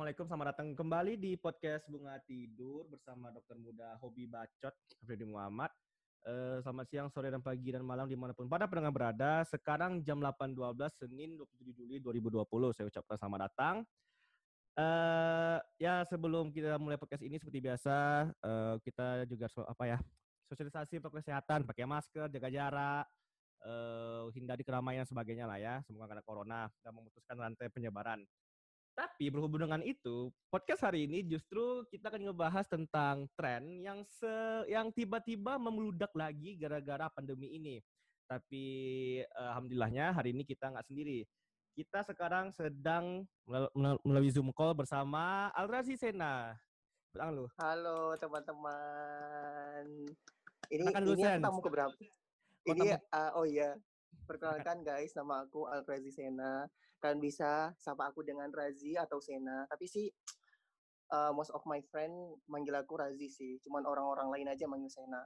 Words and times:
Assalamualaikum. 0.00 0.32
Selamat 0.32 0.48
datang 0.56 0.68
kembali 0.72 1.12
di 1.20 1.36
podcast 1.36 1.84
Bunga 1.84 2.16
Tidur 2.24 2.88
bersama 2.88 3.28
dokter 3.28 3.52
muda 3.60 4.00
Hobi 4.00 4.24
Bacot, 4.24 4.72
Freddy 5.04 5.28
Muhammad. 5.28 5.68
Uh, 6.24 6.56
selamat 6.64 6.86
siang, 6.88 7.08
sore, 7.12 7.28
dan 7.28 7.44
pagi, 7.44 7.68
dan 7.68 7.84
malam 7.84 8.08
di 8.08 8.16
mana 8.16 8.32
pun 8.32 8.48
pada 8.48 8.64
pendengar 8.64 8.96
berada. 8.96 9.44
Sekarang 9.44 10.00
jam 10.00 10.16
8.12, 10.24 11.04
Senin 11.04 11.36
27 11.36 11.76
Juli 11.76 12.00
2020. 12.00 12.48
Saya 12.72 12.88
ucapkan 12.88 13.16
selamat 13.20 13.40
datang. 13.52 13.76
Uh, 14.72 15.60
ya, 15.76 16.00
sebelum 16.08 16.48
kita 16.48 16.80
mulai 16.80 16.96
podcast 16.96 17.20
ini, 17.20 17.36
seperti 17.36 17.60
biasa, 17.60 18.24
uh, 18.40 18.80
kita 18.80 19.28
juga 19.28 19.52
apa 19.68 19.84
ya, 19.84 19.98
sosialisasi 20.48 20.96
protokol 21.04 21.20
kesehatan, 21.20 21.68
pakai 21.68 21.84
masker, 21.84 22.32
jaga 22.32 22.48
jarak, 22.48 23.04
uh, 23.68 24.32
hindari 24.32 24.64
keramaian 24.64 25.04
sebagainya 25.04 25.44
lah 25.44 25.60
ya. 25.60 25.84
Semoga 25.84 26.08
karena 26.16 26.24
corona 26.24 26.60
dan 26.80 26.96
memutuskan 26.96 27.36
rantai 27.36 27.68
penyebaran. 27.68 28.24
Tapi 28.94 29.32
berhubung 29.32 29.64
dengan 29.64 29.80
itu, 29.80 30.28
podcast 30.52 30.84
hari 30.84 31.06
ini 31.08 31.24
justru 31.24 31.86
kita 31.88 32.10
akan 32.10 32.30
ngebahas 32.30 32.66
tentang 32.68 33.24
tren 33.38 33.80
yang 33.80 34.04
se 34.04 34.34
yang 34.68 34.92
tiba-tiba 34.92 35.56
memeludak 35.56 36.10
lagi 36.12 36.58
gara-gara 36.58 37.08
pandemi 37.08 37.54
ini. 37.56 37.76
Tapi 38.30 38.64
uh, 39.34 39.56
alhamdulillahnya 39.56 40.14
hari 40.14 40.30
ini 40.36 40.42
kita 40.46 40.70
nggak 40.70 40.86
sendiri. 40.86 41.26
Kita 41.74 42.04
sekarang 42.04 42.52
sedang 42.52 43.24
melalui 44.04 44.30
Zoom 44.30 44.52
call 44.52 44.74
bersama 44.74 45.48
Alrazi 45.54 45.96
Sena. 45.96 46.58
Betul 47.10 47.42
lu. 47.42 47.46
Halo 47.58 48.14
teman-teman. 48.18 49.82
Ini 50.70 50.86
ini 50.86 51.42
tamu 51.42 51.58
keberapa? 51.58 51.90
Ini 52.68 52.94
uh, 53.10 53.30
oh 53.34 53.46
iya. 53.48 53.74
Perkenalkan 54.28 54.82
guys, 54.88 55.12
nama 55.18 55.44
aku 55.44 55.66
Alrazi 55.66 56.14
Sena 56.14 56.66
kalian 57.00 57.20
bisa 57.20 57.72
sapa 57.80 58.12
aku 58.12 58.20
dengan 58.20 58.52
Razi 58.52 58.94
atau 58.94 59.18
Sena 59.18 59.64
tapi 59.66 59.88
sih 59.88 60.06
uh, 61.10 61.32
most 61.36 61.50
of 61.56 61.64
my 61.64 61.80
friend 61.88 62.12
manggil 62.46 62.76
aku 62.76 63.00
Razi 63.00 63.32
sih 63.32 63.56
cuman 63.64 63.88
orang-orang 63.88 64.28
lain 64.28 64.52
aja 64.52 64.68
manggil 64.68 64.92
Sena 64.92 65.24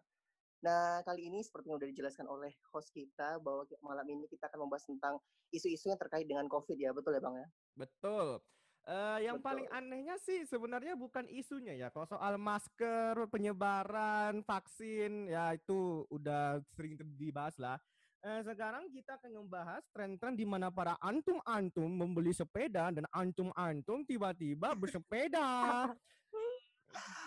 nah 0.65 1.03
kali 1.05 1.29
ini 1.29 1.45
seperti 1.45 1.69
yang 1.69 1.77
udah 1.77 1.91
dijelaskan 1.91 2.25
oleh 2.31 2.57
host 2.73 2.89
kita 2.95 3.37
bahwa 3.43 3.69
malam 3.85 4.07
ini 4.09 4.25
kita 4.31 4.49
akan 4.49 4.65
membahas 4.65 4.89
tentang 4.89 5.21
isu-isu 5.53 5.93
yang 5.93 6.01
terkait 6.01 6.25
dengan 6.25 6.49
COVID 6.49 6.79
ya 6.79 6.95
betul 6.95 7.13
ya 7.13 7.21
bang 7.21 7.37
ya 7.43 7.49
betul 7.77 8.41
Uh, 8.85 9.17
yang 9.17 9.41
Betul. 9.41 9.49
paling 9.49 9.69
anehnya 9.73 10.13
sih 10.21 10.45
sebenarnya 10.45 10.93
bukan 10.93 11.25
isunya 11.33 11.73
ya. 11.73 11.89
Kalau 11.89 12.05
soal 12.05 12.37
masker, 12.37 13.17
penyebaran, 13.33 14.45
vaksin, 14.45 15.25
ya 15.25 15.57
itu 15.57 16.05
udah 16.13 16.61
sering 16.77 17.01
dibahas 17.17 17.57
lah. 17.57 17.81
Eh, 18.25 18.41
sekarang 18.41 18.89
kita 18.89 19.21
akan 19.21 19.45
membahas 19.45 19.85
tren-tren 19.93 20.33
di 20.33 20.49
mana 20.49 20.73
para 20.73 20.97
antum-antum 20.97 21.93
membeli 21.93 22.33
sepeda 22.33 22.89
dan 22.89 23.05
antum-antum 23.13 24.01
tiba-tiba 24.09 24.73
bersepeda. 24.81 25.93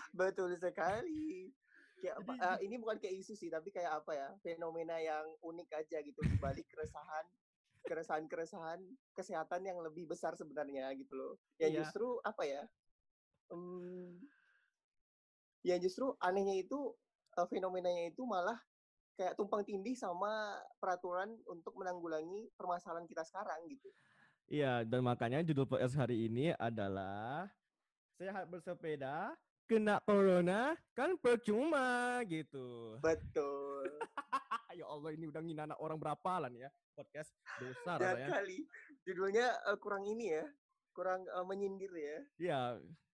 Betul 0.09 0.57
sekali. 0.57 1.53
Kayak 2.01 2.17
apa, 2.25 2.33
uh, 2.41 2.57
ini 2.65 2.81
bukan 2.81 2.97
kayak 2.97 3.13
isu 3.13 3.37
sih, 3.37 3.53
tapi 3.53 3.69
kayak 3.69 4.01
apa 4.01 4.11
ya? 4.17 4.29
Fenomena 4.41 4.97
yang 4.97 5.25
unik 5.45 5.69
aja 5.85 6.01
gitu 6.01 6.17
di 6.25 6.33
balik 6.41 6.65
keresahan 6.73 7.25
keresahan-keresahan 7.85 8.81
kesehatan 9.13 9.69
yang 9.69 9.77
lebih 9.85 10.09
besar 10.09 10.33
sebenarnya 10.33 10.89
gitu 10.97 11.13
loh. 11.13 11.33
Yang 11.61 11.71
iya. 11.73 11.79
justru 11.85 12.07
apa 12.25 12.41
ya? 12.41 12.65
Um, 13.53 14.17
yang 15.61 15.77
justru 15.77 16.09
anehnya 16.25 16.57
itu 16.57 16.89
uh, 17.37 17.45
fenomenanya 17.45 18.09
itu 18.09 18.25
malah 18.25 18.57
kayak 19.17 19.33
tumpang 19.33 19.65
tindih 19.65 19.97
sama 19.97 20.61
peraturan 20.77 21.33
untuk 21.49 21.73
menanggulangi 21.73 22.53
permasalahan 22.53 23.09
kita 23.09 23.25
sekarang 23.25 23.65
gitu. 23.65 23.89
Iya, 24.47 24.87
dan 24.87 25.03
makanya 25.03 25.43
judul 25.43 25.67
podcast 25.67 25.97
hari 25.97 26.29
ini 26.29 26.55
adalah 26.55 27.51
sehat 28.15 28.47
bersepeda, 28.47 29.35
kena 29.67 29.99
corona 30.07 30.77
kan 30.95 31.19
percuma 31.19 32.21
gitu. 32.29 32.95
Betul. 33.03 33.91
ya 34.79 34.85
Allah 34.87 35.11
ini 35.11 35.27
udah 35.27 35.41
ngina 35.41 35.67
anak 35.67 35.79
orang 35.81 35.97
berapa 35.97 36.31
lah 36.39 36.49
nih 36.53 36.69
ya 36.69 36.71
podcast 36.95 37.33
dosa 37.59 37.99
ya. 37.99 38.29
kali. 38.29 38.63
Judulnya 39.03 39.51
uh, 39.67 39.77
kurang 39.81 40.07
ini 40.07 40.31
ya, 40.31 40.45
kurang 40.95 41.27
uh, 41.33 41.43
menyindir 41.43 41.91
ya. 41.91 42.17
Iya, 42.39 42.61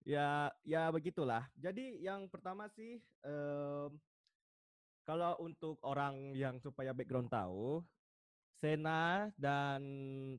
ya 0.05 0.27
ya 0.67 0.83
begitulah. 0.93 1.49
Jadi 1.57 1.97
yang 2.03 2.29
pertama 2.29 2.69
sih 2.71 3.01
um, 3.25 3.95
kalau 5.03 5.35
untuk 5.43 5.77
orang 5.83 6.31
yang 6.31 6.57
supaya 6.63 6.95
background 6.95 7.27
tahu, 7.27 7.83
Sena 8.63 9.27
dan 9.35 9.83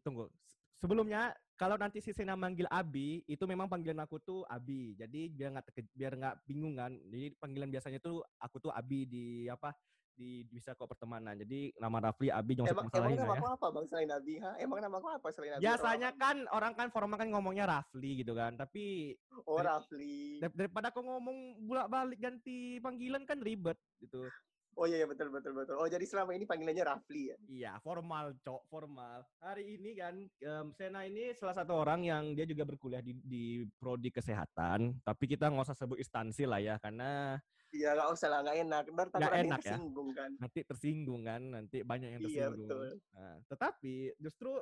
tunggu. 0.00 0.32
Sebelumnya 0.80 1.36
kalau 1.54 1.76
nanti 1.76 2.00
si 2.00 2.10
Sena 2.16 2.34
manggil 2.34 2.64
Abi, 2.72 3.20
itu 3.28 3.44
memang 3.44 3.68
panggilan 3.68 4.00
aku 4.00 4.16
tuh 4.18 4.40
Abi. 4.48 4.96
Jadi 4.96 5.28
biar 5.28 5.54
nggak 5.54 5.66
biar 5.92 6.12
nggak 6.16 6.36
bingung 6.48 6.80
kan. 6.80 6.96
Jadi 7.12 7.36
panggilan 7.36 7.68
biasanya 7.68 8.00
tuh 8.00 8.24
aku 8.40 8.56
tuh 8.58 8.72
Abi 8.72 9.04
di 9.04 9.46
apa 9.46 9.76
di 10.14 10.46
bisa 10.46 10.72
kok 10.72 10.88
pertemanan. 10.88 11.34
Jadi 11.34 11.74
nama 11.76 11.98
Rafli 12.08 12.30
Abi 12.30 12.54
jangan 12.54 12.70
emang, 12.70 12.86
emang 12.86 13.18
nama 13.18 13.34
ya. 13.34 13.40
aku 13.42 13.48
apa 13.50 13.66
bang 13.74 13.86
selain 13.90 14.10
Abi? 14.14 14.34
Ha? 14.38 14.50
Emang 14.62 14.78
nama 14.80 14.96
aku 15.02 15.08
apa 15.10 15.28
selain 15.34 15.52
Abi? 15.58 15.62
Biasanya 15.66 16.10
kan 16.14 16.36
orang 16.54 16.72
kan 16.78 16.88
formal 16.94 17.18
kan 17.18 17.28
ngomongnya 17.28 17.64
Rafli 17.66 18.22
gitu 18.22 18.32
kan. 18.32 18.54
Tapi 18.54 19.12
Oh 19.44 19.60
Rafli. 19.60 20.38
Daripada 20.40 20.94
aku 20.94 21.02
ngomong 21.02 21.66
bolak-balik 21.66 22.18
ganti 22.22 22.78
panggilan 22.78 23.26
kan 23.26 23.42
ribet 23.42 23.76
gitu. 24.00 24.30
Oh 24.74 24.86
iya, 24.90 25.02
iya 25.02 25.06
betul 25.06 25.30
betul 25.30 25.54
betul. 25.54 25.78
Oh 25.78 25.86
jadi 25.86 26.02
selama 26.02 26.34
ini 26.34 26.44
panggilannya 26.44 26.84
Rafli 26.84 27.30
ya? 27.30 27.36
Iya 27.46 27.72
formal 27.78 28.34
cok 28.42 28.62
formal. 28.66 29.22
Hari 29.38 29.78
ini 29.78 29.94
kan 29.94 30.14
um, 30.22 30.66
Sena 30.74 31.06
ini 31.06 31.30
salah 31.38 31.54
satu 31.54 31.78
orang 31.78 32.02
yang 32.02 32.34
dia 32.34 32.46
juga 32.46 32.66
berkuliah 32.66 33.02
di, 33.02 33.14
di 33.22 33.62
prodi 33.78 34.10
kesehatan. 34.10 34.98
Tapi 35.06 35.24
kita 35.30 35.46
nggak 35.50 35.66
usah 35.70 35.78
sebut 35.78 35.98
instansi 36.02 36.44
lah 36.44 36.58
ya 36.58 36.74
karena 36.82 37.38
Iya 37.74 37.90
nggak 37.98 38.10
usah 38.14 38.28
lah 38.30 38.38
nggak 38.46 38.58
enak. 38.66 38.84
Ntar 38.94 39.06
nggak 39.10 39.34
enak 39.46 39.60
ya. 39.62 39.74
tersinggung 39.74 40.08
kan. 40.14 40.30
Nanti 40.38 40.60
tersinggung 40.62 41.22
kan. 41.26 41.42
Nanti 41.42 41.76
banyak 41.82 42.08
yang 42.14 42.20
iya, 42.22 42.26
tersinggung. 42.26 42.66
Iya 42.66 42.66
betul. 42.70 42.88
Nah, 43.14 43.34
tetapi 43.50 43.94
justru 44.22 44.52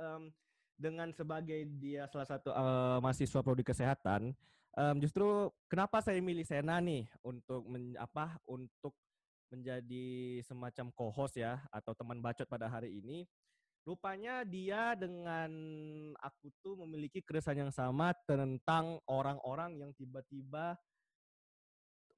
um, 0.00 0.22
dengan 0.76 1.08
sebagai 1.12 1.60
dia 1.80 2.04
salah 2.08 2.28
satu 2.28 2.52
uh, 2.52 3.00
mahasiswa 3.00 3.40
prodi 3.40 3.64
kesehatan, 3.64 4.36
um, 4.76 4.96
justru 5.00 5.48
kenapa 5.68 6.04
saya 6.04 6.20
milih 6.20 6.44
Sena 6.44 6.80
nih 6.80 7.08
untuk 7.24 7.64
men, 7.64 7.96
apa 7.96 8.36
untuk 8.44 8.92
menjadi 9.50 10.40
semacam 10.42 10.90
co-host 10.94 11.38
ya 11.38 11.62
atau 11.70 11.94
teman 11.94 12.18
bacot 12.18 12.46
pada 12.46 12.66
hari 12.66 12.98
ini. 12.98 13.26
Rupanya 13.86 14.42
dia 14.42 14.98
dengan 14.98 15.50
aku 16.18 16.50
tuh 16.58 16.74
memiliki 16.82 17.22
keresahan 17.22 17.70
yang 17.70 17.74
sama 17.74 18.10
tentang 18.26 18.98
orang-orang 19.06 19.78
yang 19.78 19.94
tiba-tiba 19.94 20.74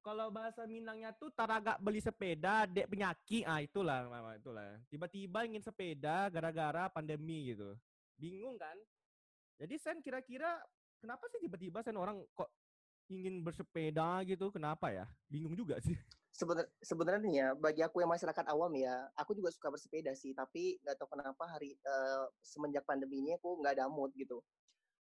kalau 0.00 0.32
bahasa 0.32 0.64
Minangnya 0.64 1.12
tuh 1.12 1.28
taraga 1.36 1.76
beli 1.76 2.00
sepeda 2.00 2.64
dek 2.64 2.88
penyakit 2.88 3.44
ah 3.44 3.60
itulah 3.60 4.08
itulah. 4.40 4.80
Tiba-tiba 4.88 5.44
ingin 5.44 5.60
sepeda 5.60 6.32
gara-gara 6.32 6.88
pandemi 6.88 7.52
gitu. 7.52 7.76
Bingung 8.16 8.56
kan? 8.56 8.80
Jadi 9.60 9.76
sen 9.76 10.00
kira-kira 10.00 10.56
kenapa 11.04 11.28
sih 11.28 11.44
tiba-tiba 11.44 11.84
sen 11.84 12.00
orang 12.00 12.24
kok 12.32 12.48
ingin 13.12 13.44
bersepeda 13.44 14.24
gitu? 14.24 14.48
Kenapa 14.48 14.88
ya? 14.88 15.04
Bingung 15.28 15.52
juga 15.52 15.76
sih 15.84 16.00
sebenarnya 16.78 17.58
bagi 17.58 17.82
aku 17.82 17.98
yang 17.98 18.10
masyarakat 18.14 18.46
awam 18.54 18.70
ya, 18.78 19.10
aku 19.18 19.34
juga 19.34 19.50
suka 19.50 19.74
bersepeda 19.74 20.14
sih, 20.14 20.30
tapi 20.32 20.78
nggak 20.86 20.94
tahu 20.94 21.18
kenapa 21.18 21.44
hari 21.50 21.74
uh, 21.82 22.30
semenjak 22.38 22.86
pandemi 22.86 23.18
ini 23.18 23.34
aku 23.34 23.58
nggak 23.58 23.74
ada 23.74 23.90
mood 23.90 24.14
gitu. 24.14 24.38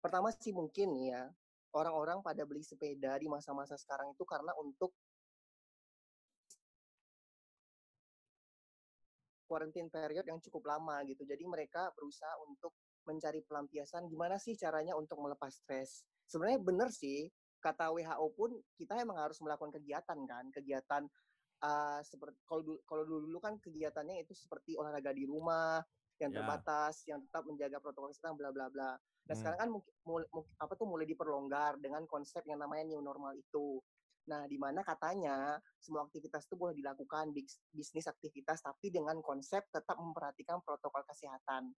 Pertama 0.00 0.32
sih 0.32 0.56
mungkin 0.56 0.96
ya, 0.96 1.28
orang-orang 1.76 2.24
pada 2.24 2.48
beli 2.48 2.64
sepeda 2.64 3.20
di 3.20 3.28
masa-masa 3.28 3.76
sekarang 3.76 4.16
itu 4.16 4.24
karena 4.24 4.56
untuk 4.56 4.96
quarantine 9.46 9.92
period 9.92 10.26
yang 10.26 10.40
cukup 10.42 10.72
lama 10.72 11.04
gitu. 11.06 11.22
Jadi 11.22 11.44
mereka 11.46 11.92
berusaha 11.94 12.32
untuk 12.48 12.74
mencari 13.06 13.44
pelampiasan 13.46 14.10
gimana 14.10 14.40
sih 14.40 14.58
caranya 14.58 14.98
untuk 14.98 15.22
melepas 15.22 15.54
stres. 15.54 16.02
Sebenarnya 16.26 16.58
benar 16.58 16.90
sih, 16.90 17.30
kata 17.66 17.90
WHO 17.90 18.26
pun 18.38 18.50
kita 18.78 19.02
emang 19.02 19.18
harus 19.18 19.42
melakukan 19.42 19.74
kegiatan 19.74 20.18
kan, 20.22 20.44
kegiatan 20.54 21.02
uh, 21.66 22.00
seperti 22.06 22.38
kalau 22.46 22.62
dulu 22.62 22.78
kalau 22.86 23.02
dulu 23.02 23.38
kan 23.42 23.58
kegiatannya 23.58 24.22
itu 24.22 24.38
seperti 24.38 24.78
olahraga 24.78 25.10
di 25.10 25.26
rumah 25.26 25.82
yang 26.22 26.32
yeah. 26.32 26.38
terbatas, 26.40 27.04
yang 27.04 27.20
tetap 27.20 27.44
menjaga 27.44 27.82
protokol 27.82 28.14
kesehatan 28.14 28.38
bla 28.38 28.50
bla 28.54 28.70
bla. 28.72 28.94
Nah, 28.94 29.34
hmm. 29.34 29.36
sekarang 29.36 29.58
kan 29.58 29.70
mulai, 30.06 30.26
apa 30.62 30.72
tuh 30.78 30.86
mulai 30.88 31.04
diperlonggar 31.04 31.82
dengan 31.82 32.06
konsep 32.06 32.46
yang 32.46 32.62
namanya 32.62 32.88
new 32.88 33.02
normal 33.02 33.36
itu. 33.36 33.82
Nah, 34.26 34.42
di 34.50 34.58
mana 34.58 34.82
katanya 34.82 35.54
semua 35.78 36.02
aktivitas 36.08 36.50
itu 36.50 36.58
boleh 36.58 36.74
dilakukan 36.74 37.30
bisnis 37.70 38.10
aktivitas 38.10 38.58
tapi 38.58 38.90
dengan 38.90 39.22
konsep 39.22 39.62
tetap 39.70 39.94
memperhatikan 39.98 40.58
protokol 40.66 41.04
kesehatan. 41.06 41.70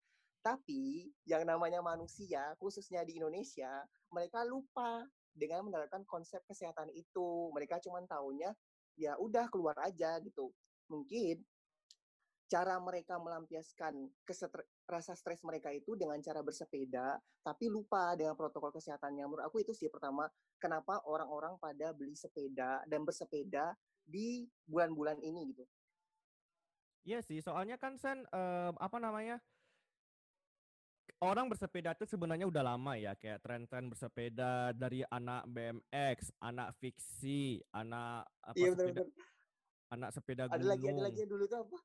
Tapi 0.44 1.10
yang 1.26 1.42
namanya 1.42 1.82
manusia, 1.82 2.54
khususnya 2.62 3.02
di 3.02 3.18
Indonesia, 3.18 3.82
mereka 4.14 4.46
lupa 4.46 5.02
dengan 5.36 5.68
menerapkan 5.68 6.02
konsep 6.08 6.40
kesehatan 6.48 6.88
itu. 6.96 7.52
Mereka 7.52 7.78
cuma 7.84 8.00
tahunya 8.02 8.50
ya 8.96 9.14
udah 9.20 9.46
keluar 9.52 9.76
aja 9.84 10.16
gitu. 10.24 10.50
Mungkin 10.88 11.44
cara 12.46 12.78
mereka 12.78 13.18
melampiaskan 13.18 14.06
rasa 14.86 15.18
stres 15.18 15.42
mereka 15.42 15.74
itu 15.74 15.98
dengan 15.98 16.16
cara 16.22 16.40
bersepeda, 16.46 17.18
tapi 17.42 17.66
lupa 17.66 18.14
dengan 18.14 18.38
protokol 18.38 18.70
kesehatannya. 18.70 19.26
Menurut 19.26 19.44
aku 19.44 19.66
itu 19.66 19.74
sih 19.74 19.90
pertama, 19.90 20.30
kenapa 20.62 21.02
orang-orang 21.10 21.58
pada 21.58 21.90
beli 21.90 22.14
sepeda 22.14 22.86
dan 22.86 23.02
bersepeda 23.02 23.74
di 24.06 24.46
bulan-bulan 24.62 25.18
ini 25.18 25.50
gitu. 25.50 25.66
Iya 27.06 27.22
sih, 27.22 27.38
soalnya 27.42 27.78
kan 27.78 27.98
Sen, 27.98 28.22
eh, 28.26 28.70
apa 28.78 28.98
namanya? 28.98 29.42
Orang 31.16 31.48
bersepeda 31.48 31.96
itu 31.96 32.04
sebenarnya 32.04 32.44
udah 32.44 32.60
lama 32.60 32.92
ya, 32.92 33.16
kayak 33.16 33.40
tren-tren 33.40 33.88
bersepeda 33.88 34.76
dari 34.76 35.00
anak 35.08 35.48
BMX, 35.48 36.28
anak 36.44 36.76
fiksi, 36.76 37.64
anak 37.72 38.28
apa 38.44 38.52
Iya 38.52 38.76
sepeda, 38.76 39.02
anak 39.96 40.10
sepeda 40.12 40.42
Ada 40.44 40.60
lagi 40.60 40.84
ada 40.92 41.08
lagi 41.08 41.16
gunung. 41.16 41.16
yang 41.24 41.30
dulu 41.32 41.44
tuh 41.48 41.58
apa? 41.64 41.78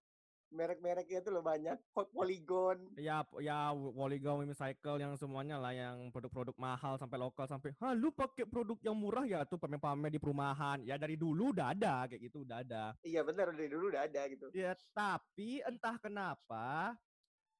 Merek-mereknya 0.52 1.24
tuh 1.24 1.32
loh 1.32 1.48
banyak. 1.48 1.80
Polygon. 1.96 2.92
Ya, 3.00 3.24
ya 3.40 3.72
Polygon 3.72 4.52
Cycle 4.52 5.00
yang 5.00 5.16
semuanya 5.16 5.56
lah 5.56 5.72
yang 5.72 6.12
produk-produk 6.12 6.60
mahal 6.60 7.00
sampai 7.00 7.16
lokal 7.24 7.48
sampai, 7.48 7.72
"Hah, 7.80 7.96
lu 7.96 8.12
pakai 8.12 8.44
produk 8.44 8.76
yang 8.84 9.00
murah 9.00 9.24
ya 9.24 9.48
tuh 9.48 9.56
pamer-pamer 9.56 10.12
di 10.12 10.20
perumahan." 10.20 10.84
Ya 10.84 11.00
dari 11.00 11.16
dulu 11.16 11.56
udah 11.56 11.72
ada 11.72 12.04
kayak 12.04 12.20
gitu, 12.28 12.44
udah 12.44 12.68
ada. 12.68 13.00
Iya 13.00 13.24
benar 13.24 13.56
dari 13.56 13.72
dulu 13.72 13.96
udah 13.96 14.04
ada 14.12 14.28
gitu. 14.28 14.52
Ya, 14.52 14.76
tapi 14.92 15.64
entah 15.64 15.96
kenapa 16.04 17.00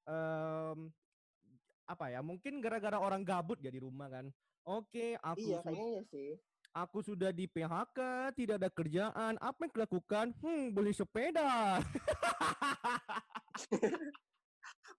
em, 0.04 0.92
apa 1.92 2.08
ya? 2.08 2.24
Mungkin 2.24 2.58
gara-gara 2.58 2.96
orang 2.96 3.22
gabut 3.22 3.60
ya 3.60 3.68
di 3.68 3.78
rumah 3.78 4.08
kan. 4.08 4.26
Oke, 4.62 5.18
aku 5.18 5.42
Iya 5.42 5.58
kayaknya 5.60 5.88
iya 5.98 6.02
sih. 6.06 6.30
aku 6.72 6.98
sudah 7.02 7.34
di 7.34 7.44
PHK, 7.44 7.98
tidak 8.32 8.56
ada 8.62 8.70
kerjaan. 8.72 9.34
Apa 9.36 9.66
yang 9.66 9.72
kulakukan? 9.74 10.26
Hmm, 10.40 10.72
beli 10.72 10.94
sepeda. 10.94 11.82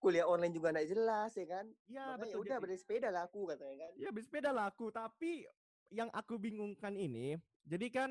Kuliah 0.04 0.28
online 0.28 0.51
juga 0.51 0.75
nggak 0.75 0.90
jelas 0.92 1.31
ya 1.31 1.48
kan. 1.48 1.66
ya 1.88 2.13
Makanya 2.13 2.28
betul. 2.28 2.44
udah 2.44 2.57
beli 2.60 2.75
sepeda 2.75 3.07
lah 3.07 3.24
aku 3.24 3.48
katanya 3.48 3.88
kan. 3.88 3.92
Ya 3.96 4.10
beli 4.12 4.24
sepeda 4.28 4.51
laku, 4.51 4.92
tapi 4.92 5.48
yang 5.88 6.12
aku 6.12 6.36
bingungkan 6.36 6.92
ini, 6.94 7.39
jadi 7.63 7.88
kan 7.88 8.10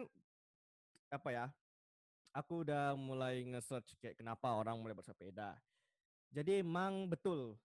apa 1.13 1.29
ya? 1.31 1.47
Aku 2.33 2.65
udah 2.65 2.97
mulai 2.97 3.45
nge-search 3.45 3.93
kayak 4.01 4.17
kenapa 4.17 4.57
orang 4.57 4.81
mulai 4.81 4.97
bersepeda. 4.97 5.53
Jadi 6.33 6.65
emang 6.65 7.05
betul 7.05 7.61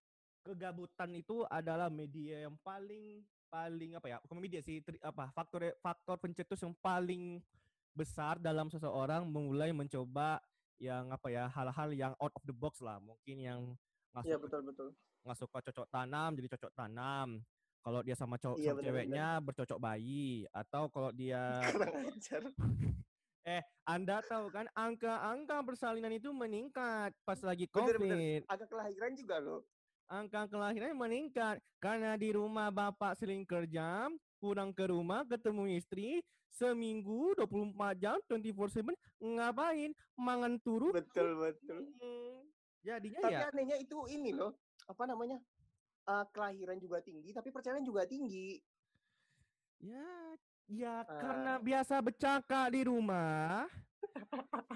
kegabutan 0.47 1.11
itu 1.11 1.43
adalah 1.47 1.91
media 1.91 2.47
yang 2.47 2.55
paling 2.63 3.19
paling 3.47 3.95
apa 3.95 4.07
ya? 4.07 4.17
Bukan 4.23 4.39
media 4.39 4.59
sih, 4.59 4.79
tri- 4.79 4.99
apa 4.99 5.27
faktor 5.31 5.71
faktor 5.79 6.15
pencetus 6.15 6.63
yang 6.63 6.75
paling 6.79 7.43
besar 7.91 8.37
dalam 8.37 8.69
seseorang 8.69 9.25
mulai 9.25 9.73
mencoba 9.73 10.39
yang 10.77 11.09
apa 11.09 11.33
ya 11.33 11.49
hal-hal 11.49 11.89
yang 11.89 12.13
out 12.21 12.29
of 12.37 12.43
the 12.45 12.53
box 12.53 12.77
lah 12.85 13.01
mungkin 13.01 13.41
yang 13.41 13.59
nggak 14.13 14.23
Iya 14.29 14.37
suka 14.37 14.43
betul 14.45 14.61
betul. 14.69 14.89
nggak 15.25 15.37
suka 15.41 15.57
cocok 15.65 15.87
tanam 15.89 16.29
jadi 16.37 16.47
cocok 16.53 16.71
tanam 16.77 17.41
kalau 17.81 18.05
dia 18.05 18.13
sama 18.13 18.37
cowok 18.37 18.61
Iya, 18.61 18.77
benar-benar. 18.77 18.85
ceweknya 18.85 19.27
bercocok 19.41 19.79
bayi 19.81 20.45
atau 20.53 20.85
kalau 20.93 21.09
dia 21.09 21.41
eh 23.49 23.63
anda 23.89 24.21
tahu 24.21 24.53
kan 24.53 24.69
angka-angka 24.77 25.65
persalinan 25.65 26.13
itu 26.13 26.29
meningkat 26.29 27.17
pas 27.25 27.39
lagi 27.41 27.65
Bener, 27.65 27.97
covid 27.97 27.97
bener. 27.97 28.41
Agak 28.45 28.69
kelahiran 28.69 29.17
juga 29.17 29.41
loh. 29.41 29.65
Angka 30.07 30.47
kelahiran 30.47 30.95
meningkat 30.95 31.59
karena 31.77 32.15
di 32.15 32.31
rumah 32.31 32.71
bapak 32.71 33.19
sering 33.19 33.43
kerja 33.43 34.07
pulang 34.39 34.71
ke 34.71 34.87
rumah 34.87 35.27
ketemu 35.27 35.75
istri 35.75 36.23
seminggu 36.47 37.35
24 37.35 37.75
jam 37.99 38.17
24/7 38.25 38.95
ngapain 39.19 39.91
mangan 40.15 40.55
turu 40.63 40.95
Betul 40.95 41.35
betul. 41.37 41.91
Hmm, 41.99 42.47
jadinya 42.81 43.19
Tapi 43.21 43.33
ya 43.35 43.47
anehnya 43.51 43.77
itu 43.77 43.97
ini 44.07 44.31
loh. 44.33 44.55
Apa 44.87 45.03
namanya? 45.05 45.37
eh, 46.07 46.25
kelahiran 46.31 46.79
juga 46.79 47.03
tinggi, 47.03 47.35
tapi 47.35 47.51
perceraian 47.51 47.83
juga 47.83 48.07
tinggi. 48.07 48.63
Ya, 49.83 50.07
ya 50.65 50.95
karena 51.03 51.59
Ah. 51.59 51.61
biasa 51.61 51.99
bercakap 51.99 52.71
di 52.71 52.87
rumah. 52.87 53.67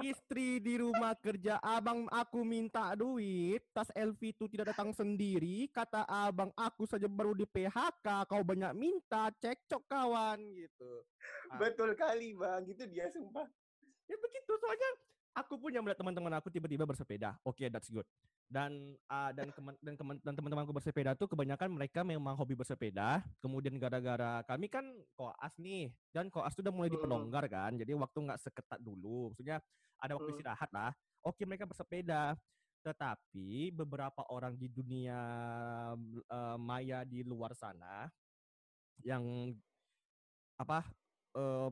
Istri 0.02 0.58
di 0.58 0.82
rumah 0.82 1.14
kerja, 1.14 1.62
abang 1.62 2.10
aku 2.10 2.42
minta 2.42 2.96
duit, 2.98 3.62
tas 3.70 3.92
LV 3.94 4.18
itu 4.18 4.46
tidak 4.50 4.74
datang 4.74 4.90
sendiri, 4.96 5.70
kata 5.70 6.08
abang 6.10 6.50
aku 6.58 6.90
saja 6.90 7.06
baru 7.06 7.38
di 7.38 7.46
PHK, 7.46 8.26
kau 8.26 8.42
banyak 8.42 8.74
minta, 8.74 9.30
cekcok 9.38 9.86
kawan 9.86 10.42
gitu. 10.58 11.06
Ah. 11.54 11.62
Betul 11.62 11.94
kali 11.94 12.34
bang, 12.34 12.66
gitu 12.66 12.90
dia 12.90 13.14
sumpah. 13.14 13.46
Ya 14.10 14.18
begitu 14.18 14.52
soalnya 14.58 14.90
aku 15.38 15.56
punya 15.62 15.80
melihat 15.80 16.02
teman-teman 16.02 16.34
aku 16.42 16.50
tiba-tiba 16.50 16.84
bersepeda. 16.84 17.38
Oke, 17.46 17.70
that's 17.70 17.88
good. 17.94 18.08
Dan 18.52 19.00
ah, 19.08 19.32
dan 19.32 19.48
kemen- 19.56 19.80
dan 19.80 19.96
kemen- 19.96 20.20
dan 20.20 20.36
teman-temanku 20.36 20.76
bersepeda 20.76 21.16
tuh 21.16 21.32
kebanyakan 21.32 21.72
mereka 21.72 22.04
memang 22.04 22.36
hobi 22.36 22.52
bersepeda. 22.60 23.24
Kemudian 23.40 23.80
gara-gara 23.80 24.44
kami 24.44 24.68
kan 24.68 24.84
koas 25.16 25.56
nih 25.56 25.96
dan 26.12 26.28
koas 26.28 26.52
tuh 26.52 26.60
udah 26.60 26.76
mulai 26.76 26.92
diperlonggar 26.92 27.48
kan. 27.48 27.72
Jadi 27.80 27.96
waktu 27.96 28.18
nggak 28.28 28.42
seketat 28.44 28.84
dulu. 28.84 29.32
Maksudnya 29.32 29.64
ada 30.04 30.20
waktu 30.20 30.36
istirahat 30.36 30.68
lah. 30.76 30.92
Oke, 31.24 31.48
mereka 31.48 31.64
bersepeda. 31.64 32.36
Tetapi 32.84 33.72
beberapa 33.72 34.28
orang 34.28 34.60
di 34.60 34.68
dunia 34.68 35.20
eh, 36.28 36.58
maya 36.60 37.08
di 37.08 37.24
luar 37.24 37.56
sana 37.56 38.12
yang 39.00 39.56
apa 40.60 40.84
eh, 41.40 41.70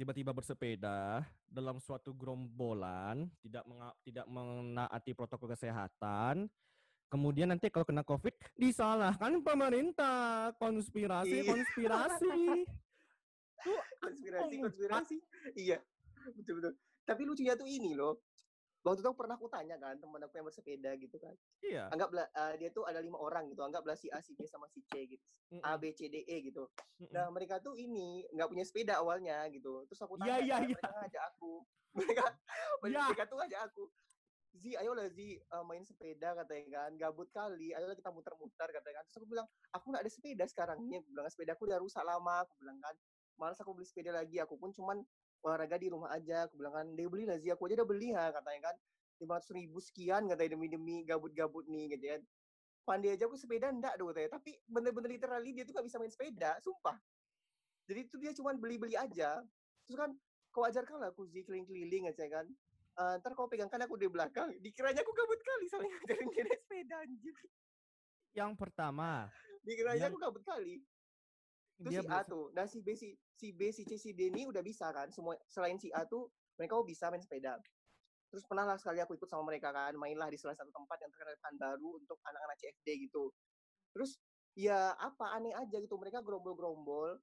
tiba-tiba 0.00 0.32
bersepeda 0.32 1.20
dalam 1.44 1.76
suatu 1.76 2.16
gerombolan 2.16 3.28
tidak 3.44 3.68
menga- 3.68 3.92
tidak 4.00 4.24
menaati 4.24 5.12
protokol 5.12 5.52
kesehatan 5.52 6.48
kemudian 7.12 7.52
nanti 7.52 7.68
kalau 7.68 7.84
kena 7.84 8.00
covid 8.00 8.32
disalahkan 8.56 9.44
pemerintah. 9.44 10.56
Konspirasi 10.56 11.36
Iya. 11.36 11.52
konspirasi. 11.52 12.32
Konspirasi 14.00 14.54
konspirasi. 14.56 15.16
iya 15.52 15.84
betul 16.32 16.64
betul. 16.64 16.72
Tapi 17.04 17.20
lucunya 17.28 17.52
tuh 17.52 17.68
ini 17.68 17.92
loh 17.92 18.24
waktu 18.80 19.00
itu 19.04 19.12
pernah 19.12 19.36
aku 19.36 19.48
tanya 19.52 19.76
kan 19.76 19.96
teman 20.00 20.20
aku 20.24 20.34
yang 20.40 20.46
bersepeda 20.48 20.90
gitu 20.96 21.16
kan 21.20 21.34
iya 21.60 21.92
anggaplah 21.92 22.26
eh, 22.32 22.54
dia 22.56 22.68
tuh 22.72 22.88
ada 22.88 23.00
lima 23.04 23.20
orang 23.20 23.52
gitu 23.52 23.60
anggaplah 23.60 23.92
si 23.92 24.08
A 24.08 24.24
si 24.24 24.32
B 24.32 24.48
sama 24.48 24.66
si 24.72 24.80
C 24.88 25.04
gitu 25.04 25.24
Mm-mm, 25.52 25.66
A 25.66 25.76
B 25.76 25.92
C 25.92 26.08
D 26.08 26.24
E 26.24 26.36
gitu 26.40 26.64
mm-mm. 26.64 27.12
nah 27.12 27.28
mereka 27.28 27.60
tuh 27.60 27.76
ini 27.76 28.24
nggak 28.32 28.48
punya 28.48 28.64
sepeda 28.64 29.00
awalnya 29.02 29.44
gitu 29.52 29.84
terus 29.84 30.00
aku 30.00 30.16
Iya, 30.24 30.40
tanya 30.40 30.44
iya, 30.44 30.54
kan, 30.56 30.60
iya. 30.64 30.76
mereka 30.78 30.90
ngajak 30.96 31.22
aku 31.36 31.52
mereka 31.96 32.24
Iya. 32.86 33.02
mereka 33.06 33.24
tuh 33.28 33.36
ngajak 33.40 33.62
aku 33.68 33.84
Zi, 34.50 34.74
ayolah 34.74 35.06
Zi 35.14 35.38
eh, 35.38 35.62
main 35.62 35.86
sepeda 35.86 36.34
katanya 36.34 36.66
kan, 36.82 36.90
gabut 36.98 37.30
kali, 37.30 37.70
ayolah 37.70 37.94
kita 37.94 38.10
muter-muter 38.10 38.66
katanya 38.66 38.98
kan. 38.98 39.04
Terus 39.06 39.16
aku 39.22 39.26
bilang, 39.30 39.46
aku 39.70 39.84
nggak 39.94 40.02
ada 40.02 40.10
sepeda 40.10 40.44
sekarang 40.50 40.82
nih, 40.90 40.98
aku 40.98 41.06
bilang 41.14 41.30
sepeda 41.30 41.54
aku 41.54 41.70
udah 41.70 41.78
rusak 41.78 42.02
lama, 42.02 42.42
aku 42.42 42.58
bilang 42.58 42.82
kan. 42.82 42.98
Malas 43.38 43.62
aku 43.62 43.78
beli 43.78 43.86
sepeda 43.86 44.10
lagi, 44.10 44.42
aku 44.42 44.58
pun 44.58 44.74
cuman 44.74 45.06
olahraga 45.40 45.76
di 45.80 45.88
rumah 45.88 46.12
aja, 46.12 46.46
aku 46.48 46.60
bilang 46.60 46.74
kan, 46.76 46.86
dia 46.92 47.08
beli 47.08 47.24
lah 47.24 47.36
aku 47.36 47.62
aja 47.68 47.74
udah 47.80 47.88
beli 47.88 48.08
ha, 48.12 48.28
katanya 48.32 48.72
kan. 48.72 48.76
500 49.20 49.52
ribu 49.52 49.78
sekian 49.84 50.32
katanya 50.32 50.56
demi-demi 50.56 51.04
gabut-gabut 51.04 51.68
nih 51.68 51.92
gitu 51.96 52.08
kan. 52.08 52.22
Pandai 52.88 53.12
aja 53.16 53.28
aku 53.28 53.36
sepeda 53.36 53.68
enggak 53.68 54.00
dong 54.00 54.12
katanya, 54.12 54.40
tapi 54.40 54.56
bener-bener 54.64 55.12
literally 55.12 55.52
dia 55.52 55.64
tuh 55.68 55.76
gak 55.76 55.84
bisa 55.84 56.00
main 56.00 56.12
sepeda, 56.12 56.56
sumpah. 56.64 56.96
Jadi 57.84 58.00
itu 58.08 58.16
dia 58.16 58.32
cuman 58.32 58.56
beli-beli 58.56 58.96
aja. 58.96 59.44
Terus 59.84 59.96
kan, 59.96 60.10
kau 60.50 60.64
ajarkan 60.64 60.96
lah 61.04 61.08
aku 61.12 61.28
keliling-keliling 61.28 62.08
aja 62.08 62.24
kan. 62.28 62.46
Eh, 63.00 63.14
ntar 63.22 63.32
kau 63.32 63.48
pegang 63.48 63.70
kan 63.70 63.80
aku 63.80 63.96
di 63.96 64.10
belakang, 64.10 64.52
dikiranya 64.60 65.00
aku 65.00 65.12
gabut 65.14 65.40
kali 65.40 65.66
sama 65.70 65.88
yang 65.88 65.94
ngajarin 66.04 66.26
dia 66.28 66.42
naik 66.44 66.60
sepeda 66.60 66.96
anjir. 67.00 67.36
yang 68.30 68.52
pertama 68.54 69.26
Dikiranya 69.66 70.06
Dia- 70.06 70.10
aku 70.12 70.18
gabut 70.22 70.42
kali. 70.46 70.84
Terus 71.80 71.92
dia 71.96 72.00
si 72.04 72.08
A 72.12 72.20
tuh, 72.28 72.52
nah 72.52 72.68
si 72.68 72.84
B, 72.84 72.92
si, 72.92 73.16
si 73.32 73.56
B, 73.56 73.72
si 73.72 73.88
C, 73.88 73.96
si 73.96 74.12
D 74.12 74.28
ini 74.28 74.44
udah 74.44 74.60
bisa 74.60 74.92
kan, 74.92 75.08
semua 75.08 75.32
selain 75.48 75.80
si 75.80 75.88
A 75.96 76.04
tuh 76.04 76.28
mereka 76.60 76.76
mau 76.76 76.84
bisa 76.84 77.08
main 77.08 77.24
sepeda. 77.24 77.56
Terus 78.28 78.44
pernah 78.44 78.68
lah 78.68 78.76
sekali 78.76 79.00
aku 79.00 79.16
ikut 79.16 79.26
sama 79.26 79.48
mereka 79.48 79.72
kan, 79.72 79.96
mainlah 79.96 80.28
di 80.28 80.36
salah 80.36 80.52
satu 80.52 80.68
tempat 80.68 81.00
yang 81.00 81.10
terkenal 81.10 81.56
baru 81.56 81.88
untuk 81.96 82.20
anak-anak 82.20 82.56
CFD 82.60 83.08
gitu. 83.08 83.32
Terus 83.96 84.20
ya 84.52 84.92
apa 84.92 85.40
aneh 85.40 85.56
aja 85.56 85.80
gitu, 85.80 85.96
mereka 85.96 86.20
gerombol-gerombol 86.20 87.16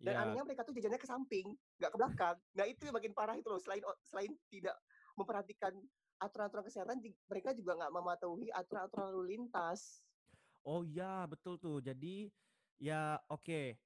dan 0.00 0.16
ya, 0.16 0.20
anehnya 0.24 0.44
mereka 0.48 0.64
tuh 0.64 0.72
jajannya 0.72 0.96
ke 0.96 1.04
samping, 1.04 1.46
nggak 1.76 1.92
ke 1.92 1.98
belakang. 2.00 2.36
Nah 2.56 2.64
itu 2.64 2.88
yang 2.88 2.96
makin 2.96 3.12
parah 3.12 3.36
itu 3.36 3.48
loh. 3.52 3.60
Selain 3.60 3.84
selain 4.08 4.32
tidak 4.48 4.72
memperhatikan 5.12 5.76
aturan-aturan 6.16 6.64
kesehatan, 6.64 6.96
mereka 7.28 7.52
juga 7.52 7.76
nggak 7.76 7.92
mematuhi 7.92 8.48
aturan-aturan 8.48 9.12
lalu 9.12 9.36
lintas. 9.36 10.00
Oh 10.64 10.84
ya 10.88 11.28
betul 11.28 11.60
tuh. 11.60 11.84
Jadi 11.84 12.32
ya 12.80 13.20
oke. 13.28 13.76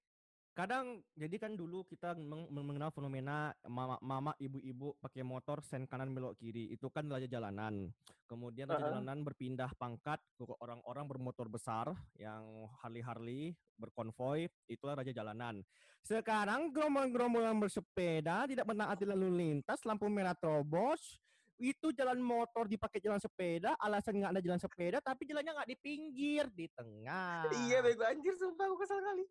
Kadang 0.54 1.02
jadi 1.18 1.34
kan 1.42 1.58
dulu 1.58 1.82
kita 1.82 2.14
meng- 2.14 2.46
mengenal 2.46 2.94
fenomena 2.94 3.50
mama, 3.66 3.98
mama 3.98 4.32
ibu-ibu 4.38 4.94
pakai 5.02 5.26
motor 5.26 5.58
sen 5.66 5.82
kanan 5.90 6.14
belok 6.14 6.38
kiri 6.38 6.70
itu 6.70 6.86
kan 6.94 7.10
raja 7.10 7.26
jalanan. 7.26 7.90
Kemudian 8.30 8.70
raja 8.70 8.86
Heeh. 8.86 9.02
jalanan 9.02 9.26
berpindah 9.26 9.74
pangkat 9.74 10.22
ke 10.38 10.46
orang-orang 10.62 11.10
bermotor 11.10 11.50
besar 11.50 11.90
yang 12.14 12.70
Harley 12.78 13.02
Harley 13.02 13.42
berkonvoy 13.74 14.46
itulah 14.70 14.94
raja 14.94 15.10
jalanan. 15.10 15.58
Sekarang 16.06 16.70
gerombol-gerombolan 16.70 17.58
bersepeda 17.58 18.46
tidak 18.46 18.70
menaati 18.70 19.10
lalu 19.10 19.34
lintas 19.34 19.82
lampu 19.82 20.06
merah 20.06 20.38
terobos 20.38 21.18
Itu 21.54 21.94
jalan 21.94 22.18
motor 22.18 22.66
dipakai 22.66 22.98
jalan 22.98 23.22
sepeda, 23.22 23.78
alasan 23.78 24.18
nggak 24.18 24.32
ada 24.34 24.42
jalan 24.42 24.60
sepeda, 24.60 24.98
tapi 24.98 25.22
jalannya 25.22 25.54
nggak 25.54 25.70
di 25.70 25.76
pinggir, 25.78 26.44
di 26.50 26.66
tengah. 26.74 27.46
Iya 27.70 27.78
bego 27.78 28.02
anjir 28.02 28.34
sumpah 28.34 28.66
aku 28.66 28.82
kesal 28.82 28.98
kali. 28.98 29.24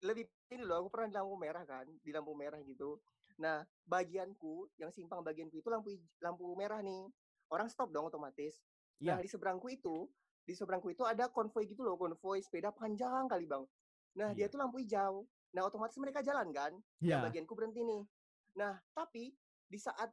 Lebih 0.00 0.24
ini 0.56 0.64
loh, 0.64 0.86
aku 0.86 0.88
pernah 0.88 1.12
di 1.12 1.16
lampu 1.20 1.36
merah 1.36 1.64
kan, 1.68 1.84
di 2.00 2.10
lampu 2.10 2.32
merah 2.32 2.56
gitu. 2.64 2.96
Nah, 3.36 3.60
bagianku 3.84 4.72
yang 4.80 4.88
simpang 4.88 5.20
bagianku 5.20 5.60
itu 5.60 5.68
lampu 5.68 6.00
lampu 6.24 6.56
merah 6.56 6.80
nih. 6.80 7.12
Orang 7.52 7.68
stop 7.68 7.92
dong 7.92 8.08
otomatis. 8.08 8.64
Nah, 9.04 9.20
Iya. 9.20 9.24
di 9.24 9.28
seberangku 9.28 9.68
itu, 9.68 10.08
di 10.48 10.56
seberangku 10.56 10.88
itu 10.88 11.04
ada 11.04 11.28
konvoy 11.28 11.68
gitu 11.68 11.84
loh, 11.84 12.00
konvoy 12.00 12.40
sepeda 12.40 12.72
panjang 12.72 13.28
kali, 13.28 13.44
Bang. 13.44 13.68
Nah, 14.16 14.32
dia 14.32 14.48
Iya. 14.48 14.52
tuh 14.52 14.58
lampu 14.60 14.80
hijau. 14.80 15.28
Nah, 15.52 15.62
otomatis 15.68 16.00
mereka 16.00 16.24
jalan 16.24 16.48
kan? 16.52 16.72
Iya. 17.04 17.16
Yang 17.16 17.20
bagianku 17.28 17.52
berhenti 17.52 17.80
nih. 17.84 18.02
Nah, 18.56 18.80
tapi 18.96 19.36
di 19.68 19.78
saat 19.78 20.10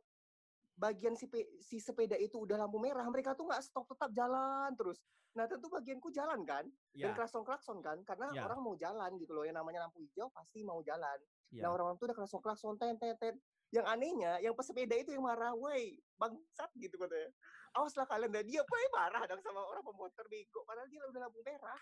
bagian 0.77 1.17
si, 1.17 1.25
pe- 1.25 1.57
si 1.57 1.81
sepeda 1.81 2.13
itu 2.13 2.37
udah 2.37 2.61
lampu 2.61 2.77
merah, 2.77 3.03
mereka 3.09 3.33
tuh 3.33 3.49
nggak 3.49 3.65
stop, 3.65 3.89
tetap 3.89 4.13
jalan 4.13 4.69
terus. 4.77 5.01
Nah, 5.33 5.49
tentu 5.49 5.73
bagianku 5.73 6.13
jalan 6.13 6.45
kan? 6.45 6.69
Dan 6.93 7.13
Iya. 7.13 7.17
klakson-klakson 7.17 7.81
kan? 7.81 7.97
Karena 8.05 8.29
Iya. 8.29 8.45
orang 8.45 8.61
mau 8.61 8.77
jalan 8.77 9.17
gitu 9.17 9.33
loh. 9.33 9.43
Yang 9.45 9.57
namanya 9.57 9.89
lampu 9.89 10.05
hijau 10.05 10.29
pasti 10.29 10.61
mau 10.61 10.77
jalan. 10.85 11.17
Iya. 11.49 11.65
Nah, 11.65 11.69
orang-orang 11.73 11.97
tuh 11.97 12.05
udah 12.09 12.17
klakson-klakson, 12.17 12.77
ten, 12.77 12.93
ten, 13.01 13.17
ten. 13.17 13.35
Yang 13.73 13.85
anehnya, 13.89 14.39
yang 14.39 14.53
pesepeda 14.53 14.95
itu 14.95 15.11
yang 15.11 15.25
marah, 15.25 15.51
woi, 15.57 15.97
bangsat 16.15 16.71
gitu 16.77 16.95
katanya. 16.95 17.33
Awaslah 17.75 18.05
kalian, 18.07 18.31
dah 18.31 18.45
dia 18.45 18.61
woi 18.61 18.85
marah 18.93 19.21
dong 19.25 19.41
sama 19.41 19.59
orang 19.65 19.83
pemotor 19.83 20.25
bego. 20.29 20.61
Padahal 20.63 20.87
dia 20.87 21.01
udah 21.03 21.21
lampu 21.25 21.41
merah. 21.41 21.81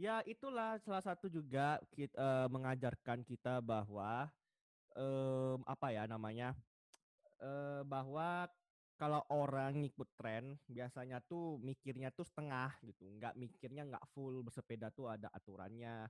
Ya 0.00 0.24
itulah 0.24 0.80
salah 0.80 1.04
satu 1.04 1.28
juga 1.28 1.76
kita 1.92 2.48
mengajarkan 2.48 3.20
kita 3.20 3.60
bahwa 3.60 4.32
em, 4.96 5.60
apa 5.68 5.92
ya 5.92 6.08
namanya 6.08 6.56
eh, 7.40 7.82
bahwa 7.84 8.46
kalau 9.00 9.24
orang 9.32 9.80
ngikut 9.80 10.12
tren 10.20 10.60
biasanya 10.68 11.24
tuh 11.24 11.56
mikirnya 11.56 12.12
tuh 12.12 12.28
setengah 12.28 12.76
gitu, 12.84 13.08
nggak 13.16 13.32
mikirnya 13.32 13.88
nggak 13.88 14.04
full 14.12 14.44
bersepeda 14.44 14.92
tuh 14.92 15.08
ada 15.08 15.32
aturannya. 15.32 16.04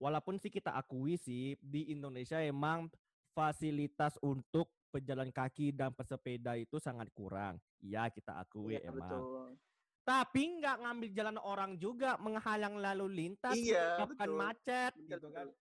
Walaupun 0.00 0.40
sih 0.40 0.48
kita 0.48 0.72
akui 0.72 1.20
sih 1.20 1.60
di 1.60 1.92
Indonesia 1.92 2.40
emang 2.40 2.88
fasilitas 3.36 4.16
untuk 4.24 4.72
pejalan 4.88 5.28
kaki 5.28 5.72
dan 5.76 5.92
pesepeda 5.92 6.56
itu 6.56 6.80
sangat 6.80 7.12
kurang. 7.12 7.60
Iya 7.84 8.08
kita 8.08 8.40
akui 8.40 8.80
Iya, 8.80 8.88
emang. 8.88 9.08
betul. 9.08 9.56
Tapi 10.02 10.42
nggak 10.58 10.76
ngambil 10.82 11.10
jalan 11.14 11.38
orang 11.38 11.72
juga 11.78 12.18
menghalang 12.18 12.74
lalu 12.80 13.06
lintas, 13.22 13.54
Iya, 13.54 14.02
menyebabkan 14.02 14.30
macet 14.34 14.92
Betul, 14.98 15.06
gitu 15.06 15.28
kan. 15.30 15.46
betul. 15.46 15.60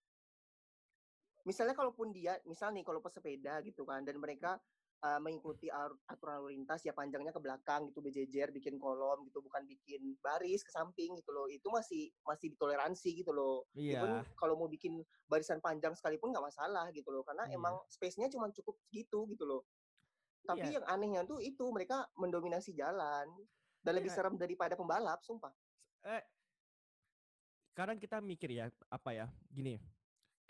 Misalnya 1.42 1.74
kalaupun 1.74 2.08
dia, 2.14 2.38
misal 2.46 2.70
nih 2.74 2.86
kalau 2.86 3.02
pesepeda 3.02 3.62
gitu 3.66 3.86
kan, 3.86 4.02
dan 4.06 4.18
mereka 4.18 4.58
uh, 5.02 5.20
mengikuti 5.20 5.68
aturan 6.08 6.42
lalu 6.42 6.58
lintas 6.58 6.82
ya 6.82 6.94
panjangnya 6.94 7.34
ke 7.34 7.42
belakang 7.42 7.90
gitu 7.90 8.00
berjejer 8.00 8.50
bikin 8.50 8.78
kolom 8.78 9.26
gitu 9.26 9.42
bukan 9.42 9.66
bikin 9.66 10.16
baris 10.22 10.62
ke 10.62 10.72
samping 10.72 11.18
gitu 11.18 11.32
loh 11.34 11.50
itu 11.50 11.66
masih 11.68 12.14
masih 12.24 12.54
ditoleransi 12.54 13.10
gitu 13.18 13.34
loh 13.34 13.66
Even 13.74 14.22
Iya. 14.22 14.26
kalau 14.38 14.56
mau 14.56 14.70
bikin 14.70 15.02
barisan 15.26 15.60
panjang 15.60 15.94
sekalipun 15.94 16.30
nggak 16.32 16.46
masalah 16.46 16.88
gitu 16.94 17.10
loh 17.10 17.26
karena 17.26 17.50
Iya. 17.50 17.58
emang 17.58 17.76
space-nya 17.90 18.30
cuma 18.30 18.50
cukup 18.54 18.78
segitu 18.88 19.26
gitu 19.30 19.44
loh 19.46 19.62
tapi 20.42 20.70
Iya. 20.70 20.82
yang 20.82 20.86
anehnya 20.90 21.22
tuh 21.26 21.38
itu 21.38 21.66
mereka 21.70 22.06
mendominasi 22.18 22.74
jalan 22.74 23.30
dan 23.82 23.92
lebih 23.94 24.10
Iya. 24.10 24.18
serem 24.18 24.38
daripada 24.38 24.78
pembalap 24.78 25.22
sumpah 25.26 25.54
Eh, 26.02 26.24
sekarang 27.72 28.02
kita 28.02 28.18
mikir 28.20 28.50
ya 28.50 28.66
apa 28.90 29.14
ya 29.14 29.30
gini. 29.48 29.78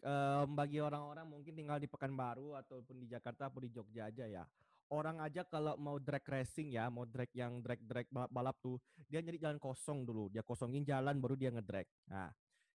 Em, 0.01 0.47
bagi 0.51 0.81
orang-orang 0.81 1.25
mungkin 1.25 1.53
tinggal 1.53 1.77
di 1.77 1.87
Pekanbaru 1.87 2.57
ataupun 2.57 2.99
di 2.99 3.07
Jakarta 3.07 3.47
atau 3.47 3.61
di 3.61 3.69
Jogja 3.69 4.09
aja 4.09 4.25
ya. 4.27 4.43
Orang 4.91 5.23
aja 5.23 5.47
kalau 5.47 5.79
mau 5.79 5.95
drag 6.03 6.19
racing 6.27 6.75
ya, 6.75 6.91
mau 6.91 7.07
drag 7.07 7.31
yang 7.31 7.63
drag-drag 7.63 8.11
balap-balap 8.11 8.59
tuh, 8.59 8.75
dia 9.07 9.23
nyari 9.23 9.39
jalan 9.39 9.55
kosong 9.55 10.03
dulu. 10.03 10.27
Dia 10.27 10.43
kosongin 10.43 10.83
jalan 10.83 11.15
baru 11.15 11.39
dia 11.39 11.47
ngedrag. 11.47 11.87
Nah, 12.11 12.27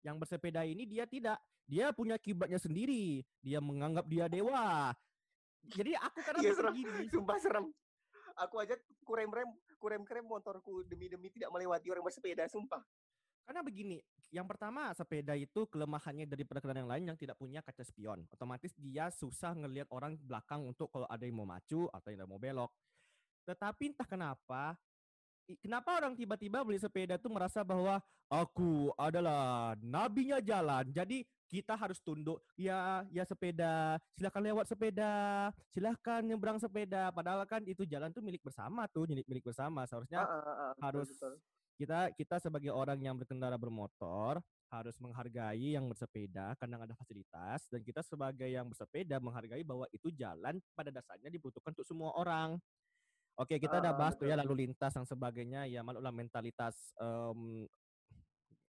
yang 0.05 0.21
bersepeda 0.21 0.61
ini 0.61 0.85
dia 0.85 1.09
tidak. 1.09 1.41
Dia 1.65 1.89
punya 1.89 2.21
kiblatnya 2.21 2.61
sendiri. 2.61 3.25
Dia 3.41 3.57
menganggap 3.57 4.05
dia 4.05 4.29
dewa. 4.29 4.93
Jadi 5.73 5.97
aku 5.97 6.19
kadang 6.29 6.41
Iya, 6.45 6.53
mikir 6.53 6.59
serem. 6.61 6.73
gini. 6.77 7.03
sumpah 7.09 7.37
serem 7.41 7.65
aku 8.33 8.57
aja 8.57 8.73
kurem 9.05 9.29
rem 9.29 9.45
kurem 9.77 10.01
krem 10.01 10.25
motorku 10.25 10.81
demi 10.89 11.05
demi 11.05 11.29
tidak 11.29 11.53
melewati 11.53 11.85
orang 11.93 12.01
bersepeda 12.01 12.49
sumpah 12.49 12.81
Karena 13.43 13.59
begini, 13.59 13.99
yang 14.31 14.47
pertama 14.47 14.89
sepeda 14.95 15.35
itu 15.35 15.67
kelemahannya 15.67 16.25
daripada 16.25 16.63
kendaraan 16.63 16.87
yang 16.87 16.91
lain 16.91 17.03
yang 17.13 17.17
tidak 17.19 17.35
punya 17.35 17.59
kaca 17.59 17.83
spion. 17.83 18.23
Otomatis 18.31 18.71
dia 18.79 19.11
susah 19.11 19.53
ngelihat 19.53 19.91
orang 19.91 20.15
belakang 20.23 20.63
untuk 20.63 20.87
kalau 20.89 21.05
ada 21.11 21.21
yang 21.27 21.37
mau 21.37 21.47
maju 21.47 21.91
atau 21.91 22.09
yang 22.09 22.25
mau 22.25 22.39
belok. 22.39 22.71
Tetapi 23.43 23.91
entah 23.91 24.07
kenapa, 24.07 24.79
kenapa 25.59 25.99
orang 25.99 26.15
tiba-tiba 26.15 26.63
beli 26.63 26.79
sepeda 26.79 27.19
tuh 27.19 27.29
merasa 27.29 27.61
bahwa 27.61 27.99
aku 28.31 28.95
adalah 28.95 29.75
nabinya 29.83 30.39
jalan. 30.39 30.87
Jadi 30.89 31.27
kita 31.51 31.77
harus 31.77 32.01
tunduk. 32.01 32.41
Ya, 32.57 33.05
ya 33.13 33.21
sepeda, 33.27 34.01
silakan 34.17 34.41
lewat 34.49 34.65
sepeda, 34.65 35.13
silakan 35.69 36.25
nyebrang 36.25 36.57
sepeda. 36.57 37.13
Padahal 37.13 37.45
kan 37.45 37.61
itu 37.69 37.85
jalan 37.85 38.09
tuh 38.09 38.25
milik 38.25 38.41
bersama 38.41 38.89
tuh, 38.89 39.05
milik 39.05 39.29
milik 39.29 39.45
bersama. 39.45 39.85
Seharusnya 39.85 40.25
ah, 40.25 40.31
ah, 40.31 40.71
betul, 40.73 40.81
harus 40.81 41.09
betul. 41.13 41.33
Kita 41.79 42.13
kita 42.13 42.37
sebagai 42.39 42.71
orang 42.73 42.99
yang 43.01 43.15
berkendara 43.17 43.57
bermotor 43.57 44.39
harus 44.73 44.97
menghargai 44.97 45.77
yang 45.77 45.85
bersepeda 45.85 46.57
karena 46.57 46.81
ada 46.81 46.97
fasilitas 46.97 47.69
dan 47.69 47.81
kita 47.85 48.01
sebagai 48.01 48.49
yang 48.49 48.65
bersepeda 48.65 49.21
menghargai 49.21 49.61
bahwa 49.61 49.85
itu 49.93 50.09
jalan 50.09 50.57
pada 50.73 50.89
dasarnya 50.89 51.29
dibutuhkan 51.29 51.73
untuk 51.77 51.85
semua 51.85 52.09
orang. 52.17 52.57
Oke, 53.37 53.57
kita 53.57 53.81
udah 53.81 53.93
Ah, 53.93 53.97
bahas 53.97 54.13
tuh 54.17 54.29
ya 54.29 54.37
lalu 54.37 54.65
lintas 54.65 54.93
dan 54.93 55.05
sebagainya 55.09 55.65
ya 55.65 55.81
maklumlah 55.81 56.13
mentalitas 56.13 56.93
em, 57.01 57.65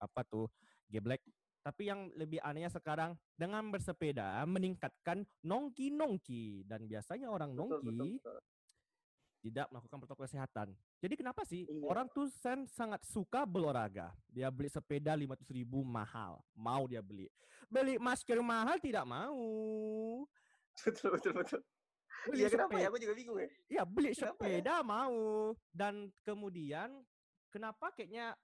apa 0.02 0.22
tuh 0.26 0.50
geblek. 0.90 1.22
Tapi 1.62 1.94
yang 1.94 2.10
lebih 2.18 2.42
anehnya 2.42 2.74
sekarang 2.74 3.14
dengan 3.38 3.70
bersepeda 3.70 4.42
meningkatkan 4.50 5.22
nongki-nongki 5.46 6.66
dan 6.66 6.90
biasanya 6.90 7.30
orang 7.30 7.54
betul, 7.54 7.82
betul, 7.86 8.06
nongki 8.06 8.12
betul. 8.18 8.40
Tidak 9.42 9.68
melakukan 9.68 9.98
protokol 9.98 10.26
kesehatan. 10.26 10.68
Jadi 11.02 11.14
kenapa 11.18 11.42
sih 11.44 11.66
Iya. 11.66 11.82
orang 11.84 12.06
tuh 12.08 12.30
sen 12.30 12.70
sangat 12.70 13.02
suka 13.04 13.44
berolahraga. 13.44 14.14
Dia 14.30 14.48
beli 14.48 14.70
sepeda 14.70 15.12
500 15.12 15.50
ribu 15.50 15.82
mahal, 15.82 16.40
mau 16.54 16.86
dia 16.86 17.02
beli. 17.02 17.26
Beli 17.68 17.98
masker 17.98 18.38
mahal 18.40 18.78
tidak 18.78 19.04
mau. 19.04 19.42
betul 20.86 21.10
betul 21.18 21.34
betul 21.36 21.62
Beli 22.22 22.46
iya 22.46 22.50
kenapa 22.54 22.72
sepeda, 22.72 22.84
ya 22.86 22.88
aku 22.88 23.00
juga 23.02 23.14
bingung 23.18 23.38
ya 23.42 23.50
Iya, 23.68 23.82
beli 23.84 24.10
Kenapa 24.14 24.22
ya? 24.22 24.30
sepeda 24.30 24.76
mau. 24.86 25.20
Dan 25.74 25.94
kemudian 26.22 26.90
kenapa 27.50 27.90
kayaknya 27.92 28.38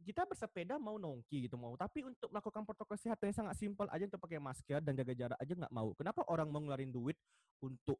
kita 0.00 0.22
bersepeda 0.22 0.78
mau 0.78 0.96
nongki 0.96 1.48
gitu 1.48 1.56
mau, 1.56 1.74
tapi 1.74 2.04
untuk 2.04 2.28
melakukan 2.30 2.62
protokol 2.62 2.94
kesehatan 2.94 3.32
yang 3.32 3.38
sangat 3.42 3.56
simpel 3.58 3.86
aja 3.88 4.04
untuk 4.04 4.20
pakai 4.20 4.38
masker 4.38 4.78
dan 4.80 4.92
jaga 4.94 5.12
jarak 5.16 5.38
aja 5.40 5.52
nggak 5.56 5.74
mau. 5.74 5.90
Kenapa 5.96 6.22
orang 6.28 6.46
mau 6.46 6.60
ngeluarin 6.62 6.92
duit 6.92 7.16
untuk 7.58 7.98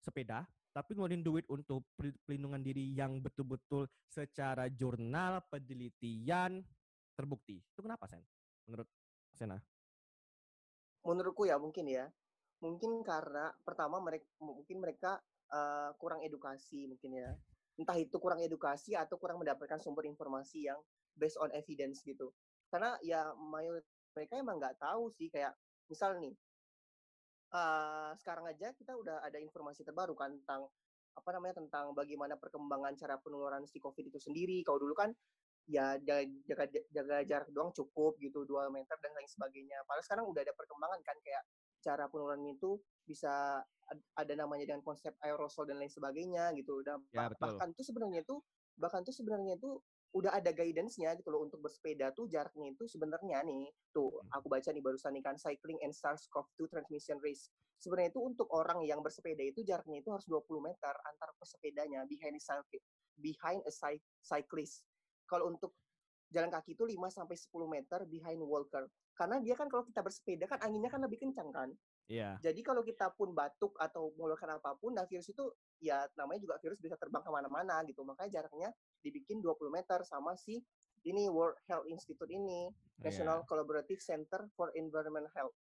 sepeda, 0.00 0.48
tapi 0.72 0.96
ngeluarin 0.96 1.22
duit 1.22 1.46
untuk 1.46 1.84
pel- 1.94 2.16
pelindungan 2.24 2.60
diri 2.64 2.96
yang 2.96 3.20
betul-betul 3.20 3.86
secara 4.08 4.66
jurnal 4.72 5.44
penelitian 5.52 6.64
terbukti. 7.14 7.60
Itu 7.60 7.84
kenapa, 7.84 8.08
Sen? 8.08 8.24
Menurut 8.66 8.88
Sena? 9.36 9.60
menurutku 11.04 11.48
ya 11.48 11.56
mungkin 11.56 11.88
ya 11.88 12.12
mungkin 12.60 13.00
karena 13.00 13.56
pertama 13.64 13.96
mereka 14.04 14.28
mungkin 14.40 14.84
mereka 14.84 15.16
eh, 15.48 15.90
kurang 15.96 16.20
edukasi 16.20 16.84
mungkin 16.84 17.16
ya 17.16 17.30
entah 17.80 17.96
itu 17.96 18.20
kurang 18.20 18.44
edukasi 18.44 18.92
atau 18.92 19.16
kurang 19.16 19.40
mendapatkan 19.40 19.80
sumber 19.80 20.04
informasi 20.04 20.68
yang 20.68 20.76
based 21.16 21.40
on 21.40 21.48
evidence 21.56 22.04
gitu 22.04 22.36
karena 22.68 23.00
ya 23.00 23.32
mayoritas 23.32 23.88
mereka 24.12 24.36
emang 24.36 24.60
nggak 24.60 24.76
tahu 24.76 25.08
sih 25.16 25.32
kayak 25.32 25.56
misal 25.88 26.20
nih 26.20 26.36
eh, 27.50 28.10
sekarang 28.20 28.46
aja 28.46 28.72
kita 28.74 28.92
udah 28.94 29.22
ada 29.22 29.38
informasi 29.38 29.82
terbaru 29.82 30.14
kan 30.14 30.30
tentang 30.42 30.70
apa 31.10 31.28
namanya 31.34 31.58
tentang 31.58 31.90
bagaimana 31.92 32.38
perkembangan 32.38 32.94
cara 32.94 33.18
penularan 33.18 33.66
si 33.66 33.82
covid 33.82 34.06
itu 34.06 34.18
sendiri 34.22 34.62
kalau 34.62 34.78
dulu 34.78 34.94
kan 34.94 35.10
ya 35.68 35.98
jaga, 36.02 36.26
jaga, 36.46 36.64
jaga 36.90 37.16
jarak 37.26 37.48
doang 37.54 37.70
cukup 37.70 38.18
gitu 38.18 38.42
dua 38.48 38.66
meter 38.72 38.96
dan 38.98 39.12
lain 39.14 39.28
sebagainya. 39.28 39.78
Padahal 39.86 40.02
sekarang 40.02 40.26
udah 40.26 40.42
ada 40.42 40.54
perkembangan 40.56 41.00
kan 41.04 41.16
kayak 41.22 41.44
cara 41.80 42.04
penularan 42.10 42.42
itu 42.48 42.80
bisa 43.06 43.62
ad- 43.86 44.06
ada 44.18 44.34
namanya 44.34 44.66
dengan 44.66 44.82
konsep 44.82 45.14
aerosol 45.22 45.66
dan 45.70 45.78
lain 45.78 45.92
sebagainya 45.92 46.50
gitu. 46.58 46.82
Dan 46.82 47.06
Ya, 47.14 47.26
bah- 47.26 47.34
betul. 47.34 47.54
bahkan 47.54 47.68
tuh 47.76 47.84
sebenarnya 47.86 48.22
tuh 48.26 48.38
bahkan 48.80 49.00
tuh 49.04 49.14
sebenarnya 49.14 49.54
tuh 49.60 49.84
udah 50.10 50.34
ada 50.34 50.50
guidance-nya 50.50 51.14
gitu 51.14 51.30
loh 51.30 51.46
untuk 51.46 51.62
bersepeda 51.62 52.10
tuh 52.10 52.26
jaraknya 52.26 52.74
itu 52.74 52.84
sebenarnya 52.90 53.46
nih 53.46 53.70
tuh 53.94 54.10
Hmm. 54.10 54.26
aku 54.34 54.46
baca 54.50 54.68
nih 54.74 54.82
barusan 54.82 55.14
nih 55.14 55.22
kan 55.22 55.38
cycling 55.38 55.78
and 55.86 55.94
SARS-CoV-2 55.94 56.66
transmission 56.66 57.22
risk. 57.22 57.54
Sebenarnya 57.78 58.10
itu 58.12 58.20
untuk 58.20 58.50
orang 58.52 58.82
yang 58.84 59.00
bersepeda 59.00 59.40
itu 59.40 59.62
jaraknya 59.62 60.02
itu 60.02 60.10
harus 60.10 60.26
20 60.26 60.60
meter 60.60 60.92
antar 61.06 61.30
pesepedanya 61.38 62.04
behind 62.10 62.34
a 62.36 62.42
cyclist 62.42 62.84
behind 63.20 63.60
a 63.64 63.72
cy- 63.72 64.02
cyclist. 64.18 64.84
Kalau 65.28 65.52
untuk 65.52 65.76
jalan 66.30 66.50
kaki 66.50 66.74
itu 66.74 66.84
5 66.86 67.08
sampai 67.10 67.36
10 67.36 67.68
meter 67.68 68.02
behind 68.06 68.40
walker. 68.40 68.88
Karena 69.14 69.36
dia 69.38 69.52
kan 69.54 69.68
kalau 69.68 69.84
kita 69.84 70.00
bersepeda 70.00 70.48
kan 70.48 70.58
anginnya 70.64 70.88
kan 70.88 71.02
lebih 71.04 71.20
kencang 71.20 71.52
kan. 71.52 71.68
Iya. 72.10 72.40
Jadi 72.42 72.60
kalau 72.66 72.82
kita 72.82 73.12
pun 73.14 73.30
batuk 73.30 73.78
atau 73.78 74.10
mengeluarkan 74.18 74.58
apa 74.58 74.74
pun, 74.74 74.96
nah 74.96 75.06
virus 75.06 75.30
itu 75.30 75.44
ya 75.78 76.08
namanya 76.18 76.40
juga 76.42 76.54
virus 76.58 76.80
bisa 76.82 76.96
terbang 76.98 77.22
ke 77.22 77.30
mana-mana 77.30 77.84
gitu. 77.86 78.02
Makanya 78.02 78.42
jaraknya 78.42 78.74
dibikin 79.00 79.40
20 79.40 79.72
meter 79.72 80.04
sama 80.04 80.36
si 80.36 80.60
ini 81.00 81.32
World 81.32 81.56
Health 81.64 81.88
Institute 81.88 82.28
ini, 82.28 82.68
Iya. 83.00 83.08
National 83.08 83.48
Collaborative 83.48 84.04
Center 84.04 84.44
for 84.52 84.68
Environmental 84.76 85.32
Health. 85.32 85.56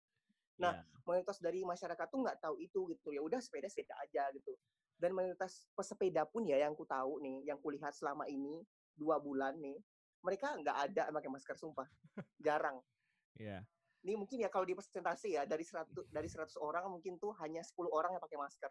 Nah, 0.62 0.78
Iya. 0.78 0.86
mayoritas 1.02 1.42
dari 1.42 1.66
masyarakat 1.66 2.06
tuh 2.06 2.22
nggak 2.22 2.38
tahu 2.38 2.54
itu 2.62 2.86
gitu. 2.94 3.10
Ya 3.10 3.18
udah 3.18 3.42
sepeda 3.42 3.66
sepeda 3.66 3.98
aja 3.98 4.30
gitu. 4.30 4.54
Dan 4.94 5.10
mayoritas 5.10 5.66
pesepeda 5.74 6.22
pun 6.30 6.46
ya 6.46 6.62
yang 6.62 6.78
ku 6.78 6.86
tahu 6.86 7.18
nih, 7.18 7.50
yang 7.50 7.58
kulihat 7.58 7.90
selama 7.90 8.30
ini 8.30 8.62
dua 8.94 9.18
bulan 9.18 9.58
nih, 9.58 9.74
mereka 10.22 10.54
nggak 10.54 10.76
ada 10.94 11.10
pakai 11.10 11.30
masker 11.34 11.58
sumpah. 11.58 11.90
Jarang. 12.38 12.78
Iya. 13.34 13.66
Ini 14.06 14.14
mungkin 14.14 14.38
ya 14.38 14.52
kalau 14.52 14.62
di 14.62 14.78
persentase 14.78 15.34
ya 15.34 15.42
dari 15.42 15.66
100 15.66 16.06
dari 16.14 16.28
100 16.30 16.54
orang 16.62 16.86
mungkin 16.86 17.18
tuh 17.18 17.34
hanya 17.42 17.64
10 17.66 17.90
orang 17.90 18.14
yang 18.14 18.22
pakai 18.22 18.38
masker. 18.38 18.70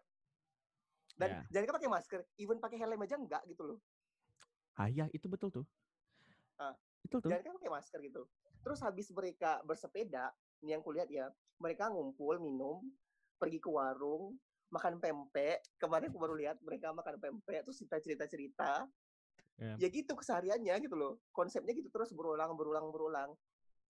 Dan 1.14 1.28
Ya. 1.30 1.60
jangan 1.60 1.76
pakai 1.76 1.90
masker, 1.92 2.20
even 2.40 2.58
pakai 2.58 2.78
helm 2.80 3.04
aja 3.04 3.20
enggak 3.20 3.44
gitu 3.44 3.62
loh. 3.62 3.78
Ah 4.74 4.90
iya, 4.90 5.06
itu 5.14 5.30
betul 5.30 5.50
tuh. 5.54 5.66
Ah. 6.58 6.74
Betul 7.06 7.22
tuh. 7.22 7.30
Jangan 7.30 7.42
kan 7.46 7.54
pakai 7.62 7.72
masker 7.72 8.00
gitu. 8.02 8.22
Terus 8.64 8.80
habis 8.82 9.06
mereka 9.12 9.60
bersepeda, 9.62 10.32
ini 10.64 10.74
yang 10.74 10.82
kulihat 10.82 11.06
ya, 11.12 11.28
mereka 11.60 11.92
ngumpul 11.92 12.40
minum, 12.40 12.82
pergi 13.36 13.60
ke 13.60 13.68
warung, 13.70 14.40
makan 14.72 14.98
pempek. 14.98 15.62
Kemarin 15.78 16.10
aku 16.10 16.18
baru 16.18 16.34
lihat 16.34 16.58
mereka 16.64 16.90
makan 16.90 17.20
pempek, 17.20 17.62
terus 17.62 17.78
cerita-cerita-cerita. 17.84 18.88
Ya. 19.60 19.74
Ya 19.78 19.88
gitu 19.92 20.18
kesehariannya 20.18 20.74
gitu 20.82 20.96
loh. 20.98 21.22
Konsepnya 21.30 21.76
gitu 21.76 21.92
terus 21.92 22.10
berulang, 22.10 22.58
berulang, 22.58 22.90
berulang. 22.90 23.30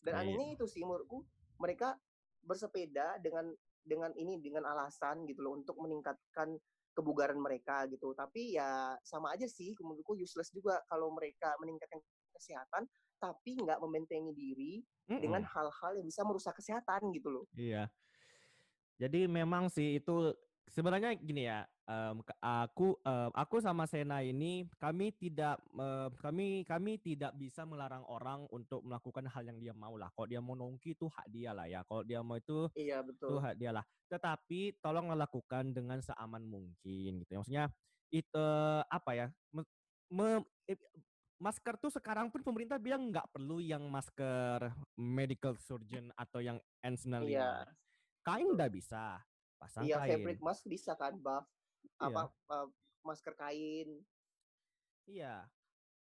Dan 0.04 0.20
Iya. 0.20 0.36
anehnya 0.36 0.46
itu 0.60 0.68
sih 0.68 0.84
menurutku, 0.84 1.24
mereka 1.56 1.96
bersepeda 2.44 3.16
dengan 3.24 3.48
dengan 3.84 4.12
ini 4.16 4.40
dengan 4.40 4.64
alasan 4.68 5.24
gitu 5.28 5.44
loh 5.44 5.60
untuk 5.60 5.76
meningkatkan 5.80 6.56
kebugaran 6.94 7.36
mereka 7.36 7.84
gitu. 7.90 8.14
Tapi 8.14 8.56
ya 8.56 8.94
sama 9.02 9.34
aja 9.34 9.44
sih 9.50 9.74
menurutku 9.82 10.14
useless 10.14 10.54
juga 10.54 10.80
kalau 10.86 11.10
mereka 11.12 11.52
meningkatkan 11.60 12.00
kesehatan 12.34 12.86
tapi 13.18 13.56
nggak 13.56 13.80
membentengi 13.80 14.32
diri 14.36 14.74
Mm-mm. 15.10 15.20
dengan 15.20 15.42
hal-hal 15.44 15.92
yang 15.98 16.06
bisa 16.06 16.22
merusak 16.22 16.54
kesehatan 16.56 17.10
gitu 17.12 17.28
loh. 17.30 17.44
Iya. 17.56 17.90
Jadi 19.00 19.26
memang 19.26 19.66
sih 19.68 19.98
itu 19.98 20.32
sebenarnya 20.70 21.18
gini 21.18 21.50
ya. 21.50 21.66
Ke- 21.86 22.38
aku 22.40 22.96
em, 23.00 23.30
aku 23.30 23.60
sama 23.60 23.84
Sena 23.84 24.24
ini 24.24 24.64
kami 24.80 25.12
tidak 25.12 25.60
em, 25.70 26.10
kami 26.16 26.46
kami 26.64 26.96
tidak 26.96 27.36
bisa 27.36 27.68
melarang 27.68 28.02
orang 28.08 28.48
untuk 28.48 28.80
melakukan 28.80 29.28
hal 29.28 29.44
yang 29.44 29.60
dia 29.60 29.74
mau 29.76 29.92
lah. 29.94 30.08
Kalau 30.16 30.24
dia 30.24 30.40
mau 30.40 30.56
nongki 30.56 30.96
itu 30.96 31.06
hak 31.08 31.28
dia 31.28 31.52
lah 31.52 31.68
ya. 31.68 31.84
Kalau 31.84 32.00
dia 32.02 32.24
mau 32.24 32.40
itu 32.40 32.72
Iya 32.72 33.04
itu 33.04 33.08
betul. 33.12 33.36
hak 33.36 33.54
dia 33.60 33.70
lah. 33.70 33.84
Tetapi 34.08 34.80
tolong 34.80 35.12
lakukan 35.12 35.76
dengan 35.76 36.00
seaman 36.00 36.44
mungkin 36.44 37.20
gitu. 37.20 37.40
Maksudnya 37.40 37.68
itu 38.08 38.46
apa 38.88 39.10
ya? 39.12 39.26
me- 39.52 39.68
me- 40.08 40.46
masker 41.36 41.76
tuh 41.76 41.92
sekarang 41.92 42.32
pun 42.32 42.40
pemerintah 42.40 42.80
bilang 42.80 43.12
nggak 43.12 43.28
perlu 43.28 43.60
yang 43.60 43.84
masker 43.92 44.72
medical 44.96 45.52
surgeon 45.60 46.08
atau 46.16 46.40
yang 46.40 46.56
N95. 46.80 47.28
Iya. 47.28 47.68
Kain 48.24 48.48
udah 48.48 48.68
bisa. 48.72 49.20
Pasang 49.60 49.84
Iya 49.84 50.00
kain. 50.00 50.16
fabric 50.16 50.40
mask 50.40 50.64
bisa 50.64 50.96
kan 50.96 51.20
buff 51.20 51.44
apa 51.98 52.30
eh, 52.30 52.66
masker 53.04 53.34
kain. 53.36 53.88
Iya. 55.04 55.44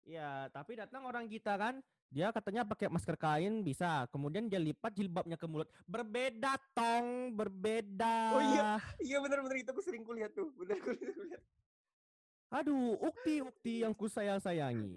Iya, 0.07 0.47
tapi 0.55 0.79
datang 0.79 1.03
orang 1.03 1.27
kita 1.27 1.59
kan, 1.59 1.83
dia 2.07 2.31
katanya 2.31 2.63
pakai 2.63 2.87
masker 2.87 3.19
kain 3.19 3.59
bisa, 3.59 4.07
kemudian 4.07 4.47
dia 4.47 4.55
lipat 4.55 4.95
jilbabnya 4.95 5.35
ke 5.35 5.43
mulut. 5.43 5.67
Berbeda 5.83 6.55
tong, 6.71 7.35
berbeda. 7.35 8.15
Oh 8.31 8.39
iya. 8.39 8.79
Iya 9.03 9.17
benar-benar 9.19 9.59
itu 9.59 9.69
aku 9.75 9.83
sering 9.83 10.07
kulihat 10.07 10.31
tuh. 10.31 10.47
Benar 10.55 10.79
kulihat. 10.79 11.43
Aduh, 12.63 12.95
ukti-ukti 13.03 13.83
yang 13.83 13.91
ku 13.91 14.07
sayang-sayangi. 14.07 14.95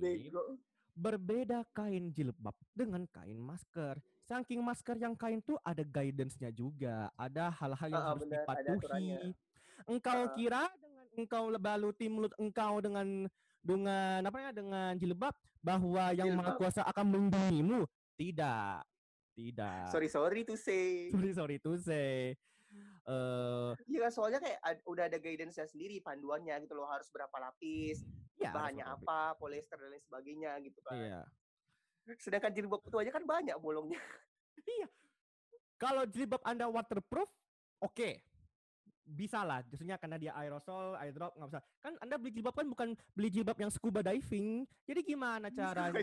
Berbeda 0.94 1.66
kain 1.74 2.14
jilbab 2.14 2.54
dengan 2.70 3.02
kain 3.10 3.42
masker. 3.42 3.98
Saking 4.22 4.62
masker 4.62 4.94
yang 4.94 5.18
kain 5.18 5.42
tuh 5.42 5.58
ada 5.66 5.82
guidance-nya 5.82 6.54
juga, 6.54 7.10
ada 7.18 7.50
hal-hal 7.50 7.88
yang 7.90 8.04
ah, 8.06 8.08
harus 8.14 8.22
aturannya. 8.30 9.18
dipatuhi. 9.18 9.49
Engkau 9.86 10.20
ah. 10.26 10.32
kira 10.36 10.64
dengan 10.76 11.06
engkau 11.16 11.44
baluti 11.56 12.06
mulut 12.08 12.32
engkau 12.36 12.80
dengan 12.80 13.28
dengan 13.60 14.20
apa 14.24 14.38
ya 14.40 14.50
dengan 14.56 14.92
jilbab 14.96 15.36
bahwa 15.60 16.16
yang 16.16 16.32
maha 16.36 16.56
kuasa 16.56 16.84
akan 16.88 17.04
melindungimu? 17.12 17.84
Tidak. 18.16 18.80
Tidak. 19.36 19.88
Sorry 19.88 20.08
sorry 20.08 20.42
to 20.44 20.56
say. 20.56 21.08
sorry, 21.12 21.32
sorry 21.32 21.56
to 21.60 21.72
say. 21.80 22.36
Eh, 23.10 23.70
Iya 23.90 23.98
kan 24.06 24.12
soalnya 24.12 24.38
kayak 24.38 24.58
ad- 24.62 24.84
udah 24.86 25.04
ada 25.10 25.18
guidance-nya 25.18 25.66
sendiri 25.66 25.98
panduannya 26.04 26.54
gitu 26.62 26.78
loh 26.78 26.86
harus 26.86 27.10
berapa 27.10 27.32
lapis, 27.42 28.06
ya, 28.38 28.54
bahannya 28.54 28.86
apa, 28.86 29.34
polyester 29.40 29.80
dan 29.80 29.90
lain 29.90 30.04
sebagainya 30.04 30.54
gitu 30.62 30.78
kan. 30.84 30.94
Iya. 30.94 31.20
Sedangkan 32.20 32.54
jilbab 32.54 32.84
itu 32.86 32.96
aja 33.00 33.10
kan 33.10 33.24
banyak 33.26 33.56
bolongnya. 33.58 34.00
Iya. 34.60 34.88
Kalau 35.80 36.04
jilbab 36.04 36.44
Anda 36.44 36.68
waterproof, 36.68 37.32
oke. 37.80 38.20
Bisa 39.10 39.42
lah, 39.42 39.58
justru 39.66 39.90
karena 39.90 40.16
dia 40.16 40.32
aerosol, 40.38 40.94
airdrop 41.02 41.34
nggak 41.34 41.50
usah. 41.50 41.62
Kan 41.82 41.98
Anda 41.98 42.14
beli 42.14 42.30
jilbab 42.30 42.54
kan 42.54 42.66
bukan 42.70 42.88
beli 43.10 43.28
jilbab 43.34 43.58
yang 43.58 43.70
scuba 43.74 44.06
diving. 44.06 44.62
Jadi 44.86 45.00
gimana 45.02 45.50
caranya? 45.50 45.98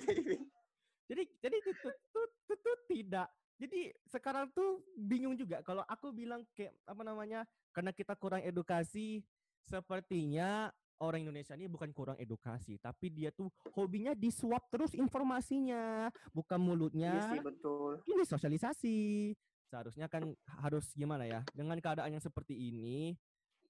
Jadi 1.08 1.24
jadi 1.40 1.56
itu 1.56 1.72
tuh, 1.80 1.96
tuh, 2.12 2.28
tuh, 2.44 2.58
tuh 2.60 2.78
tidak. 2.92 3.32
Jadi 3.58 3.90
sekarang 4.12 4.52
tuh 4.52 4.84
bingung 4.94 5.34
juga 5.34 5.64
kalau 5.64 5.82
aku 5.88 6.12
bilang 6.12 6.44
kayak 6.52 6.76
apa 6.84 7.02
namanya? 7.02 7.48
Karena 7.72 7.96
kita 7.96 8.14
kurang 8.20 8.44
edukasi, 8.44 9.24
sepertinya 9.64 10.70
orang 11.00 11.26
Indonesia 11.26 11.54
ini 11.54 11.70
bukan 11.70 11.90
kurang 11.94 12.18
edukasi, 12.20 12.78
tapi 12.82 13.10
dia 13.14 13.30
tuh 13.30 13.50
hobinya 13.74 14.18
disuap 14.18 14.66
terus 14.70 14.94
informasinya, 14.98 16.10
bukan 16.34 16.58
Iya 16.58 16.66
mulutnya 16.66 17.12
sih 17.34 17.40
betul. 17.42 18.02
ini 18.06 18.24
sosialisasi. 18.26 19.00
Seharusnya 19.68 20.08
kan 20.08 20.32
harus 20.64 20.90
gimana 20.96 21.28
ya? 21.28 21.44
Dengan 21.52 21.76
keadaan 21.80 22.16
yang 22.16 22.24
seperti 22.24 22.56
ini, 22.56 23.16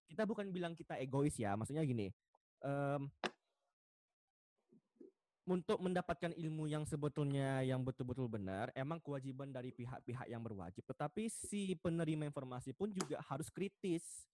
kita 0.08 0.24
bukan 0.24 0.50
bilang 0.54 0.78
kita 0.78 0.96
egois 1.02 1.36
ya. 1.36 1.58
Maksudnya 1.58 1.84
gini, 1.84 2.14
em, 2.62 3.10
untuk 5.48 5.80
mendapatkan 5.80 6.36
ilmu 6.36 6.68
yang 6.68 6.84
sebetulnya 6.84 7.64
yang 7.64 7.80
betul-betul 7.80 8.28
benar, 8.28 8.68
emang 8.76 9.00
kewajiban 9.00 9.48
dari 9.48 9.72
pihak-pihak 9.72 10.28
yang 10.28 10.44
berwajib. 10.44 10.84
Tetapi 10.84 11.32
si 11.32 11.72
penerima 11.80 12.28
informasi 12.28 12.76
pun 12.76 12.92
juga 12.92 13.24
harus 13.32 13.48
kritis 13.48 14.28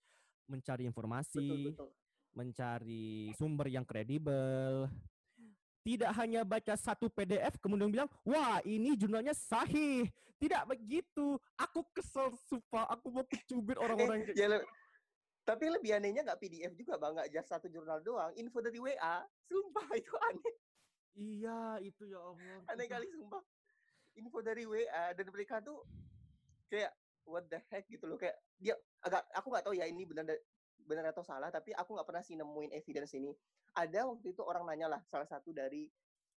mencari 0.49 0.84
Betul 0.84 0.91
informasi, 0.91 1.47
betul. 1.69 1.89
mencari 2.34 3.30
sumber 3.38 3.69
yang 3.69 3.86
kredibel. 3.86 4.89
Tidak 5.84 6.12
hanya 6.15 6.48
baca 6.48 6.80
satu 6.80 7.12
PDF 7.12 7.60
kemudian 7.60 7.91
bilang, 7.91 8.08
wah 8.24 8.63
ini 8.63 8.96
jurnalnya 8.96 9.36
sahih. 9.36 10.08
Tidak 10.39 10.63
begitu. 10.63 11.36
Aku 11.60 11.84
kesel, 11.91 12.32
sumpah. 12.48 12.88
Aku 12.96 13.12
mau 13.12 13.28
kecubit 13.28 13.76
orang-orang. 13.76 14.24
Eh, 14.32 14.36
ya, 14.36 14.48
le- 14.48 14.63
tapi 15.43 15.67
lebih 15.67 15.91
anehnya 15.91 16.24
nggak 16.24 16.39
PDF 16.39 16.72
juga 16.80 16.96
bang, 16.96 17.19
nggak 17.19 17.30
just 17.36 17.52
satu 17.52 17.67
jurnal 17.67 18.00
doang. 18.00 18.32
Info 18.39 18.63
dari 18.63 18.80
WA, 18.80 19.28
sumpah 19.52 19.88
itu 20.00 20.15
aneh, 20.32 20.56
iya, 21.19 21.76
itu 21.84 22.08
ya 22.08 22.19
Allah. 22.19 22.63
aneh 22.72 22.88
kali 22.88 23.12
sumpah. 23.12 23.43
Info 24.15 24.39
dari 24.39 24.63
WA 24.63 25.12
dan 25.12 25.28
mereka 25.28 25.60
tuh 25.60 25.84
kayak 26.72 26.96
what 27.28 27.43
the 27.52 27.60
heck 27.72 27.84
gitu 27.91 28.08
loh 28.08 28.15
kayak 28.15 28.36
dia 28.56 28.76
agak 29.04 29.24
aku 29.36 29.48
nggak 29.52 29.63
tahu 29.67 29.76
ya 29.76 29.88
ini 29.88 30.04
benar 30.08 30.28
benar 30.86 31.12
atau 31.12 31.24
salah 31.26 31.50
tapi 31.50 31.72
aku 31.74 31.96
nggak 31.96 32.08
pernah 32.08 32.24
sih 32.24 32.36
nemuin 32.38 32.72
evidence 32.76 33.13
ini. 33.17 33.32
Ada 33.74 34.06
waktu 34.06 34.36
itu 34.36 34.41
orang 34.46 34.67
nanya 34.69 34.88
lah 34.98 35.02
salah 35.10 35.26
satu 35.26 35.50
dari 35.56 35.89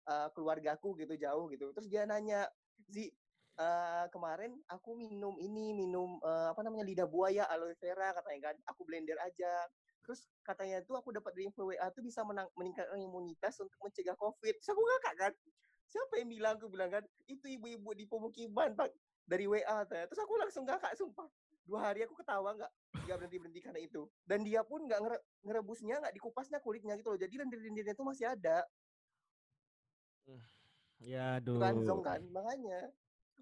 eh, 0.08 0.28
keluargaku 0.32 0.96
gitu 1.00 1.14
jauh 1.18 1.50
gitu. 1.50 1.72
Terus 1.74 1.88
dia 1.90 2.04
nanya 2.06 2.46
Zi 2.88 3.08
eh, 3.54 4.06
kemarin 4.10 4.54
aku 4.70 4.98
minum 4.98 5.38
ini 5.40 5.74
minum 5.74 6.18
eh, 6.22 6.48
apa 6.52 6.60
namanya 6.62 6.84
lidah 6.86 7.08
buaya 7.08 7.44
aloe 7.50 7.74
vera 7.78 8.12
katanya 8.14 8.52
kan. 8.52 8.56
Aku 8.74 8.86
blender 8.86 9.18
aja. 9.22 9.52
Terus 10.04 10.28
katanya 10.44 10.84
tuh 10.84 11.00
aku 11.00 11.16
dapat 11.16 11.32
dari 11.32 11.48
info 11.48 11.64
WA 11.72 11.88
tuh 11.88 12.04
bisa 12.04 12.20
menang, 12.28 12.44
meningkatkan 12.60 13.00
imunitas 13.00 13.56
untuk 13.64 13.80
mencegah 13.80 14.14
covid. 14.20 14.52
Terus 14.60 14.70
aku 14.76 14.82
ngakak 14.84 15.14
kan? 15.16 15.32
Siapa 15.88 16.12
yang 16.20 16.28
bilang? 16.28 16.54
Aku 16.60 16.68
bilang 16.68 16.90
kan 16.92 17.04
itu 17.24 17.56
ibu-ibu 17.56 17.96
di 17.96 18.04
pemukiman 18.04 18.76
pak 18.76 18.92
dari 19.24 19.48
WA 19.48 19.88
tanya. 19.88 20.04
terus 20.04 20.20
aku 20.20 20.36
langsung 20.36 20.68
ngakak 20.68 20.92
sumpah. 21.00 21.24
Dua 21.64 21.80
hari 21.80 22.04
aku 22.04 22.12
ketawa 22.20 22.52
nggak 22.52 22.72
nggak 23.04 23.18
berhenti 23.20 23.38
berhenti 23.38 23.60
karena 23.60 23.80
itu. 23.80 24.02
Dan 24.24 24.42
dia 24.42 24.64
pun 24.64 24.84
nggak 24.88 25.00
ngere- 25.00 25.24
ngerebusnya 25.44 26.00
nggak 26.00 26.14
dikupasnya 26.16 26.58
kulitnya 26.64 26.96
gitu 26.96 27.12
loh. 27.12 27.20
Jadi 27.20 27.34
lendir-lendirnya 27.36 27.94
itu 27.94 28.04
masih 28.04 28.26
ada. 28.32 28.64
Ya, 31.04 31.36
bukan 31.42 31.84
aduh. 31.84 31.84
zong 31.84 32.02
kan? 32.02 32.20
Makanya 32.32 32.88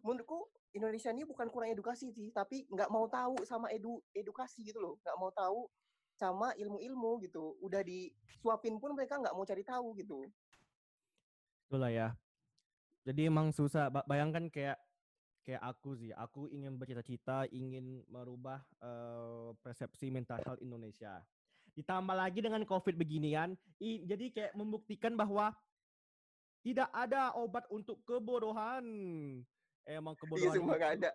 menurutku 0.03 0.51
Indonesia 0.75 1.15
ini 1.15 1.23
bukan 1.23 1.47
kurang 1.53 1.71
edukasi 1.71 2.11
sih 2.11 2.33
tapi 2.35 2.67
nggak 2.67 2.91
mau 2.91 3.07
tahu 3.07 3.39
sama 3.47 3.71
edu 3.71 4.03
edukasi 4.11 4.67
gitu 4.67 4.83
loh. 4.83 4.95
Nggak 5.07 5.17
mau 5.21 5.31
tahu 5.31 5.71
sama 6.19 6.51
ilmu-ilmu 6.59 7.23
gitu. 7.23 7.55
Udah 7.63 7.87
disuapin 7.87 8.77
pun 8.83 8.99
mereka 8.99 9.21
nggak 9.21 9.35
mau 9.37 9.47
cari 9.47 9.63
tahu 9.63 9.95
gitu. 9.95 10.27
Itulah 11.71 11.93
ya. 11.93 12.09
Jadi 13.07 13.31
emang 13.31 13.55
susah. 13.55 13.91
Ba- 13.91 14.07
Bayangkan 14.07 14.51
kayak 14.51 14.79
kayak 15.43 15.63
aku 15.63 15.99
sih, 15.99 16.11
aku 16.15 16.47
ingin 16.51 16.79
bercita-cita 16.79 17.51
ingin 17.51 18.03
merubah 18.07 18.63
uh, 18.83 19.51
persepsi 19.63 20.09
mental 20.09 20.39
health 20.43 20.63
Indonesia. 20.63 21.19
Ditambah 21.75 22.15
lagi 22.15 22.45
dengan 22.45 22.63
COVID 22.63 22.95
beginian, 22.95 23.59
i, 23.83 24.05
jadi 24.07 24.31
kayak 24.31 24.53
membuktikan 24.55 25.19
bahwa 25.19 25.51
tidak 26.63 26.89
ada 26.95 27.35
obat 27.35 27.67
untuk 27.75 27.99
kebodohan. 28.07 28.85
Emang 29.83 30.15
kebodohan. 30.15 30.47
Iya, 30.47 30.55
semua 30.55 30.79
gak 30.79 30.93
ada. 31.03 31.11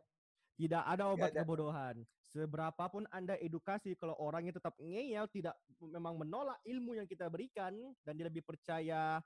Tidak 0.57 0.83
ada 0.83 1.03
obat 1.07 1.31
ada. 1.31 1.39
kebodohan. 1.45 1.95
Seberapapun 2.27 3.07
Anda 3.13 3.39
edukasi, 3.39 3.95
kalau 3.95 4.17
orangnya 4.19 4.59
tetap 4.59 4.75
ngeyel, 4.81 5.29
tidak 5.31 5.55
memang 5.79 6.19
menolak 6.19 6.59
ilmu 6.67 6.99
yang 6.99 7.07
kita 7.07 7.31
berikan, 7.31 7.71
dan 8.03 8.13
dia 8.19 8.27
lebih 8.27 8.43
percaya 8.43 9.23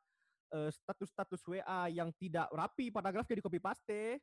uh, 0.54 0.70
status-status 0.70 1.42
WA 1.48 1.90
yang 1.90 2.14
tidak 2.20 2.52
rapi 2.54 2.94
paragrafnya 2.94 3.42
di 3.42 3.44
copy 3.44 3.58
paste. 3.58 4.22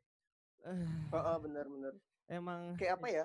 Uh, 0.64 1.14
oh 1.14 1.38
benar-benar. 1.42 1.94
Emang 2.28 2.76
kayak 2.76 3.00
apa 3.00 3.08
ya? 3.08 3.24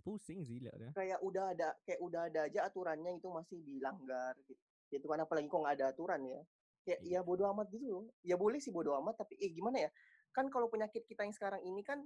Pusing 0.00 0.46
sih 0.46 0.62
lihatnya. 0.62 0.96
Kayak 0.96 1.20
udah 1.20 1.44
ada 1.52 1.68
kayak 1.84 2.00
udah 2.00 2.20
ada 2.30 2.40
aja 2.48 2.60
aturannya 2.66 3.20
itu 3.20 3.28
masih 3.28 3.58
dilanggar 3.60 4.32
gitu. 4.48 4.62
Itu 4.90 5.06
kan 5.06 5.22
apalagi 5.22 5.46
kok 5.50 5.60
nggak 5.60 5.76
ada 5.80 5.86
aturan 5.92 6.20
ya. 6.24 6.40
Kayak 6.80 7.00
iya. 7.04 7.20
ya 7.20 7.26
bodoh 7.26 7.46
amat 7.52 7.68
gitu 7.70 7.86
loh. 7.86 8.04
Ya 8.24 8.40
boleh 8.40 8.58
sih 8.58 8.72
bodoh 8.72 8.96
amat 9.04 9.20
tapi 9.20 9.36
eh 9.36 9.52
gimana 9.52 9.86
ya? 9.86 9.90
Kan 10.32 10.48
kalau 10.48 10.72
penyakit 10.72 11.04
kita 11.04 11.26
yang 11.26 11.34
sekarang 11.36 11.60
ini 11.66 11.84
kan 11.84 12.00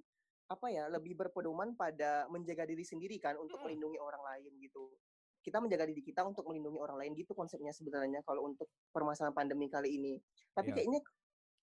apa 0.44 0.66
ya 0.68 0.92
lebih 0.92 1.16
berpedoman 1.16 1.72
pada 1.72 2.28
menjaga 2.28 2.68
diri 2.68 2.84
sendiri 2.84 3.16
kan 3.16 3.32
untuk 3.40 3.64
melindungi 3.64 3.96
orang 3.96 4.20
lain 4.20 4.52
gitu 4.60 4.92
kita 5.44 5.60
menjaga 5.60 5.84
diri 5.84 6.00
kita 6.00 6.24
untuk 6.24 6.48
melindungi 6.48 6.80
orang 6.80 7.04
lain 7.04 7.12
gitu 7.20 7.37
konsepnya 7.37 7.68
sebenarnya 7.76 8.24
kalau 8.24 8.48
untuk 8.48 8.72
permasalahan 8.88 9.37
pandemi 9.37 9.68
kali 9.68 10.00
ini. 10.00 10.16
Tapi 10.56 10.72
yeah. 10.72 10.76
kayaknya 10.80 11.00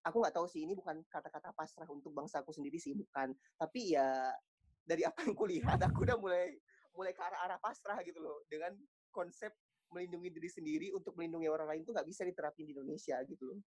aku 0.02 0.18
nggak 0.22 0.36
tahu 0.36 0.48
sih 0.50 0.66
ini 0.66 0.74
bukan 0.74 1.02
kata-kata 1.08 1.54
pasrah 1.54 1.88
untuk 1.90 2.14
bangsa 2.14 2.42
aku 2.42 2.54
sendiri 2.54 2.78
sih 2.82 2.94
bukan. 2.98 3.34
Tapi 3.58 3.98
ya 3.98 4.34
dari 4.86 5.06
apa 5.06 5.24
yang 5.26 5.38
kulihat 5.38 5.80
aku 5.82 6.04
udah 6.06 6.18
mulai 6.18 6.58
mulai 6.92 7.16
ke 7.16 7.22
arah-arah 7.24 7.60
pasrah 7.62 7.98
gitu 8.04 8.20
loh 8.20 8.44
dengan 8.52 8.76
konsep 9.14 9.56
melindungi 9.92 10.32
diri 10.32 10.50
sendiri 10.50 10.88
untuk 10.96 11.14
melindungi 11.20 11.52
orang 11.52 11.68
lain 11.68 11.82
tuh 11.84 11.92
nggak 11.92 12.08
bisa 12.08 12.24
diterapin 12.24 12.64
di 12.64 12.72
Indonesia 12.72 13.20
gitu 13.28 13.44
loh. 13.52 13.60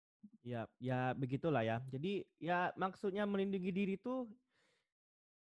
Ya, 0.41 0.63
ya 0.79 1.11
begitulah 1.11 1.61
ya. 1.63 1.83
Jadi 1.91 2.23
ya 2.39 2.71
maksudnya 2.79 3.27
melindungi 3.27 3.71
diri 3.75 3.95
tuh 3.99 4.31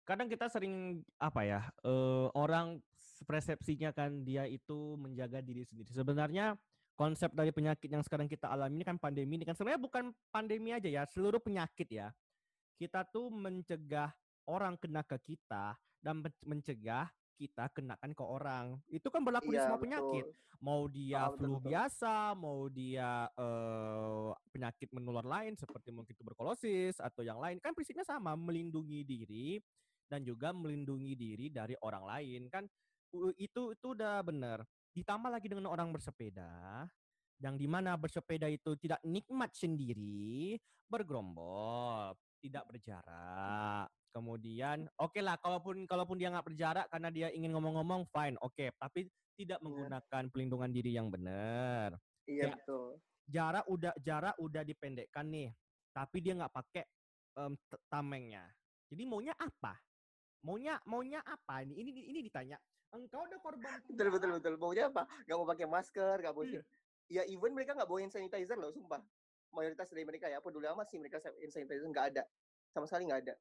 kadang 0.02 0.26
kita 0.26 0.50
sering 0.50 1.06
apa 1.22 1.42
ya 1.46 1.62
uh, 1.86 2.34
orang 2.34 2.82
persepsinya 3.30 3.94
kan 3.94 4.26
dia 4.26 4.50
itu 4.50 4.98
menjaga 4.98 5.40
diri 5.46 5.62
sendiri. 5.62 5.94
Sebenarnya 5.94 6.58
konsep 6.96 7.34
dari 7.34 7.50
penyakit 7.50 7.90
yang 7.90 8.04
sekarang 8.06 8.30
kita 8.30 8.52
alami 8.52 8.82
ini 8.82 8.86
kan 8.86 8.98
pandemi 9.02 9.40
ini 9.40 9.46
kan 9.48 9.58
sebenarnya 9.58 9.82
bukan 9.82 10.04
pandemi 10.30 10.70
aja 10.76 10.90
ya, 10.90 11.04
seluruh 11.10 11.42
penyakit 11.42 11.88
ya. 11.90 12.08
Kita 12.78 13.06
tuh 13.10 13.30
mencegah 13.30 14.10
orang 14.50 14.78
kena 14.78 15.06
ke 15.06 15.18
kita 15.22 15.78
dan 16.02 16.26
mencegah 16.46 17.10
kita 17.42 17.74
kenakan 17.74 18.12
ke 18.14 18.22
orang. 18.22 18.66
Itu 18.86 19.10
kan 19.10 19.26
berlaku 19.26 19.50
iya, 19.50 19.54
di 19.54 19.60
semua 19.66 19.78
betul. 19.82 19.86
penyakit. 19.90 20.26
Mau 20.62 20.82
dia 20.86 21.22
oh, 21.26 21.34
flu 21.34 21.54
betul. 21.58 21.66
biasa, 21.74 22.14
mau 22.38 22.60
dia 22.70 23.26
uh, 23.34 24.30
penyakit 24.54 24.94
menular 24.94 25.26
lain 25.26 25.58
seperti 25.58 25.90
mungkin 25.90 26.14
tuberkulosis 26.14 27.02
atau 27.02 27.26
yang 27.26 27.42
lain. 27.42 27.58
Kan 27.58 27.74
prinsipnya 27.74 28.06
sama, 28.06 28.38
melindungi 28.38 29.02
diri 29.02 29.58
dan 30.06 30.22
juga 30.22 30.54
melindungi 30.54 31.18
diri 31.18 31.50
dari 31.50 31.74
orang 31.82 32.06
lain. 32.06 32.42
Kan 32.54 32.70
itu 33.42 33.74
itu 33.74 33.88
udah 33.90 34.22
benar. 34.22 34.62
Ditambah 34.92 35.32
lagi 35.32 35.48
dengan 35.48 35.72
orang 35.72 35.96
bersepeda, 35.96 36.84
yang 37.40 37.56
di 37.56 37.66
mana 37.66 37.96
bersepeda 37.96 38.52
itu 38.52 38.76
tidak 38.76 39.00
nikmat 39.08 39.56
sendiri, 39.56 40.60
bergerombol, 40.92 42.12
tidak 42.44 42.68
berjarak. 42.68 43.88
Kemudian, 44.12 44.92
oke 45.00 45.16
okay 45.16 45.24
lah, 45.24 45.40
kalaupun 45.40 45.88
kalaupun 45.88 46.20
dia 46.20 46.28
nggak 46.28 46.52
berjarak 46.52 46.86
karena 46.92 47.08
dia 47.08 47.28
ingin 47.32 47.56
ngomong-ngomong, 47.56 48.04
fine, 48.12 48.36
oke. 48.44 48.52
Okay. 48.52 48.68
Tapi 48.76 49.08
tidak 49.40 49.58
iya. 49.58 49.66
menggunakan 49.66 50.24
pelindungan 50.28 50.72
diri 50.76 50.92
yang 50.92 51.08
benar. 51.08 51.96
Iya 52.28 52.52
ya, 52.52 52.54
betul. 52.60 53.00
Jarak 53.32 53.66
udah 53.72 53.94
jarak 54.04 54.36
udah 54.38 54.64
dipendekkan 54.68 55.26
nih, 55.32 55.50
tapi 55.96 56.18
dia 56.20 56.36
nggak 56.36 56.52
pakai 56.52 56.84
um, 57.40 57.56
tamengnya. 57.88 58.44
Jadi 58.92 59.08
maunya 59.08 59.32
apa? 59.40 59.80
Maunya 60.44 60.76
maunya 60.84 61.24
apa 61.24 61.64
ini? 61.64 61.80
Ini 61.80 61.90
ini 62.12 62.20
ditanya 62.28 62.60
engkau 62.92 63.24
udah 63.24 63.40
korban 63.40 63.80
betul 63.90 64.08
betul 64.12 64.30
betul. 64.38 64.54
Maunya 64.60 64.92
apa? 64.92 65.08
Gak 65.26 65.36
mau 65.36 65.48
pakai 65.48 65.68
masker 65.68 66.16
gak 66.20 66.34
mau 66.36 66.44
iya. 66.44 66.62
ya 67.12 67.24
even 67.28 67.52
mereka 67.52 67.76
nggak 67.76 67.88
bawa 67.92 68.00
hand 68.04 68.14
sanitizer 68.14 68.56
loh 68.56 68.72
sumpah. 68.72 69.02
Mayoritas 69.52 69.92
dari 69.92 70.08
mereka 70.08 70.32
ya 70.32 70.40
apa 70.40 70.48
dulu 70.48 70.64
amat 70.64 70.88
sih 70.88 71.00
mereka 71.00 71.20
sanitizer 71.20 71.88
nggak 71.88 72.16
ada. 72.16 72.24
Sama 72.72 72.88
sekali 72.88 73.08
nggak 73.12 73.22
ada. 73.28 73.36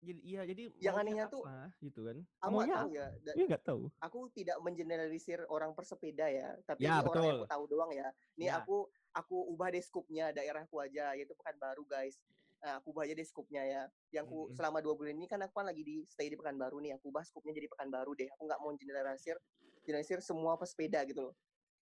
Jadi 0.00 0.20
iya 0.24 0.48
jadi 0.48 0.64
yang 0.80 0.96
anehnya 0.96 1.28
tuh 1.28 1.44
gitu 1.84 2.08
kan? 2.08 2.24
Aku 2.40 2.64
nggak 2.64 2.72
tahu 2.72 2.90
ya 2.96 3.06
iya 3.36 3.44
nggak 3.44 3.64
tahu. 3.68 3.82
aku 4.00 4.18
tidak 4.32 4.56
mengeneralisir 4.64 5.44
orang 5.52 5.76
persepeda 5.76 6.24
ya 6.32 6.56
tapi 6.64 6.88
ya, 6.88 7.04
betul. 7.04 7.20
orang 7.20 7.24
yang 7.28 7.36
aku 7.44 7.52
tahu 7.52 7.64
doang 7.68 7.90
ya. 7.92 8.08
Ini 8.40 8.46
ya. 8.48 8.64
aku 8.64 8.88
aku 9.12 9.36
ubah 9.52 9.68
deh 9.68 9.84
skupnya 9.84 10.32
daerahku 10.32 10.80
aja 10.80 11.12
yaitu 11.12 11.36
Pekanbaru 11.36 11.84
guys 11.84 12.16
Nah, 12.60 12.76
aku 12.76 12.92
ubah 12.92 13.08
aja 13.08 13.16
deh 13.16 13.24
skupnya 13.24 13.62
ya. 13.64 13.82
Yang 14.12 14.24
aku 14.28 14.38
hmm. 14.48 14.54
selama 14.56 14.78
dua 14.84 14.94
bulan 14.96 15.16
ini 15.16 15.24
kan 15.24 15.40
aku 15.40 15.64
kan 15.64 15.66
lagi 15.72 15.80
di 15.80 16.04
stay 16.04 16.28
di 16.28 16.36
Pekanbaru 16.36 16.76
nih. 16.84 16.92
Aku 17.00 17.08
ubah 17.08 17.24
skupnya 17.24 17.56
jadi 17.56 17.68
Pekanbaru 17.72 18.12
deh. 18.16 18.28
Aku 18.36 18.44
nggak 18.44 18.60
mau 18.60 18.70
generalisir 18.76 19.36
generalisir 19.84 20.20
semua 20.20 20.60
pesepeda 20.60 21.00
gitu 21.08 21.30
loh. 21.30 21.34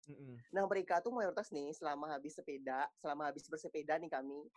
Hmm. 0.07 0.39
Nah 0.55 0.63
mereka 0.65 1.03
tuh 1.03 1.11
mayoritas 1.11 1.51
nih 1.51 1.75
selama 1.75 2.09
habis 2.15 2.33
sepeda, 2.39 2.87
selama 2.97 3.29
habis 3.29 3.45
bersepeda 3.51 3.99
nih 3.99 4.09
kami. 4.09 4.47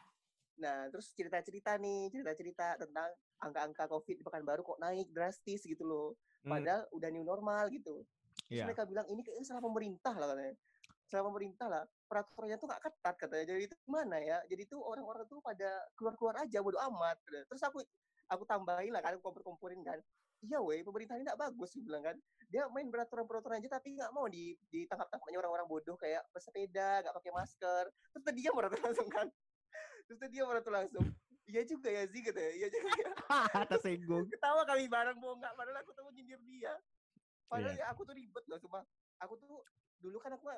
Nah 0.63 0.87
terus 0.95 1.11
cerita-cerita 1.19 1.75
nih, 1.83 2.15
cerita-cerita 2.15 2.79
tentang 2.79 3.11
angka-angka 3.43 3.91
COVID 3.91 4.23
di 4.23 4.25
Pekanbaru 4.25 4.63
kok 4.63 4.79
naik 4.79 5.11
drastis 5.11 5.67
gitu 5.67 5.83
loh. 5.83 6.15
Padahal 6.47 6.87
hmm. 6.87 6.97
udah 6.97 7.09
new 7.11 7.27
normal 7.27 7.67
gitu. 7.75 8.07
Terus 8.47 8.63
yeah. 8.63 8.67
mereka 8.71 8.87
bilang 8.87 9.07
ini 9.11 9.27
kayaknya 9.27 9.47
salah 9.51 9.63
pemerintah 9.67 10.15
lah 10.15 10.31
katanya 10.31 10.55
sama 11.09 11.31
pemerintah 11.31 11.69
lah 11.69 11.85
peraturannya 12.09 12.57
tuh 12.57 12.69
nggak 12.71 12.83
ketat 12.83 13.15
katanya. 13.19 13.45
Jadi 13.55 13.61
itu 13.67 13.75
gimana 13.87 14.17
ya? 14.21 14.39
Jadi 14.47 14.63
itu 14.65 14.77
orang-orang 14.79 15.25
tuh 15.27 15.43
pada 15.43 15.83
keluar-keluar 15.99 16.35
aja 16.45 16.59
bodo 16.63 16.79
amat 16.79 17.17
terus 17.27 17.63
aku 17.65 17.83
aku 18.31 18.43
tambahin 18.49 18.93
lah 18.95 19.03
kan 19.05 19.19
kompor-komporin 19.21 19.83
kan. 19.85 19.99
Iya 20.45 20.61
weh 20.61 20.85
pemerintah 20.85 21.17
ini 21.17 21.25
nggak 21.25 21.41
bagus 21.41 21.73
sih 21.73 21.83
bilang 21.83 22.05
kan. 22.05 22.17
Dia 22.53 22.69
main 22.71 22.89
peraturan-peraturan 22.93 23.61
aja 23.61 23.81
tapi 23.81 23.97
nggak 23.97 24.13
mau 24.13 24.29
di 24.29 24.55
ditangkap-tangkapnya 24.69 25.39
orang-orang 25.41 25.67
bodoh 25.69 25.97
kayak 25.97 26.23
bersepeda 26.31 27.03
nggak 27.05 27.15
pakai 27.17 27.33
masker. 27.33 27.85
Terus 28.13 28.25
dia 28.37 28.51
merata 28.53 28.77
langsung 28.81 29.09
kan. 29.09 29.27
Terus 30.09 30.21
dia 30.29 30.43
merata 30.45 30.71
langsung. 30.71 31.07
Iya 31.45 31.61
juga 31.69 31.93
ya 31.93 32.09
sih 32.09 32.21
gitu 32.25 32.41
ya 32.41 32.53
iya 32.57 32.69
juga 32.73 32.89
ya. 32.97 33.13
Tersinggung. 33.73 34.25
Ketawa 34.33 34.65
kami 34.65 34.89
bareng 34.89 35.19
mau 35.21 35.37
nggak? 35.37 35.53
Padahal 35.53 35.81
aku 35.85 35.93
tuh 35.93 36.09
nyindir 36.13 36.41
dia. 36.49 36.73
Padahal 37.49 37.77
yeah. 37.77 37.89
ya 37.89 37.93
aku 37.93 38.09
tuh 38.09 38.17
ribet 38.17 38.45
loh 38.49 38.59
cuma 38.61 38.81
aku 39.21 39.37
tuh 39.37 39.61
dulu 40.05 40.21
kan 40.21 40.37
aku 40.37 40.53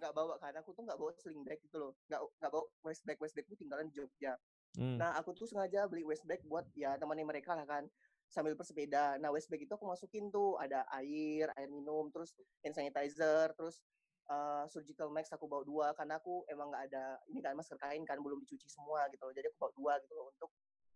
nggak 0.00 0.12
bawa 0.16 0.40
kan 0.40 0.56
aku 0.56 0.72
tuh 0.72 0.88
nggak 0.88 0.96
bawa 0.96 1.12
sling 1.20 1.44
bag 1.44 1.60
gitu 1.60 1.76
loh. 1.76 1.92
Nggak 2.08 2.20
nggak 2.40 2.50
bawa 2.56 2.64
waist 2.88 3.04
bag 3.04 3.20
waist 3.20 3.36
bag 3.36 3.44
tuh 3.44 3.60
tinggalan 3.60 3.92
di 3.92 4.00
Jogja. 4.00 4.40
Hmm. 4.76 5.00
nah 5.00 5.16
aku 5.16 5.32
tuh 5.32 5.48
sengaja 5.48 5.88
beli 5.88 6.04
waist 6.04 6.28
bag 6.28 6.44
buat 6.44 6.68
ya 6.76 7.00
temannya 7.00 7.24
mereka 7.24 7.56
lah 7.56 7.68
kan 7.68 7.84
sambil 8.32 8.56
bersepeda. 8.56 9.20
Nah 9.20 9.28
waist 9.28 9.52
bag 9.52 9.60
itu 9.60 9.72
aku 9.76 9.84
masukin 9.84 10.32
tuh 10.32 10.56
ada 10.56 10.88
air 10.96 11.52
air 11.60 11.68
minum 11.68 12.08
terus 12.08 12.32
hand 12.64 12.72
sanitizer 12.72 13.52
terus 13.52 13.84
uh, 14.32 14.64
surgical 14.72 15.12
mask 15.12 15.36
aku 15.36 15.44
bawa 15.44 15.62
dua 15.64 15.86
karena 15.92 16.16
aku 16.16 16.48
emang 16.48 16.72
nggak 16.72 16.84
ada 16.92 17.20
ini 17.28 17.44
kan 17.44 17.52
masker 17.52 17.76
kain 17.76 18.04
kan 18.08 18.16
belum 18.20 18.40
dicuci 18.48 18.68
semua 18.72 19.04
gitu 19.12 19.28
loh. 19.28 19.34
Jadi 19.36 19.52
aku 19.52 19.56
bawa 19.60 19.72
dua 19.76 19.92
gitu 20.00 20.12
loh 20.16 20.32
untuk 20.32 20.50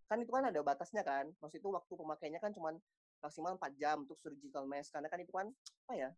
kan 0.09 0.19
itu 0.19 0.33
kan 0.33 0.45
ada 0.49 0.61
batasnya 0.65 1.05
kan. 1.05 1.29
Maksud 1.41 1.61
itu 1.61 1.69
waktu 1.69 1.93
pemakainya 1.93 2.41
kan 2.41 2.51
cuma 2.57 2.73
maksimal 3.21 3.53
4 3.61 3.77
jam 3.77 3.97
untuk 4.03 4.17
surgical 4.17 4.65
mask 4.65 4.97
karena 4.97 5.09
kan 5.13 5.21
itu 5.21 5.33
kan 5.33 5.47
apa 5.87 5.95
ya 5.95 6.11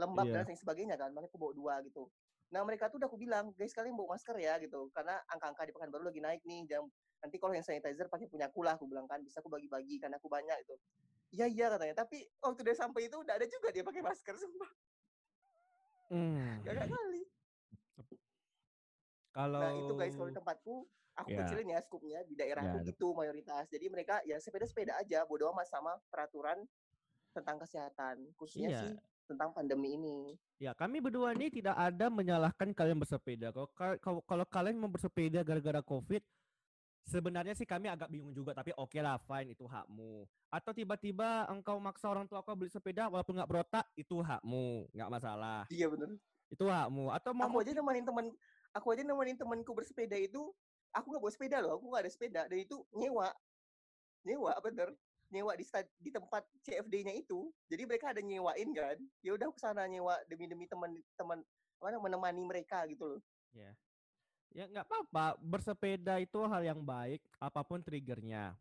lembab 0.00 0.26
yeah. 0.28 0.40
dan 0.40 0.48
lain 0.48 0.58
sebagainya 0.60 0.96
kan 0.96 1.12
makanya 1.12 1.28
aku 1.28 1.40
bawa 1.40 1.52
dua 1.52 1.74
gitu 1.84 2.08
nah 2.52 2.60
mereka 2.68 2.92
tuh 2.92 3.00
udah 3.00 3.08
aku 3.08 3.16
bilang 3.16 3.48
guys 3.56 3.72
kalian 3.72 3.96
bawa 3.96 4.16
masker 4.16 4.36
ya 4.36 4.60
gitu 4.60 4.92
karena 4.92 5.16
angka-angka 5.32 5.64
di 5.64 5.72
Pekanbaru 5.72 6.12
lagi 6.12 6.20
naik 6.20 6.44
nih 6.44 6.68
jam 6.68 6.84
nanti 7.24 7.40
kalau 7.40 7.56
yang 7.56 7.64
sanitizer 7.64 8.12
pakai 8.12 8.28
punya 8.28 8.52
aku 8.52 8.60
lah 8.60 8.76
aku 8.76 8.84
bilang 8.84 9.08
kan 9.08 9.24
bisa 9.24 9.40
aku 9.40 9.48
bagi-bagi 9.48 9.96
karena 9.96 10.20
aku 10.20 10.28
banyak 10.28 10.58
itu 10.60 10.74
iya 11.32 11.46
iya 11.48 11.66
katanya 11.72 12.04
tapi 12.04 12.28
waktu 12.44 12.60
dia 12.60 12.76
sampai 12.76 13.08
itu 13.08 13.16
udah 13.16 13.34
ada 13.40 13.46
juga 13.48 13.68
dia 13.72 13.80
pakai 13.80 14.02
masker 14.04 14.36
semua 14.42 14.68
hmm. 16.12 16.66
gak 16.68 16.88
kali 16.92 17.22
kalau 19.32 19.60
nah 19.64 19.72
itu 19.72 19.92
guys 19.96 20.12
kalau 20.12 20.28
di 20.28 20.36
tempatku 20.36 20.74
aku 21.16 21.28
yeah. 21.32 21.40
kecilin 21.44 21.68
ya 21.72 21.80
skupnya 21.80 22.20
di 22.28 22.34
daerahku 22.36 22.76
yeah. 22.80 22.88
gitu 22.88 23.06
mayoritas 23.16 23.64
jadi 23.72 23.86
mereka 23.88 24.20
ya 24.28 24.36
sepeda-sepeda 24.36 24.96
aja 25.00 25.24
bodo 25.24 25.48
amat 25.56 25.68
sama 25.72 25.96
peraturan 26.12 26.64
tentang 27.32 27.56
kesehatan 27.60 28.28
khususnya 28.36 28.68
yeah. 28.72 28.80
sih 28.80 28.92
tentang 29.26 29.54
pandemi 29.54 29.94
ini. 29.96 30.36
Ya, 30.58 30.74
kami 30.76 31.02
berdua 31.02 31.34
ini 31.34 31.50
tidak 31.50 31.74
ada 31.74 32.06
menyalahkan 32.12 32.70
kalian 32.74 32.98
bersepeda. 33.00 33.50
Kalau 33.50 33.68
kalau, 33.98 34.20
kalau 34.22 34.46
kalian 34.46 34.78
mau 34.78 34.90
bersepeda 34.90 35.42
gara-gara 35.42 35.82
Covid, 35.82 36.22
sebenarnya 37.06 37.54
sih 37.58 37.66
kami 37.66 37.90
agak 37.90 38.10
bingung 38.10 38.30
juga, 38.30 38.54
tapi 38.54 38.70
oke 38.74 38.94
okay 38.94 39.00
lah, 39.02 39.18
fine 39.22 39.54
itu 39.54 39.66
hakmu. 39.66 40.26
Atau 40.52 40.70
tiba-tiba 40.76 41.48
engkau 41.50 41.78
maksa 41.82 42.06
orang 42.06 42.28
tua 42.30 42.44
kau 42.46 42.54
beli 42.54 42.70
sepeda 42.70 43.10
walaupun 43.10 43.38
nggak 43.38 43.50
berotak, 43.50 43.86
itu 43.98 44.22
hakmu, 44.22 44.86
nggak 44.94 45.10
masalah. 45.10 45.66
Iya 45.72 45.90
benar. 45.90 46.14
Itu 46.52 46.68
hakmu. 46.68 47.10
Atau 47.10 47.32
mau 47.34 47.48
aku 47.50 47.64
aja 47.64 47.72
nemenin 47.74 48.04
teman, 48.06 48.26
aku 48.70 48.86
aja 48.94 49.02
nemenin 49.02 49.36
temanku 49.38 49.72
bersepeda 49.74 50.14
itu, 50.14 50.52
aku 50.94 51.06
nggak 51.10 51.22
bawa 51.22 51.32
sepeda 51.32 51.56
loh, 51.58 51.80
aku 51.80 51.90
nggak 51.90 52.02
ada 52.06 52.12
sepeda, 52.12 52.42
dan 52.46 52.58
itu 52.60 52.78
nyewa 52.94 53.32
nyewa 54.22 54.54
bener 54.62 54.94
nyewa 55.32 55.56
di 55.56 55.64
di 55.98 56.10
tempat 56.12 56.44
CFD-nya 56.60 57.16
itu 57.16 57.48
jadi 57.66 57.88
mereka 57.88 58.12
ada 58.12 58.20
nyewain 58.20 58.68
kan 58.76 59.00
ya 59.24 59.32
udah 59.32 59.48
aku 59.48 59.58
sana 59.58 59.88
nyewa 59.88 60.20
demi 60.28 60.44
demi 60.44 60.68
teman 60.68 60.92
teman 61.16 61.40
mana 61.82 61.98
menemani 61.98 62.42
mereka 62.46 62.86
gitu 62.86 63.16
loh. 63.16 63.20
Ya. 63.50 63.74
Ya 64.52 64.68
nggak 64.68 64.84
apa-apa 64.84 65.40
bersepeda 65.40 66.20
itu 66.20 66.38
hal 66.44 66.62
yang 66.62 66.84
baik 66.84 67.24
apa 67.40 67.64
pun 67.64 67.80
triggernya. 67.80 68.54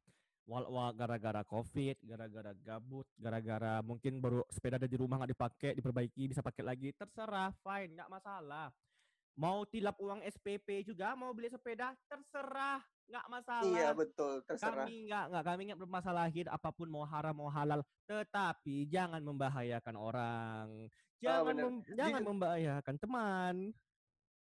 Wal 0.49 0.65
wal 0.71 0.89
gara-gara 0.95 1.45
covid 1.45 1.99
gara-gara 2.01 2.55
gabut 2.65 3.05
gara-gara 3.19 3.84
mungkin 3.86 4.17
baru 4.17 4.41
sepeda 4.49 4.81
ada 4.81 4.89
di 4.89 4.97
rumah 4.97 5.21
nggak 5.21 5.31
dipakai 5.38 5.71
diperbaiki 5.77 6.31
bisa 6.31 6.41
pakai 6.41 6.63
lagi 6.65 6.89
terserah 6.95 7.53
fine 7.62 7.93
nggak 7.93 8.10
masalah. 8.10 8.71
Mau 9.38 9.63
tilap 9.67 9.95
uang 10.01 10.23
SPP 10.27 10.88
juga 10.88 11.13
mau 11.13 11.31
beli 11.36 11.51
sepeda 11.51 11.93
terserah 12.07 12.81
nggak 13.12 13.28
masalah. 13.28 13.67
Iya 13.67 13.88
betul, 13.91 14.34
terserah. 14.47 14.88
Kami 14.88 14.95
nggak 15.06 15.26
nggak 15.28 15.43
kami 15.43 15.62
nggak 15.67 15.80
bermasalahin 15.80 16.47
apa 16.47 16.69
pun 16.71 16.88
mau 16.88 17.04
haram 17.04 17.36
mau 17.36 17.52
halal, 17.52 17.84
tetapi 18.08 18.88
jangan 18.88 19.19
membahayakan 19.19 19.95
orang, 19.95 20.67
Oh, 20.88 21.19
jangan 21.19 21.43
bener. 21.52 21.63
mem- 21.67 21.84
jangan 21.91 22.12
Jujur- 22.17 22.30
membahayakan 22.32 22.95
teman. 22.97 23.56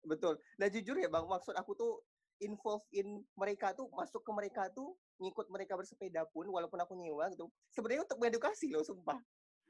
Betul. 0.03 0.35
Nah 0.57 0.69
jujur 0.69 0.97
ya 0.97 1.09
bang, 1.09 1.25
maksud 1.25 1.55
aku 1.55 1.73
tuh 1.73 1.93
involve 2.41 2.85
in 2.91 3.23
mereka 3.37 3.73
tuh 3.73 3.87
masuk 3.93 4.21
ke 4.21 4.31
mereka 4.33 4.67
tuh 4.69 4.93
ngikut 5.17 5.47
mereka 5.49 5.79
bersepeda 5.79 6.27
pun 6.27 6.45
walaupun 6.49 6.77
aku 6.77 6.93
nyewa 6.99 7.31
gitu. 7.31 7.47
Sebenarnya 7.71 8.05
untuk 8.05 8.19
mengedukasi 8.19 8.73
loh, 8.75 8.83
sumpah. 8.83 9.21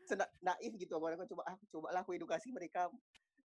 Sena, 0.04 0.28
naif 0.40 0.72
gitu 0.76 0.96
aku 0.96 1.06
coba 1.32 1.42
aku 1.48 1.64
coba 1.72 1.88
lah 1.94 2.04
aku 2.04 2.12
edukasi 2.12 2.52
mereka 2.52 2.92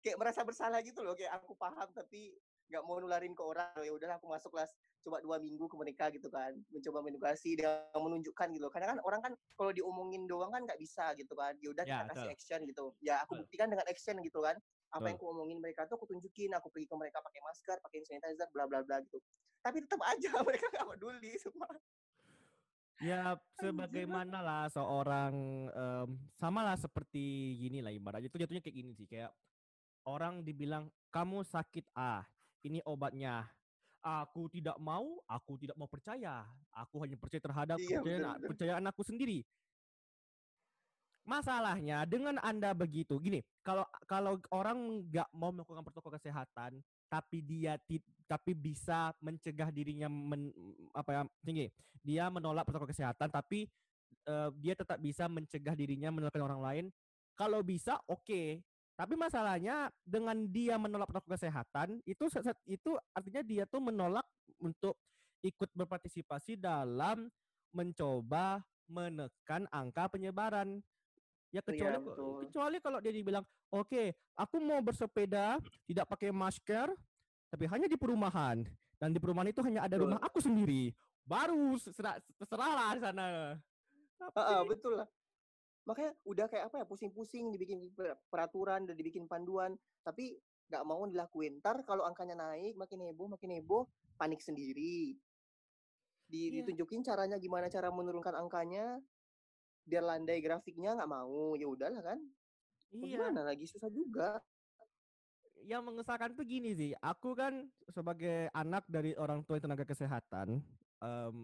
kayak 0.01 0.17
merasa 0.17 0.41
bersalah 0.41 0.81
gitu 0.81 1.05
loh 1.05 1.13
kayak 1.13 1.37
aku 1.37 1.53
paham 1.53 1.85
tapi 1.93 2.33
nggak 2.67 2.83
mau 2.83 2.99
nularin 2.99 3.31
ke 3.31 3.43
orang. 3.43 3.71
Ya 3.79 3.91
udahlah 3.95 4.19
aku 4.19 4.27
masuk 4.27 4.51
kelas 4.55 4.71
coba 5.03 5.23
dua 5.23 5.39
minggu 5.39 5.65
ke 5.71 5.75
mereka 5.79 6.11
gitu 6.11 6.27
kan. 6.27 6.51
Mencoba 6.71 6.99
mengedukasi 7.03 7.55
dan 7.55 7.87
menunjukkan 7.95 8.47
gitu. 8.51 8.67
Karena 8.67 8.95
kan 8.95 8.99
orang 9.07 9.21
kan 9.23 9.33
kalau 9.55 9.71
diomongin 9.71 10.27
doang 10.27 10.51
kan 10.51 10.67
nggak 10.67 10.79
bisa 10.79 11.15
gitu 11.15 11.31
kan. 11.35 11.55
Ya 11.63 11.67
udah 11.71 11.83
Ya, 11.87 12.03
kita 12.03 12.03
kasih 12.11 12.27
betul. 12.27 12.35
action 12.35 12.59
gitu. 12.67 12.85
Ya 12.99 13.15
aku 13.23 13.31
Betul. 13.35 13.41
buktikan 13.47 13.67
dengan 13.71 13.85
action 13.87 14.15
gitu 14.19 14.39
kan. 14.43 14.55
Apa 14.91 14.99
Betul. 14.99 15.07
yang 15.07 15.17
aku 15.19 15.25
omongin 15.31 15.57
mereka 15.63 15.81
tuh 15.87 15.95
aku 15.95 16.07
tunjukin. 16.11 16.51
Aku 16.59 16.67
pergi 16.71 16.87
ke 16.91 16.95
mereka 16.99 17.23
pakai 17.23 17.41
masker 17.43 17.77
pakai 17.79 17.97
sanitizer 18.03 18.47
bla 18.51 18.67
bla 18.67 18.83
bla 18.83 18.99
gitu. 18.99 19.17
Tapi 19.63 19.77
tetap 19.83 20.01
aja 20.03 20.29
mereka 20.47 20.65
nggak 20.75 20.87
peduli 20.91 21.33
semua. 21.39 21.71
Ya 22.97 23.37
sebagaimana 23.63 24.43
lah 24.43 24.65
seorang 24.73 25.33
em, 25.71 26.09
sama 26.35 26.67
lah 26.67 26.75
seperti 26.75 27.55
gini 27.55 27.79
lah 27.79 27.95
ibaratnya. 27.95 28.27
Itu 28.27 28.41
jatuhnya 28.41 28.59
kayak 28.59 28.75
gini 28.75 28.91
sih 28.91 29.07
kayak 29.07 29.31
orang 30.07 30.41
dibilang 30.43 30.87
kamu 31.11 31.43
sakit 31.43 31.83
ah 31.95 32.23
ini 32.65 32.79
obatnya. 32.85 33.45
Aku 34.01 34.47
tidak 34.47 34.77
mau 34.79 35.19
aku 35.27 35.59
tidak 35.59 35.75
mau 35.75 35.89
percaya. 35.89 36.47
Aku 36.71 37.01
hanya 37.03 37.17
percaya 37.19 37.41
terhadap 37.43 37.77
Iya, 37.81 37.99
kepercayaan, 37.99 38.21
bener, 38.23 38.37
bener. 38.39 38.49
percayaan 38.55 38.85
aku 38.87 39.01
sendiri. 39.03 39.43
Masalahnya 41.27 42.07
dengan 42.07 42.39
anda 42.39 42.71
begitu 42.71 43.19
gini 43.19 43.43
kalau 43.59 43.83
kalau 44.07 44.39
orang 44.47 45.03
nggak 45.11 45.27
mau 45.35 45.51
melakukan 45.51 45.83
protokol 45.83 46.15
kesehatan 46.15 46.79
tapi 47.11 47.43
dia 47.43 47.75
ti- 47.83 47.99
tapi 48.23 48.55
bisa 48.55 49.11
mencegah 49.19 49.67
dirinya 49.67 50.07
men, 50.07 50.55
apa 50.95 51.11
ya 51.11 51.21
tinggi 51.43 51.67
dia 51.99 52.31
menolak 52.31 52.63
protokol 52.63 52.87
kesehatan 52.87 53.27
tapi 53.27 53.67
eh, 54.23 54.49
dia 54.55 54.71
tetap 54.71 55.03
bisa 55.03 55.27
mencegah 55.27 55.75
dirinya 55.75 56.15
menularkan 56.15 56.47
orang 56.47 56.61
lain 56.63 56.85
kalau 57.35 57.59
bisa 57.59 57.99
oke 58.07 58.63
tapi 58.97 59.13
masalahnya 59.13 59.93
dengan 60.01 60.33
dia 60.49 60.73
menolak 60.81 61.05
protokol 61.05 61.37
kesehatan 61.37 62.01
itu 62.01 62.25
itu 62.65 62.97
artinya 63.13 63.45
dia 63.45 63.63
tuh 63.69 63.77
menolak 63.77 64.25
untuk 64.57 64.97
ikut 65.45 65.69
berpartisipasi 65.69 66.57
dalam 66.57 67.29
mencoba 67.69 68.65
menekan 68.89 69.69
angka 69.69 70.09
penyebaran. 70.09 70.81
Ya 71.53 71.61
kecuali 71.61 71.93
Iya, 71.95 72.01
betul. 72.01 72.33
kecuali 72.49 72.77
kalau 72.81 72.99
dia 72.99 73.13
dibilang 73.13 73.45
oke 73.69 74.03
aku 74.33 74.57
mau 74.57 74.81
bersepeda 74.81 75.61
tidak 75.85 76.09
pakai 76.09 76.33
masker 76.33 76.89
tapi 77.53 77.69
hanya 77.69 77.85
di 77.85 77.95
perumahan. 77.95 78.65
Dan 78.97 79.13
di 79.13 79.21
perumahan 79.21 79.53
itu 79.53 79.61
hanya 79.61 79.85
ada 79.85 79.93
Betul. 79.93 80.09
rumah 80.09 80.21
aku 80.25 80.41
sendiri. 80.41 80.89
Baru 81.21 81.77
serah 81.77 82.17
terserahlah 82.41 82.97
di 82.97 83.01
sana. 83.05 83.25
Tapi- 84.17 84.33
Heeh, 84.41 84.61
betul 84.65 84.97
lah 84.97 85.07
makanya 85.87 86.11
udah 86.27 86.45
kayak 86.51 86.67
apa 86.67 86.83
ya 86.83 86.85
pusing-pusing 86.85 87.47
dibikin 87.55 87.87
per- 87.95 88.19
peraturan 88.27 88.83
dan 88.83 88.93
dibikin 88.99 89.23
panduan. 89.25 89.79
Tapi 90.03 90.35
nggak 90.67 90.83
mau 90.83 91.07
dilakuin. 91.07 91.63
Ntar 91.63 91.87
kalau 91.87 92.03
angkanya 92.03 92.35
naik 92.35 92.75
makin 92.75 92.99
heboh 93.07 93.31
makin 93.31 93.55
heboh 93.55 93.87
panik 94.19 94.43
sendiri. 94.43 95.15
Di, 96.27 96.51
Iya. 96.51 96.59
ditunjukin 96.59 97.07
caranya 97.07 97.39
gimana 97.39 97.71
cara 97.71 97.87
menurunkan 97.87 98.35
angkanya 98.35 98.99
biar 99.87 100.03
landai 100.03 100.43
grafiknya 100.43 100.91
nggak 100.99 101.07
mau. 101.07 101.55
Ya 101.55 101.71
udahlah 101.71 102.03
kan. 102.03 102.19
Iya. 102.91 103.15
gimana 103.15 103.47
lagi? 103.47 103.63
Susah 103.63 103.87
juga. 103.87 104.43
Yang 105.63 105.81
mengesahkan 105.87 106.35
tuh 106.35 106.43
gini 106.43 106.75
sih. 106.75 106.91
Aku 106.99 107.31
kan 107.31 107.71
sebagai 107.87 108.51
anak 108.51 108.83
dari 108.91 109.15
orang 109.15 109.43
tua 109.47 109.55
yang 109.55 109.71
tenaga 109.71 109.87
kesehatan 109.87 110.59
em, 110.99 111.35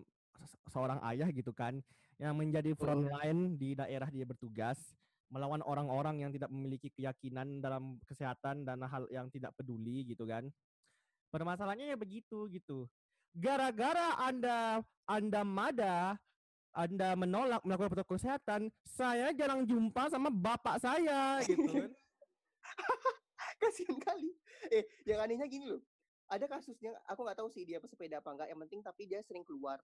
se- 0.41 0.61
seorang 0.73 0.99
ayah 1.13 1.29
gitu 1.29 1.53
kan 1.53 1.77
yang 2.17 2.33
menjadi 2.37 2.73
front 2.77 3.05
line 3.05 3.57
di 3.57 3.77
daerah 3.77 4.09
dia 4.09 4.25
bertugas 4.25 4.77
melawan 5.33 5.65
orang-orang 5.65 6.21
yang 6.21 6.31
tidak 6.31 6.53
memiliki 6.53 6.93
keyakinan 6.93 7.57
dalam 7.57 7.97
kesehatan 8.05 8.61
dan 8.61 8.85
hal 8.85 9.09
yang 9.09 9.33
tidak 9.33 9.49
peduli 9.57 10.05
gitu 10.05 10.29
kan. 10.29 10.45
Permasalahannya 11.33 11.89
ya 11.89 11.97
begitu 11.97 12.45
gitu. 12.53 12.85
Gara-gara 13.33 14.13
anda 14.21 14.85
anda 15.09 15.41
mada 15.41 16.21
anda 16.73 17.17
menolak 17.17 17.65
melakukan 17.65 17.97
protokol 17.97 18.21
kesehatan 18.21 18.69
saya 18.85 19.33
jarang 19.33 19.65
jumpa 19.65 20.09
sama 20.13 20.29
bapak 20.29 20.77
saya 20.77 21.41
gitu 21.49 21.65
kan. 21.65 21.89
Kasihan 23.61 23.97
kali. 23.97 24.29
Eh 24.69 24.85
yang 25.09 25.25
anehnya 25.25 25.49
gini 25.49 25.65
loh. 25.65 25.81
Ada 26.29 26.45
kasusnya 26.45 26.93
aku 27.09 27.25
nggak 27.25 27.41
tahu 27.41 27.49
sih 27.49 27.65
dia 27.65 27.81
pesepeda 27.81 28.21
apa 28.21 28.29
enggak 28.37 28.47
yang 28.53 28.59
penting 28.65 28.81
tapi 28.85 29.09
dia 29.09 29.21
sering 29.25 29.41
keluar 29.41 29.81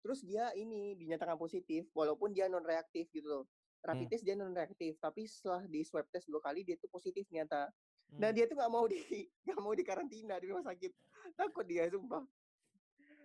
terus 0.00 0.24
dia 0.24 0.52
ini 0.52 0.96
dinyatakan 0.96 1.36
positif 1.36 1.88
walaupun 1.92 2.32
dia 2.32 2.48
non 2.48 2.64
reaktif 2.64 3.08
gitu 3.08 3.26
loh. 3.26 3.44
Rapid 3.80 4.06
Hmm. 4.06 4.12
test 4.12 4.24
dia 4.24 4.36
non 4.36 4.52
reaktif 4.52 4.96
tapi 4.96 5.24
setelah 5.24 5.64
di 5.64 5.80
swab 5.80 6.04
test 6.08 6.28
dua 6.28 6.40
kali 6.40 6.64
dia 6.64 6.76
tuh 6.76 6.88
positif 6.88 7.24
ternyata. 7.24 7.72
Nah 8.16 8.28
Hmm. 8.28 8.36
dia 8.36 8.44
tuh 8.44 8.56
nggak 8.56 8.68
mau 8.68 8.84
di 8.84 8.96
nggak 9.46 9.60
mau 9.60 9.72
di 9.72 9.84
karantina 9.84 10.36
di 10.36 10.48
rumah 10.48 10.64
sakit. 10.64 10.92
Takut 11.36 11.64
dia 11.64 11.88
sumpah. 11.88 12.24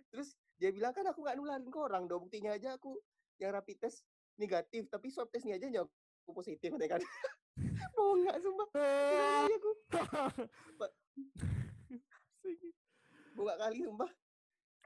Terus 0.08 0.32
dia 0.56 0.72
bilang 0.72 0.92
kan 0.92 1.04
aku 1.04 1.20
nggak 1.20 1.36
nularin 1.36 1.68
ke 1.68 1.76
orang 1.76 2.04
dong 2.06 2.24
buktinya 2.24 2.56
aja 2.56 2.76
aku 2.76 2.96
yang 3.36 3.52
rapid 3.52 3.76
test 3.76 4.04
negatif 4.36 4.88
tapi 4.88 5.12
swab 5.12 5.28
test 5.28 5.44
ini 5.44 5.56
aja 5.56 5.68
jawab 5.68 5.88
aku 6.24 6.32
positif 6.32 6.72
ya 6.72 6.88
kan. 6.88 7.00
Mau 7.96 8.16
nggak 8.16 8.36
sumpah? 8.40 8.68
Kali 8.72 9.52
aku. 9.52 9.72
Buka 13.36 13.54
kali 13.60 13.84
sumpah. 13.84 14.08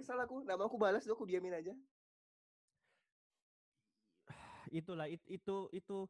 Kesal 0.00 0.16
aku, 0.24 0.40
nama 0.48 0.64
aku 0.64 0.80
balas 0.80 1.04
tuh 1.04 1.12
aku 1.12 1.28
diamin 1.28 1.52
aja. 1.52 1.76
itulah 4.80 5.04
it- 5.04 5.28
itu 5.28 5.68
itu 5.76 6.08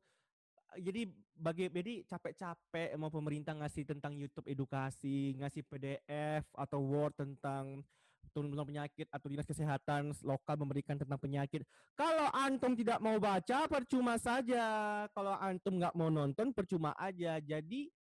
jadi 0.78 1.10
bagi 1.34 1.66
jadi 1.66 2.06
capek-capek 2.06 2.94
mau 2.94 3.10
pemerintah 3.10 3.50
ngasih 3.58 3.82
tentang 3.82 4.14
YouTube 4.14 4.46
edukasi, 4.46 5.34
ngasih 5.42 5.66
PDF 5.66 6.46
atau 6.54 6.78
Word 6.78 7.18
tentang 7.18 7.82
tentang 8.30 8.62
penyakit 8.62 9.10
atau 9.10 9.26
dinas 9.26 9.48
kesehatan 9.48 10.14
lokal 10.22 10.54
memberikan 10.54 10.94
tentang 10.94 11.18
penyakit. 11.18 11.66
Kalau 11.98 12.30
antum 12.30 12.78
tidak 12.78 13.02
mau 13.02 13.18
baca 13.18 13.66
percuma 13.66 14.14
saja. 14.22 14.62
Kalau 15.10 15.34
antum 15.34 15.82
nggak 15.82 15.98
mau 15.98 16.06
nonton 16.06 16.54
percuma 16.54 16.94
aja. 16.94 17.42
Jadi 17.42 17.90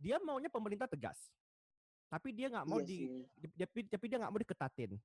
dia 0.00 0.16
maunya 0.24 0.48
pemerintah 0.48 0.88
tegas. 0.88 1.20
Tapi 2.10 2.28
dia 2.34 2.50
nggak 2.50 2.66
mau 2.66 2.82
Iya 2.82 2.86
di, 2.86 2.98
tapi, 3.56 3.78
tapi 3.86 4.04
dia 4.04 4.18
nggak 4.18 4.32
mau 4.34 4.40
diketatin. 4.42 4.98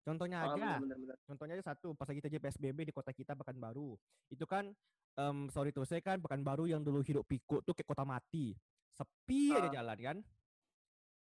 Contohnya 0.00 0.42
Ah, 0.42 0.46
aja, 0.50 0.70
bener-bener. 0.76 1.16
contohnya 1.22 1.54
aja 1.54 1.66
satu 1.70 1.94
pas 1.94 2.08
lagi 2.08 2.18
terjadi 2.18 2.42
PSBB 2.42 2.82
di 2.82 2.92
kota 2.92 3.12
kita 3.12 3.32
Pekanbaru. 3.32 3.94
Itu 4.28 4.44
kan 4.44 4.74
em, 5.14 5.46
sorry 5.48 5.70
to 5.70 5.84
say 5.84 6.00
kan 6.00 6.18
Pekanbaru 6.18 6.66
yang 6.66 6.80
dulu 6.80 7.00
hidup 7.00 7.22
pikuk 7.22 7.62
tuh 7.62 7.70
kayak 7.70 7.86
kota 7.86 8.02
mati. 8.02 8.56
Sepi 8.90 9.52
aja 9.52 9.68
Ah. 9.68 9.72
jalan 9.72 9.98
kan? 10.00 10.16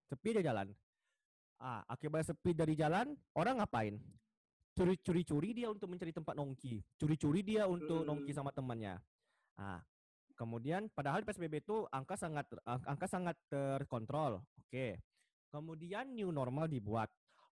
Sepi 0.04 0.28
aja 0.32 0.42
jalan. 0.44 0.68
Ah 1.56 1.86
akibat 1.86 2.26
sepi 2.26 2.50
dari 2.50 2.74
jalan 2.74 3.14
orang 3.32 3.62
ngapain? 3.62 3.94
Curi 4.72 4.96
curi 4.98 5.22
curi 5.22 5.50
dia 5.52 5.68
untuk 5.68 5.86
mencari 5.86 6.10
tempat 6.10 6.34
nongki. 6.34 6.80
Curi 6.96 7.14
curi 7.14 7.40
dia 7.40 7.68
untuk 7.68 8.02
nongki 8.02 8.32
Hmm. 8.32 8.38
sama 8.40 8.50
temannya. 8.50 8.98
Ah 9.54 9.84
kemudian 10.34 10.88
padahal 10.88 11.22
PSBB 11.22 11.60
itu 11.60 11.86
angka 11.86 12.16
sangat 12.16 12.48
ang- 12.64 12.82
angka 12.88 13.06
sangat 13.06 13.36
terkontrol. 13.46 14.40
Oke 14.58 14.96
kemudian 15.52 16.16
new 16.16 16.32
normal 16.32 16.64
dibuat 16.66 17.12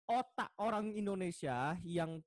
otak 0.08 0.54
orang 0.56 0.94
Indonesia 0.94 1.76
yang 1.84 2.22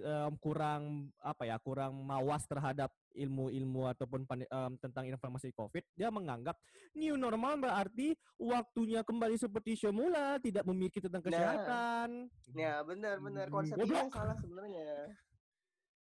em, 0.00 0.32
kurang 0.40 1.12
apa 1.20 1.44
ya 1.44 1.60
kurang 1.60 2.00
mawas 2.00 2.48
terhadap 2.48 2.88
ilmu-ilmu 3.12 3.90
ataupun 3.90 4.22
um, 4.24 4.72
tentang 4.78 5.04
informasi 5.10 5.50
COVID, 5.50 5.82
dia 5.98 6.08
menganggap 6.14 6.54
new 6.94 7.18
normal 7.18 7.58
berarti 7.58 8.14
waktunya 8.38 9.02
kembali 9.02 9.34
seperti 9.34 9.74
semula, 9.74 10.38
tidak 10.38 10.62
memikir 10.62 11.02
tentang 11.02 11.20
nah. 11.20 11.28
kesehatan. 11.28 12.08
Nah, 12.30 12.54
ya 12.54 12.74
benar-benar 12.86 13.46
hmm, 13.50 13.54
konsep 13.54 13.76
yang 13.82 14.10
salah 14.14 14.38
sebenarnya. 14.38 15.10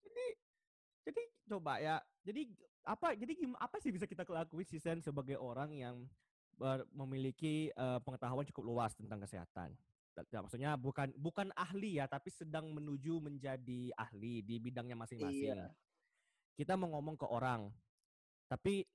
Jadi, 0.01 0.27
jadi 1.05 1.23
coba 1.53 1.73
ya. 1.79 1.97
Jadi 2.25 2.43
apa? 2.89 3.13
Jadi 3.13 3.33
apa 3.61 3.77
sih 3.85 3.93
bisa 3.93 4.09
kita 4.09 4.25
lakuin 4.25 4.65
sih 4.65 4.81
Sen 4.81 5.05
sebagai 5.05 5.37
orang 5.37 5.77
yang 5.77 6.09
ber, 6.55 6.87
memiliki 6.95 7.71
uh, 7.75 7.99
pengetahuan 8.03 8.47
cukup 8.49 8.65
luas 8.65 8.93
tentang 8.95 9.21
kesehatan? 9.23 9.75
Ya, 10.31 10.39
maksudnya 10.39 10.79
bukan 10.79 11.11
bukan 11.19 11.51
ahli 11.59 11.99
ya, 11.99 12.07
tapi 12.07 12.31
sedang 12.31 12.71
menuju 12.71 13.19
menjadi 13.19 13.91
ahli 13.99 14.47
di 14.47 14.63
bidangnya 14.63 14.95
masing-masing. 14.95 15.59
Iya 15.59 15.75
kita 16.55 16.79
mau 16.79 16.91
ngomong 16.95 17.19
ke 17.19 17.27
orang 17.27 17.71
tapi 18.47 18.87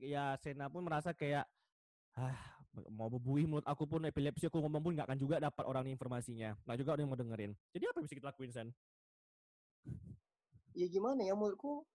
ya 0.00 0.36
Sena 0.40 0.68
pun 0.68 0.84
merasa 0.84 1.16
kayak 1.16 1.48
ah 2.16 2.40
mau 2.92 3.08
bebuih 3.08 3.48
menurut 3.48 3.64
aku 3.64 3.88
pun 3.88 4.04
epilepsi 4.04 4.48
aku 4.48 4.60
ngomong 4.60 4.82
pun 4.84 4.92
nggak 4.92 5.08
akan 5.08 5.18
juga 5.20 5.36
dapat 5.40 5.64
orang 5.64 5.88
informasinya 5.88 6.54
nggak 6.68 6.78
juga 6.78 6.90
ada 6.94 7.00
yang 7.00 7.10
mau 7.10 7.18
dengerin 7.18 7.52
jadi 7.72 7.84
apa 7.88 7.96
yang 8.00 8.06
bisa 8.06 8.16
kita 8.16 8.28
lakuin 8.28 8.52
Sen? 8.52 8.68
Ya 10.76 10.86
gimana 10.86 11.24
ya 11.24 11.32
menurutku 11.34 11.88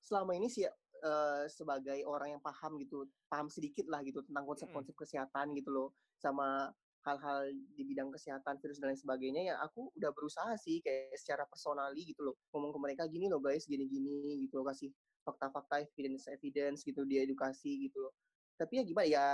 selama 0.00 0.38
ini 0.38 0.46
sih 0.46 0.64
uh, 1.06 1.46
sebagai 1.46 2.02
orang 2.02 2.34
yang 2.34 2.42
paham 2.42 2.74
gitu 2.82 3.06
paham 3.30 3.46
sedikit 3.46 3.86
lah 3.86 4.02
gitu 4.02 4.26
tentang 4.26 4.42
konsep-konsep 4.42 4.92
kesehatan 4.98 5.54
gitu 5.54 5.70
loh 5.70 5.88
sama 6.18 6.74
hal-hal 7.06 7.54
di 7.78 7.86
bidang 7.86 8.10
kesehatan 8.10 8.58
virus 8.58 8.82
dan 8.82 8.90
lain 8.90 8.98
sebagainya 8.98 9.42
ya 9.46 9.54
aku 9.62 9.94
udah 9.94 10.10
berusaha 10.10 10.58
sih 10.58 10.82
kayak 10.82 11.14
secara 11.14 11.46
personali 11.46 12.02
gitu 12.02 12.26
loh 12.26 12.34
ngomong 12.50 12.74
ke 12.74 12.78
mereka 12.82 13.02
gini 13.06 13.30
loh 13.30 13.38
guys 13.38 13.62
gini-gini 13.70 14.42
gitu 14.42 14.58
loh 14.58 14.66
kasih 14.66 14.90
fakta-fakta 15.26 15.82
evidence 15.82 16.30
evidence 16.30 16.86
gitu 16.86 17.02
di 17.02 17.18
edukasi 17.18 17.90
gitu 17.90 18.06
loh. 18.06 18.14
Tapi 18.54 18.78
ya 18.78 18.84
gimana 18.86 19.06
ya 19.10 19.26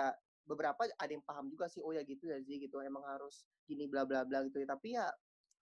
beberapa 0.48 0.88
ada 0.96 1.12
yang 1.12 1.22
paham 1.22 1.52
juga 1.52 1.68
sih 1.68 1.84
oh 1.84 1.92
ya 1.92 2.00
gitu 2.02 2.32
ya 2.32 2.40
sih 2.40 2.56
gitu 2.58 2.80
emang 2.80 3.04
harus 3.04 3.44
gini 3.68 3.84
bla 3.84 4.08
bla 4.08 4.24
bla 4.24 4.40
gitu 4.48 4.64
ya. 4.64 4.66
Tapi 4.72 4.96
ya 4.96 5.06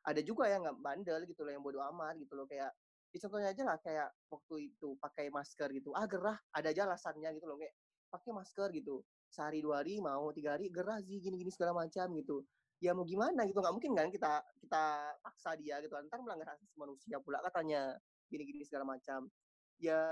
ada 0.07 0.21
juga 0.23 0.47
yang 0.47 0.63
nggak 0.63 0.79
bandel 0.81 1.21
gitu 1.27 1.43
loh 1.43 1.53
yang 1.53 1.65
bodoh 1.67 1.83
amat 1.93 2.17
gitu 2.23 2.39
loh 2.39 2.47
kayak 2.47 2.71
ya 3.11 3.19
contohnya 3.27 3.49
aja 3.51 3.63
lah 3.67 3.77
kayak 3.83 4.09
waktu 4.31 4.71
itu 4.71 4.95
pakai 5.03 5.29
masker 5.35 5.69
gitu 5.75 5.91
ah 5.99 6.07
gerah 6.07 6.39
ada 6.55 6.71
aja 6.71 6.87
alasannya 6.87 7.35
gitu 7.35 7.47
loh 7.51 7.59
kayak 7.59 7.75
pakai 8.11 8.31
masker 8.35 8.69
gitu. 8.75 9.07
Sehari 9.31 9.63
dua 9.63 9.81
hari 9.81 10.03
mau 10.03 10.35
tiga 10.35 10.59
hari 10.59 10.67
gerah 10.69 10.99
sih 10.99 11.23
gini-gini 11.23 11.55
segala 11.55 11.87
macam 11.87 12.11
gitu. 12.19 12.43
Ya 12.83 12.91
mau 12.93 13.07
gimana? 13.07 13.47
gitu. 13.47 13.63
Nggak 13.63 13.75
mungkin 13.79 13.93
kan 13.95 14.09
kita 14.11 14.43
kita 14.59 14.85
paksa 15.23 15.55
dia 15.55 15.79
gitu 15.79 15.95
ntar 16.11 16.19
melanggar 16.19 16.59
asasi 16.59 16.75
manusia 16.75 17.23
pula 17.23 17.39
katanya 17.47 17.95
gini-gini 18.27 18.67
segala 18.67 18.99
macam. 18.99 19.31
Ya 19.79 20.03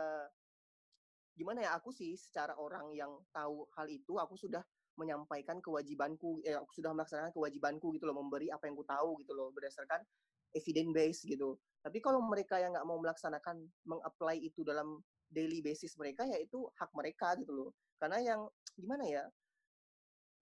gimana 1.35 1.67
ya 1.67 1.71
aku 1.79 1.91
sih 1.91 2.15
secara 2.15 2.55
orang 2.59 2.95
yang 2.95 3.11
tahu 3.35 3.67
hal 3.75 3.87
itu 3.91 4.19
aku 4.19 4.35
sudah 4.39 4.63
menyampaikan 4.99 5.63
kewajibanku 5.63 6.43
eh 6.43 6.59
aku 6.59 6.75
sudah 6.75 6.91
melaksanakan 6.91 7.31
kewajibanku 7.31 7.95
gitu 7.95 8.11
loh 8.11 8.19
memberi 8.19 8.51
apa 8.51 8.67
yang 8.67 8.75
ku 8.75 8.83
tahu 8.83 9.23
gitu 9.23 9.31
loh 9.39 9.55
berdasarkan 9.55 10.03
evidence 10.51 10.91
base 10.91 11.21
gitu 11.23 11.55
tapi 11.83 12.03
kalau 12.03 12.19
mereka 12.21 12.59
yang 12.59 12.75
nggak 12.75 12.87
mau 12.87 12.99
melaksanakan 12.99 13.63
mengapply 13.87 14.37
itu 14.43 14.67
dalam 14.67 14.99
daily 15.31 15.61
basis 15.61 15.95
mereka 16.01 16.27
ya 16.27 16.41
itu 16.41 16.67
hak 16.75 16.91
mereka 16.97 17.37
gitu 17.39 17.53
loh. 17.55 17.71
Karena 18.01 18.19
yang 18.19 18.41
gimana 18.75 19.05
ya 19.07 19.25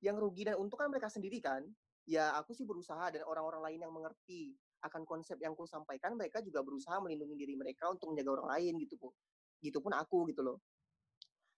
yang 0.05 0.17
rugi 0.17 0.47
dan 0.47 0.57
untung 0.61 0.81
kan 0.81 0.89
mereka 0.89 1.13
sendiri 1.13 1.43
kan. 1.43 1.65
Ya 2.07 2.39
aku 2.39 2.55
sih 2.55 2.63
berusaha 2.63 3.11
dan 3.11 3.27
orang-orang 3.27 3.67
lain 3.67 3.81
yang 3.83 3.93
mengerti 3.93 4.55
akan 4.87 5.03
konsep 5.03 5.35
yang 5.43 5.59
aku 5.59 5.67
sampaikan 5.67 6.15
mereka 6.15 6.39
juga 6.39 6.63
berusaha 6.63 7.03
melindungi 7.03 7.35
diri 7.35 7.59
mereka 7.59 7.91
untuk 7.91 8.15
menjaga 8.15 8.39
orang 8.39 8.49
lain 8.57 8.79
gitu 8.79 8.95
pun 8.95 9.11
gitu 9.59 9.83
pun 9.83 9.93
aku 9.93 10.31
gitu 10.31 10.47
loh. 10.47 10.63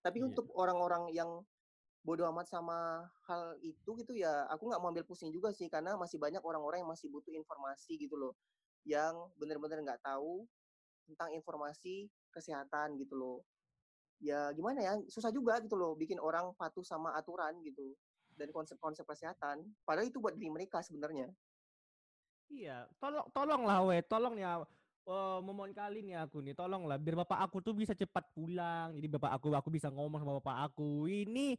Tapi 0.00 0.24
yeah. 0.24 0.28
untuk 0.32 0.48
orang-orang 0.56 1.12
yang 1.12 1.44
bodoh 2.00 2.24
amat 2.32 2.48
sama 2.48 3.04
hal 3.28 3.58
itu 3.60 3.90
gitu 4.00 4.16
ya 4.16 4.48
aku 4.48 4.70
nggak 4.70 4.80
mau 4.80 4.88
ambil 4.88 5.04
pusing 5.04 5.28
juga 5.28 5.52
sih 5.52 5.68
karena 5.68 5.92
masih 5.98 6.16
banyak 6.16 6.40
orang-orang 6.40 6.80
yang 6.80 6.88
masih 6.88 7.10
butuh 7.12 7.34
informasi 7.34 8.00
gitu 8.00 8.16
loh 8.16 8.32
yang 8.88 9.28
benar-benar 9.36 9.84
nggak 9.84 10.00
tahu 10.00 10.48
tentang 11.04 11.36
informasi 11.36 12.08
kesehatan 12.32 12.96
gitu 12.96 13.12
loh. 13.12 13.38
Ya 14.18 14.48
gimana 14.56 14.80
ya 14.80 14.92
susah 15.12 15.28
juga 15.28 15.60
gitu 15.60 15.76
loh 15.76 15.92
bikin 15.94 16.16
orang 16.16 16.56
patuh 16.56 16.82
sama 16.82 17.12
aturan 17.14 17.54
gitu 17.62 17.92
dan 18.34 18.48
konsep-konsep 18.50 19.04
kesehatan 19.04 19.62
padahal 19.84 20.08
itu 20.08 20.18
buat 20.18 20.34
diri 20.34 20.48
mereka 20.48 20.80
sebenarnya. 20.80 21.28
Iya 22.48 22.88
tolong 22.96 23.28
tolonglah 23.30 23.78
we 23.84 24.00
tolong 24.08 24.40
ya 24.40 24.64
oh, 25.04 25.38
memohon 25.44 25.76
kali 25.76 26.00
nih 26.00 26.24
aku 26.24 26.40
nih 26.40 26.56
tolonglah 26.56 26.96
biar 26.96 27.20
bapak 27.22 27.44
aku 27.44 27.60
tuh 27.60 27.76
bisa 27.76 27.92
cepat 27.92 28.24
pulang 28.32 28.96
jadi 28.96 29.06
bapak 29.20 29.36
aku 29.36 29.52
aku 29.52 29.68
bisa 29.68 29.92
ngomong 29.92 30.24
sama 30.24 30.40
bapak 30.40 30.72
aku. 30.72 31.06
Ini 31.06 31.54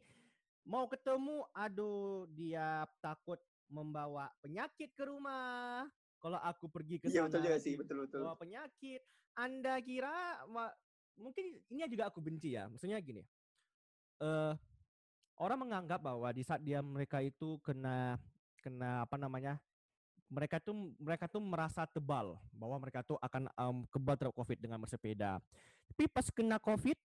mau 0.66 0.90
ketemu 0.90 1.46
aduh 1.54 2.26
dia 2.34 2.84
takut 2.98 3.38
membawa 3.70 4.28
penyakit 4.42 4.90
ke 4.98 5.06
rumah 5.06 5.86
kalau 6.20 6.38
aku 6.38 6.68
pergi 6.68 7.00
ke 7.00 7.08
sana 7.08 7.14
iya 7.16 7.22
betul 7.26 7.40
juga 7.42 7.58
sih 7.58 7.74
betul 7.74 7.96
betul 8.04 8.20
bawa 8.28 8.36
penyakit 8.36 9.02
anda 9.34 9.80
kira 9.80 10.44
mungkin 11.20 11.60
ini 11.68 11.84
juga 11.86 12.08
aku 12.08 12.18
benci 12.24 12.56
ya. 12.56 12.66
Maksudnya 12.66 12.96
gini. 12.98 13.22
Uh, 14.20 14.56
orang 15.36 15.68
menganggap 15.68 16.00
bahwa 16.00 16.28
di 16.32 16.44
saat 16.44 16.64
dia 16.64 16.80
mereka 16.80 17.20
itu 17.20 17.60
kena 17.60 18.16
kena 18.64 19.04
apa 19.04 19.20
namanya? 19.20 19.60
Mereka 20.30 20.62
tuh 20.62 20.94
mereka 20.96 21.26
tuh 21.28 21.42
merasa 21.42 21.84
tebal 21.84 22.40
bahwa 22.54 22.76
mereka 22.80 23.04
tuh 23.04 23.20
akan 23.20 23.50
um, 23.58 23.78
kebal 23.92 24.16
terhadap 24.16 24.36
COVID 24.40 24.58
dengan 24.58 24.78
bersepeda. 24.80 25.42
Tapi 25.90 26.04
pas 26.06 26.26
kena 26.30 26.56
COVID, 26.62 26.96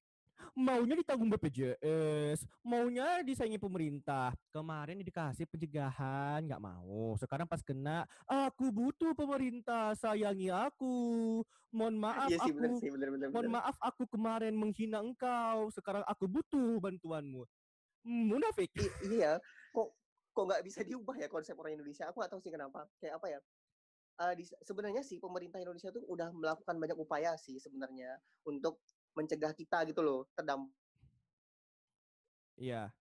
maunya 0.56 0.95
ditanggung 0.95 1.28
BPJS, 1.36 2.48
maunya 2.63 3.19
disaingi 3.21 3.60
pemerintah. 3.60 4.32
Kemarin 4.52 5.04
dikasih 5.04 5.43
pencegahan, 5.52 6.48
nggak 6.48 6.63
mau. 6.63 7.15
Sekarang 7.19 7.43
pas 7.43 7.60
kena, 7.60 8.08
aku 8.24 8.71
butuh 8.71 9.12
pemerintah, 9.12 9.91
sayangi 10.00 10.48
aku. 10.52 11.43
Mohon 11.76 11.95
maaf 12.00 12.30
iya 12.32 12.39
sih, 12.39 12.52
aku, 12.52 12.58
bener 12.58 12.71
sih, 12.80 12.89
bener, 12.91 13.10
bener, 13.12 13.28
mohon 13.36 13.52
maaf 13.52 13.76
aku 13.84 14.08
kemarin 14.08 14.56
menghina 14.56 15.04
engkau. 15.04 15.67
Sekarang 15.76 16.08
aku 16.08 16.24
butuh 16.32 16.80
bantuanmu. 16.80 17.43
Munafik. 18.08 18.71
I 18.80 18.88
iya, 19.12 19.41
kok 19.76 19.91
kok 20.32 20.43
nggak 20.48 20.63
bisa 20.63 20.88
diubah 20.88 21.19
ya 21.19 21.28
konsep 21.28 21.56
orang 21.60 21.76
Indonesia? 21.76 22.08
Aku 22.08 22.24
nggak 22.24 22.32
tahu 22.32 22.41
sih 22.43 22.54
kenapa. 22.56 22.88
Kayak 23.04 23.19
apa 23.19 23.28
ya? 23.28 23.39
Uh, 24.15 24.32
sebenarnya 24.63 25.04
sih 25.04 25.19
pemerintah 25.19 25.60
Indonesia 25.60 25.91
tuh 25.91 26.08
udah 26.08 26.32
melakukan 26.32 26.80
banyak 26.80 26.95
upaya 26.95 27.36
sih 27.36 27.60
sebenarnya 27.60 28.15
untuk 28.48 28.80
mencegah 29.15 29.51
kita 29.56 29.88
gitu 29.89 30.01
loh 30.04 30.28
terdampak. 30.36 30.71
Iya. 32.58 32.91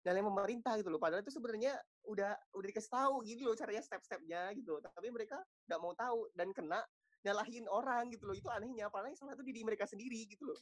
Dan 0.00 0.16
pemerintah 0.24 0.80
gitu 0.80 0.88
loh. 0.88 0.96
Padahal 0.96 1.20
itu 1.20 1.32
sebenarnya 1.32 1.76
udah 2.08 2.32
udah 2.56 2.66
dikasih 2.72 2.88
tahu 2.88 3.20
gitu 3.28 3.44
loh 3.52 3.56
caranya 3.58 3.84
step-stepnya 3.84 4.48
gitu. 4.56 4.80
Tapi 4.80 5.12
mereka 5.12 5.36
nggak 5.68 5.80
mau 5.80 5.92
tahu 5.92 6.24
dan 6.32 6.48
kena 6.56 6.80
nyalahin 7.20 7.68
orang 7.68 8.08
gitu 8.08 8.24
loh. 8.24 8.32
Itu 8.32 8.48
anehnya. 8.48 8.88
Apalagi 8.88 9.14
salah 9.20 9.36
itu 9.36 9.44
diri 9.44 9.60
mereka 9.60 9.84
sendiri 9.84 10.24
gitu 10.24 10.48
loh. 10.48 10.58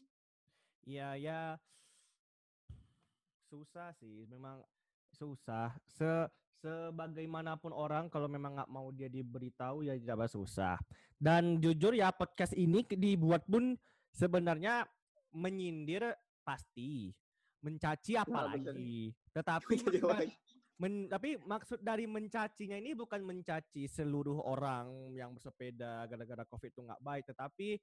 Iya, 0.82 1.14
ya. 1.20 1.40
Susah 3.48 3.96
sih. 3.96 4.28
Memang 4.28 4.60
susah. 5.16 5.72
Se 5.88 6.28
sebagaimanapun 6.58 7.70
orang 7.70 8.10
kalau 8.10 8.26
memang 8.26 8.58
nggak 8.58 8.72
mau 8.72 8.90
dia 8.90 9.06
diberitahu 9.06 9.86
ya 9.86 9.94
tidak 9.94 10.28
susah. 10.30 10.76
Dan 11.14 11.62
jujur 11.62 11.94
ya 11.94 12.10
podcast 12.10 12.54
ini 12.54 12.82
dibuat 12.82 13.46
pun 13.46 13.78
sebenarnya 14.10 14.86
menyindir 15.34 16.14
pasti, 16.42 17.14
mencaci 17.62 18.18
apalagi. 18.18 19.14
Nah, 19.14 19.38
Tetapi 19.38 19.74
men, 20.82 21.06
tapi 21.10 21.38
maksud 21.42 21.82
dari 21.82 22.06
mencacinya 22.06 22.78
ini 22.78 22.94
bukan 22.94 23.22
mencaci 23.22 23.86
seluruh 23.90 24.42
orang 24.46 25.14
yang 25.14 25.34
bersepeda 25.34 26.06
gara-gara 26.06 26.44
covid 26.46 26.70
itu 26.70 26.82
nggak 26.86 27.02
baik, 27.02 27.24
tetapi 27.34 27.78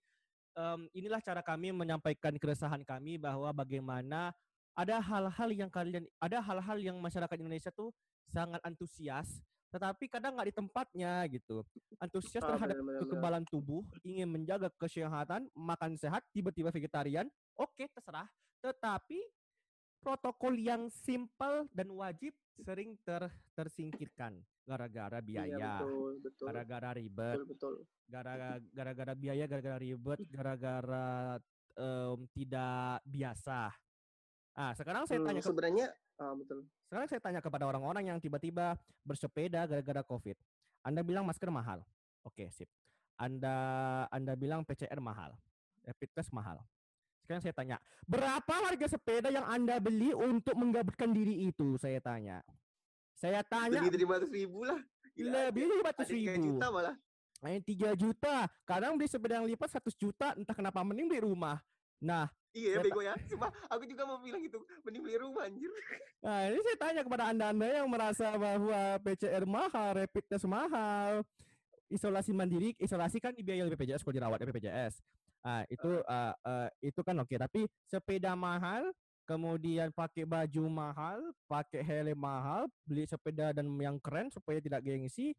um, 0.56 0.88
inilah 0.96 1.20
cara 1.20 1.44
kami 1.44 1.76
menyampaikan 1.76 2.36
keresahan 2.40 2.84
kami 2.88 3.20
bahwa 3.20 3.52
bagaimana 3.52 4.32
ada 4.76 5.00
hal-hal 5.00 5.50
yang 5.56 5.72
kalian 5.72 6.04
ada 6.20 6.44
hal-hal 6.44 6.78
yang 6.78 7.00
masyarakat 7.00 7.36
Indonesia 7.40 7.72
tuh 7.72 7.96
sangat 8.28 8.60
antusias 8.68 9.40
tetapi 9.76 10.08
kadang 10.08 10.40
nggak 10.40 10.48
di 10.48 10.56
tempatnya 10.56 11.12
gitu. 11.28 11.60
Antusias 12.00 12.40
ah, 12.48 12.56
terhadap 12.56 12.80
bener, 12.80 12.96
bener, 12.96 13.02
kekebalan 13.04 13.44
tubuh 13.44 13.84
ingin 14.08 14.32
menjaga 14.32 14.72
kesehatan 14.80 15.52
makan 15.52 16.00
sehat 16.00 16.24
tiba-tiba 16.32 16.72
vegetarian 16.72 17.28
oke 17.60 17.76
okay, 17.76 17.92
terserah. 17.92 18.24
Tetapi 18.64 19.20
protokol 20.00 20.56
yang 20.56 20.88
simple 20.88 21.68
dan 21.76 21.92
wajib 21.92 22.32
sering 22.56 22.96
ter 23.04 23.28
tersingkirkan 23.52 24.40
gara-gara 24.64 25.20
iya, 25.20 25.28
biaya 25.28 25.74
gara-gara 26.40 26.90
ribet 26.96 27.38
gara-gara 28.08 28.58
gara-gara 28.72 29.14
biaya 29.18 29.44
gara-gara 29.44 29.78
ribet 29.82 30.24
gara-gara 30.32 31.36
um, 31.76 32.24
tidak 32.32 33.04
biasa 33.04 33.76
Ah, 34.56 34.72
sekarang 34.72 35.04
saya 35.04 35.20
Hmm, 35.20 35.28
tanya 35.28 35.42
ke, 35.44 35.48
sebenarnya 35.52 35.88
ah, 36.16 36.32
betul. 36.32 36.64
sekarang 36.88 37.08
saya 37.12 37.20
tanya 37.20 37.44
kepada 37.44 37.68
orang-orang 37.68 38.08
yang 38.08 38.18
tiba-tiba 38.18 38.80
bersepeda 39.04 39.68
gara-gara 39.68 40.00
COVID. 40.02 40.40
Anda 40.80 41.04
bilang 41.04 41.28
masker 41.28 41.52
mahal. 41.52 41.84
Oke, 42.24 42.48
sip. 42.50 42.72
Anda 43.16 43.52
Anda 44.08 44.34
bilang 44.34 44.64
PCR 44.64 45.00
mahal. 45.00 45.36
Rapid 45.84 46.10
test 46.16 46.32
mahal. 46.32 46.64
Sekarang 47.20 47.42
saya 47.42 47.52
tanya, 47.52 47.78
berapa 48.06 48.54
harga 48.64 48.88
sepeda 48.88 49.28
yang 49.28 49.44
Anda 49.44 49.76
beli 49.78 50.16
untuk 50.16 50.56
menggabungkan 50.56 51.12
diri 51.12 51.46
itu? 51.46 51.76
Saya 51.76 52.00
tanya. 52.00 52.40
Saya 53.12 53.42
tanya 53.42 53.82
Lebih 53.82 53.92
dari 53.92 54.06
500 54.08 54.30
ribu 54.32 54.60
lah. 54.64 54.80
Gila, 55.16 55.32
lebih 55.48 55.64
500 55.84 56.06
tiga 56.06 56.32
ribu. 56.32 56.46
juta 56.48 56.66
malah. 56.70 56.96
Main 57.42 57.60
3 57.60 57.92
juta. 57.94 58.36
Kadang 58.64 58.96
beli 58.96 59.08
sepeda 59.08 59.40
yang 59.40 59.48
lipat 59.48 59.68
100 59.74 59.96
juta, 59.96 60.32
entah 60.34 60.54
kenapa 60.54 60.80
mending 60.80 61.08
beli 61.08 61.22
rumah. 61.24 61.60
Nah, 62.02 62.28
Iya, 62.56 62.80
Saya 62.80 62.88
bego 62.88 63.04
ya. 63.04 63.14
Sumpah, 63.28 63.52
aku 63.68 63.84
juga 63.84 64.08
mau 64.08 64.16
bilang 64.24 64.40
gitu. 64.40 64.64
Mending 64.88 65.04
beli 65.04 65.20
rumah 65.20 65.44
anjir. 65.44 65.68
Nah, 66.24 66.48
ini 66.48 66.60
saya 66.64 66.78
tanya 66.80 67.02
kepada 67.04 67.24
Anda-Anda 67.36 67.68
yang 67.84 67.88
merasa 67.92 68.32
bahwa 68.40 68.82
PCR 69.04 69.44
mahal, 69.44 69.92
rapid 70.00 70.24
test 70.24 70.48
mahal, 70.48 71.28
isolasi 71.92 72.32
mandiri, 72.32 72.72
isolasi 72.80 73.20
kan 73.20 73.36
dibiayai 73.36 73.68
oleh 73.68 73.76
BPJS 73.76 74.08
kalau 74.08 74.16
dirawat 74.16 74.40
oleh 74.40 74.56
BPJS. 74.56 75.04
Ah, 75.44 75.68
itu 75.68 76.00
ah, 76.08 76.32
ah, 76.48 76.72
itu 76.80 77.04
kan 77.04 77.20
oke, 77.20 77.36
tapi 77.36 77.68
sepeda 77.92 78.32
mahal, 78.40 78.88
kemudian 79.28 79.92
pakai 79.92 80.24
baju 80.24 80.64
mahal, 80.72 81.20
pakai 81.52 81.84
helm 81.84 82.18
mahal, 82.18 82.72
beli 82.88 83.04
sepeda 83.04 83.52
dan 83.52 83.68
yang 83.78 84.00
keren 84.00 84.32
supaya 84.32 84.64
tidak 84.64 84.80
gengsi. 84.80 85.36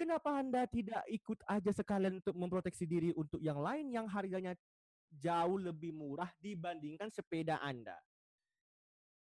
Kenapa 0.00 0.40
Anda 0.40 0.64
tidak 0.64 1.04
ikut 1.04 1.44
aja 1.44 1.68
sekalian 1.68 2.24
untuk 2.24 2.32
memproteksi 2.32 2.88
diri 2.88 3.12
untuk 3.12 3.38
yang 3.44 3.60
lain 3.60 3.92
yang 3.92 4.08
harganya 4.08 4.56
jauh 5.10 5.56
lebih 5.56 5.92
murah 5.92 6.30
dibandingkan 6.38 7.10
sepeda 7.10 7.58
Anda? 7.60 7.96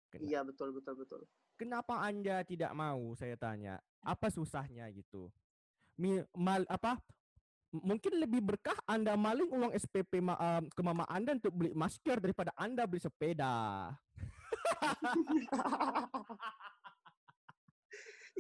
Kena- 0.09 0.23
Iya, 0.23 0.39
betul, 0.43 0.71
betul, 0.71 0.95
betul. 0.95 1.21
Kenapa 1.57 2.05
Anda 2.05 2.45
tidak 2.45 2.71
mau? 2.77 3.17
Saya 3.17 3.35
tanya. 3.35 3.81
Apa 3.99 4.29
susahnya 4.29 4.87
gitu? 4.93 5.33
Mi, 5.97 6.21
mal, 6.37 6.63
apa? 6.69 7.01
Mungkin 7.73 8.21
lebih 8.21 8.39
berkah 8.39 8.77
Anda 8.87 9.17
maling 9.19 9.51
uang 9.51 9.73
SPP 9.75 10.23
ma, 10.23 10.37
ke 10.61 10.81
mama 10.85 11.03
Anda 11.09 11.35
untuk 11.35 11.51
beli 11.51 11.73
masker 11.75 12.21
daripada 12.21 12.53
Anda 12.55 12.87
beli 12.87 13.01
sepeda. 13.01 13.91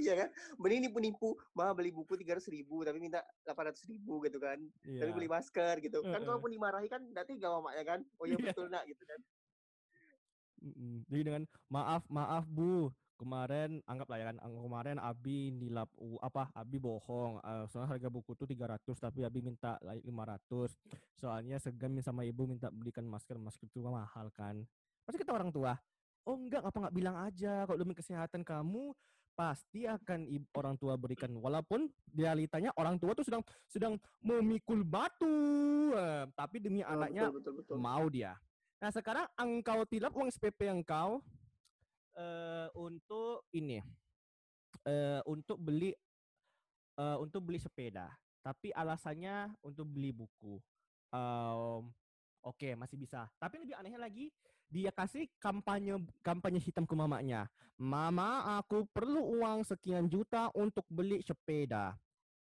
Iya 0.07 0.15
kan? 0.15 0.29
Mending 0.55 0.87
nipu-nipu, 0.87 1.35
mah 1.51 1.75
beli 1.75 1.91
buku 1.91 2.15
300 2.15 2.47
ribu 2.47 2.87
tapi 2.87 3.03
minta 3.03 3.19
800 3.43 3.83
ribu 3.85 4.23
gitu 4.23 4.39
kan. 4.39 4.55
Tapi 4.79 5.11
beli 5.11 5.27
masker 5.27 5.83
gitu. 5.83 5.99
Kan 6.01 6.15
Heeh. 6.15 6.23
kalaupun 6.23 6.47
dimarahi 6.47 6.87
kan 6.87 7.03
berarti 7.11 7.35
gak 7.35 7.51
mamanya 7.51 7.83
kan. 7.83 7.99
Oh 8.15 8.23
iya 8.23 8.39
Iya. 8.39 8.55
betul 8.55 8.71
nak 8.71 8.87
gitu 8.87 9.03
kan. 9.03 9.19
Jadi 11.07 11.21
dengan 11.21 11.43
maaf 11.67 12.07
maaf 12.07 12.47
Bu, 12.47 12.89
kemarin 13.13 13.83
anggaplah 13.83 14.17
ya 14.17 14.25
kan 14.25 14.37
kemarin 14.41 14.97
Abi 14.97 15.51
nilap 15.51 15.91
u- 15.97 16.17
apa 16.17 16.49
Abi 16.51 16.77
bohong. 16.77 17.37
eh, 17.39 17.65
soalnya 17.67 17.93
harga 17.93 18.09
buku 18.09 18.33
tuh 18.33 18.47
300 18.47 18.97
tapi 18.97 19.21
Abi 19.21 19.43
minta 19.43 19.75
like 19.83 20.01
500. 20.01 20.73
Soalnya 21.13 21.59
segan 21.59 21.99
sama 21.99 22.23
ibu 22.23 22.47
minta 22.47 22.71
belikan 22.71 23.03
masker, 23.03 23.35
masker 23.35 23.67
itu 23.67 23.83
mahal 23.83 24.31
kan. 24.31 24.63
Pasti 25.03 25.19
kita 25.19 25.35
orang 25.35 25.51
tua. 25.51 25.75
Oh 26.23 26.35
enggak, 26.35 26.59
apa 26.59 26.75
nggak 26.75 26.95
bilang 26.95 27.15
aja 27.15 27.63
kalau 27.63 27.79
demi 27.79 27.95
kesehatan 27.95 28.43
kamu 28.43 28.91
pasti 29.37 29.85
akan 29.85 30.25
orang 30.57 30.73
tua 30.81 30.97
berikan 30.97 31.29
walaupun 31.37 31.85
realitanya 32.09 32.73
orang 32.73 32.97
tua 32.97 33.13
tuh 33.13 33.21
sedang 33.21 33.45
sedang 33.69 33.93
memikul 34.17 34.81
batu 34.81 35.29
eh, 35.93 36.25
tapi 36.33 36.57
demi 36.57 36.81
Oh, 36.81 36.97
anaknya 36.97 37.29
betul, 37.29 37.53
betul, 37.53 37.53
betul. 37.61 37.77
mau 37.77 38.09
dia. 38.09 38.33
Nah 38.81 38.89
sekarang 38.89 39.29
engkau 39.37 39.85
tilap 39.85 40.09
uang 40.17 40.33
SPP 40.33 40.73
engkau 40.73 41.21
eh 42.17 42.65
untuk 42.73 43.45
ini, 43.53 43.77
eh 44.89 45.21
untuk 45.29 45.61
beli 45.61 45.93
eh 46.97 47.17
untuk 47.21 47.45
beli 47.45 47.61
sepeda, 47.61 48.09
tapi 48.41 48.73
alasannya 48.73 49.53
untuk 49.61 49.85
beli 49.85 50.09
buku. 50.17 50.57
Em, 51.13 51.93
Oke 52.41 52.73
masih 52.79 52.95
bisa, 52.97 53.27
tapi 53.37 53.59
lebih 53.59 53.75
anehnya 53.75 53.99
lagi 53.99 54.31
dia 54.67 54.91
kasih 54.91 55.31
kampanye 55.39 55.95
kampanye 56.19 56.59
hitam 56.59 56.83
ke 56.83 56.95
mamanya. 56.95 57.47
Mama 57.77 58.59
aku 58.59 58.83
perlu 58.89 59.39
uang 59.39 59.63
sekian 59.63 60.09
juta 60.09 60.51
untuk 60.55 60.83
beli 60.89 61.23
sepeda. 61.23 61.95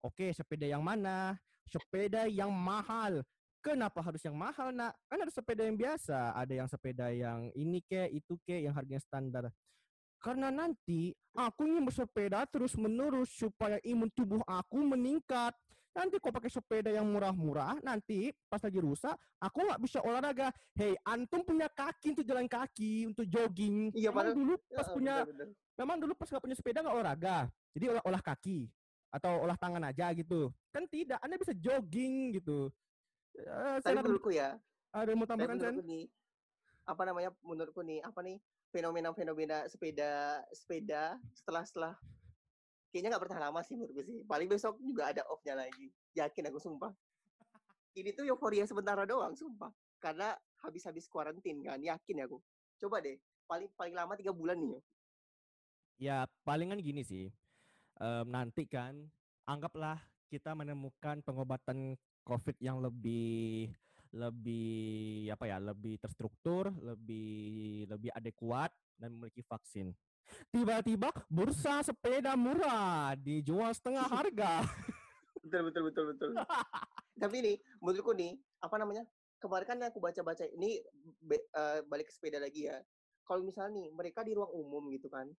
Oke 0.01 0.33
sepeda 0.33 0.69
yang 0.69 0.85
mana? 0.85 1.37
Sepeda 1.69 2.27
yang 2.27 2.51
mahal. 2.51 3.25
Kenapa 3.61 4.01
harus 4.01 4.25
yang 4.25 4.33
mahal, 4.33 4.73
nak? 4.73 4.97
Kan 5.05 5.21
ada 5.21 5.29
sepeda 5.29 5.69
yang 5.69 5.77
biasa, 5.77 6.33
ada 6.33 6.49
yang 6.49 6.65
sepeda 6.65 7.13
yang 7.13 7.53
ini 7.53 7.85
ke, 7.85 8.09
itu 8.09 8.41
ke, 8.41 8.65
yang 8.65 8.73
harganya 8.73 9.05
standar. 9.05 9.45
Karena 10.17 10.49
nanti 10.49 11.13
aku 11.37 11.69
ingin 11.69 11.85
bersepeda 11.85 12.49
terus 12.49 12.73
menerus 12.81 13.29
supaya 13.37 13.77
imun 13.85 14.09
tubuh 14.17 14.41
aku 14.49 14.81
meningkat. 14.81 15.53
Nanti 15.91 16.23
kau 16.23 16.31
pakai 16.31 16.47
sepeda 16.47 16.87
yang 16.89 17.03
murah-murah, 17.05 17.83
nanti 17.83 18.31
pas 18.47 18.63
lagi 18.63 18.79
rusak, 18.79 19.11
aku 19.37 19.59
nggak 19.67 19.81
bisa 19.83 19.99
olahraga. 20.01 20.49
Hei, 20.73 20.95
antum 21.03 21.43
punya 21.43 21.67
kaki 21.67 22.15
untuk 22.15 22.23
jalan 22.23 22.47
kaki, 22.47 23.11
untuk 23.11 23.27
jogging. 23.27 23.91
Iya, 23.91 24.15
Memang 24.15 24.17
padahal- 24.31 24.39
dulu 24.39 24.55
Ya, 24.71 24.77
pas 24.79 24.89
punya 24.89 25.15
betul, 25.21 25.35
betul. 25.35 25.49
memang 25.77 25.97
dulu 25.99 26.13
pas 26.15 26.29
nggak 26.29 26.45
punya 26.45 26.57
sepeda 26.57 26.79
nggak 26.81 26.93
olahraga 26.95 27.37
jadi 27.73 27.85
olah 27.89 28.05
olah 28.05 28.21
kaki 28.21 28.69
atau 29.09 29.33
olah 29.43 29.57
tangan 29.57 29.81
aja 29.83 30.13
gitu 30.13 30.53
kan 30.69 30.85
tidak 30.87 31.17
anda 31.19 31.35
bisa 31.35 31.57
jogging 31.57 32.37
gitu 32.37 32.69
Eh, 33.33 33.79
Tapi 33.81 33.87
Sen, 33.87 33.97
ada, 33.97 34.03
menurutku 34.05 34.29
ya, 34.29 34.61
ada 34.93 35.11
mau 35.17 35.25
tambahkan 35.25 35.57
Sen? 35.57 35.81
nih 35.81 36.05
apa 36.85 37.03
namanya 37.03 37.31
menurutku 37.41 37.81
nih 37.81 38.05
apa 38.05 38.21
nih 38.21 38.37
fenomena-fenomena 38.69 39.65
sepeda 39.67 40.11
sepeda 40.53 41.17
setelah 41.33 41.63
setelah 41.65 41.93
kayaknya 42.91 43.15
nggak 43.15 43.23
bertahan 43.27 43.45
lama 43.51 43.61
sih 43.63 43.75
menurutku 43.79 44.03
sih. 44.03 44.19
Paling 44.27 44.49
besok 44.51 44.77
juga 44.83 45.15
ada 45.15 45.23
off-nya 45.31 45.55
lagi. 45.55 45.89
Yakin 46.19 46.51
aku 46.51 46.59
sumpah. 46.59 46.93
Ini 47.95 48.15
tuh 48.15 48.27
euforia 48.27 48.67
sementara 48.67 49.07
doang 49.07 49.35
sumpah. 49.35 49.71
Karena 50.03 50.35
habis-habis 50.63 51.07
kuarantin 51.07 51.63
kan 51.63 51.81
yakin 51.81 52.21
ya 52.21 52.25
aku. 52.27 52.39
Coba 52.83 52.99
deh 53.01 53.17
paling 53.51 53.67
paling 53.75 53.95
lama 53.99 54.15
tiga 54.15 54.31
bulan 54.31 54.63
nih 54.63 54.79
yo. 54.79 54.81
ya 56.01 56.27
palingan 56.47 56.79
gini 56.79 57.03
sih. 57.03 57.27
Em, 58.01 58.27
nanti 58.31 58.65
kan 58.65 58.95
anggaplah 59.45 59.99
kita 60.31 60.55
menemukan 60.55 61.21
pengobatan 61.27 61.99
COVID 62.23 62.57
yang 62.63 62.79
lebih 62.79 63.75
lebih 64.11 65.31
apa 65.31 65.47
ya 65.47 65.63
lebih 65.63 65.99
terstruktur 66.03 66.75
lebih 66.83 67.87
lebih 67.87 68.11
adekuat 68.11 68.75
dan 68.99 69.15
memiliki 69.15 69.43
vaksin 69.47 69.95
tiba-tiba 70.51 71.11
bursa 71.31 71.81
sepeda 71.87 72.35
murah 72.35 73.15
dijual 73.19 73.71
setengah 73.75 74.07
harga. 74.07 74.53
Betul 75.41 75.73
betul 75.73 75.83
betul 75.89 76.05
betul. 76.13 76.31
Tapi 77.17 77.37
ini 77.41 77.55
menurutku 77.81 78.13
nih 78.13 78.37
apa 78.61 78.77
namanya 78.77 79.09
kemarin 79.41 79.67
kan 79.67 79.79
aku 79.89 79.97
baca-baca 79.97 80.45
ini 80.53 80.85
be- 81.25 81.49
eh, 81.57 81.81
balik 81.89 82.07
ke 82.07 82.13
sepeda 82.13 82.37
lagi 82.37 82.69
ya. 82.69 82.77
Kalau 83.25 83.41
misalnya 83.41 83.81
nih 83.81 83.89
mereka 83.89 84.21
di 84.21 84.37
ruang 84.37 84.53
umum 84.53 84.93
gitu 84.93 85.09
kan 85.09 85.33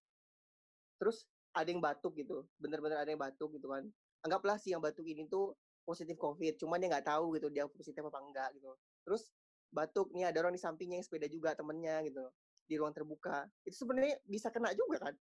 terus 0.97 1.25
ada 1.53 1.65
yang 1.69 1.81
batuk 1.81 2.13
gitu 2.17 2.45
bener-bener 2.57 2.97
ada 2.97 3.09
yang 3.13 3.21
batuk 3.21 3.53
gitu 3.55 3.69
kan. 3.69 3.85
Anggaplah 4.25 4.57
si 4.57 4.73
yang 4.73 4.81
batuk 4.81 5.05
ini 5.05 5.29
tuh 5.29 5.53
positif 5.85 6.17
covid 6.17 6.57
cuman 6.57 6.81
dia 6.81 6.89
nggak 6.97 7.05
tahu 7.05 7.37
gitu 7.37 7.53
dia 7.53 7.69
positif 7.69 8.01
apa 8.01 8.19
enggak 8.25 8.49
gitu. 8.57 8.73
Terus 9.05 9.29
batuk 9.69 10.09
nih 10.17 10.33
ada 10.33 10.41
orang 10.41 10.57
di 10.57 10.61
sampingnya 10.61 10.97
yang 10.97 11.05
sepeda 11.05 11.29
juga 11.29 11.53
temennya 11.53 12.01
gitu 12.09 12.25
di 12.71 12.79
ruang 12.79 12.95
terbuka 12.95 13.51
itu 13.67 13.75
sebenarnya 13.83 14.15
bisa 14.23 14.47
kena 14.47 14.71
juga 14.71 15.11
kan? 15.11 15.15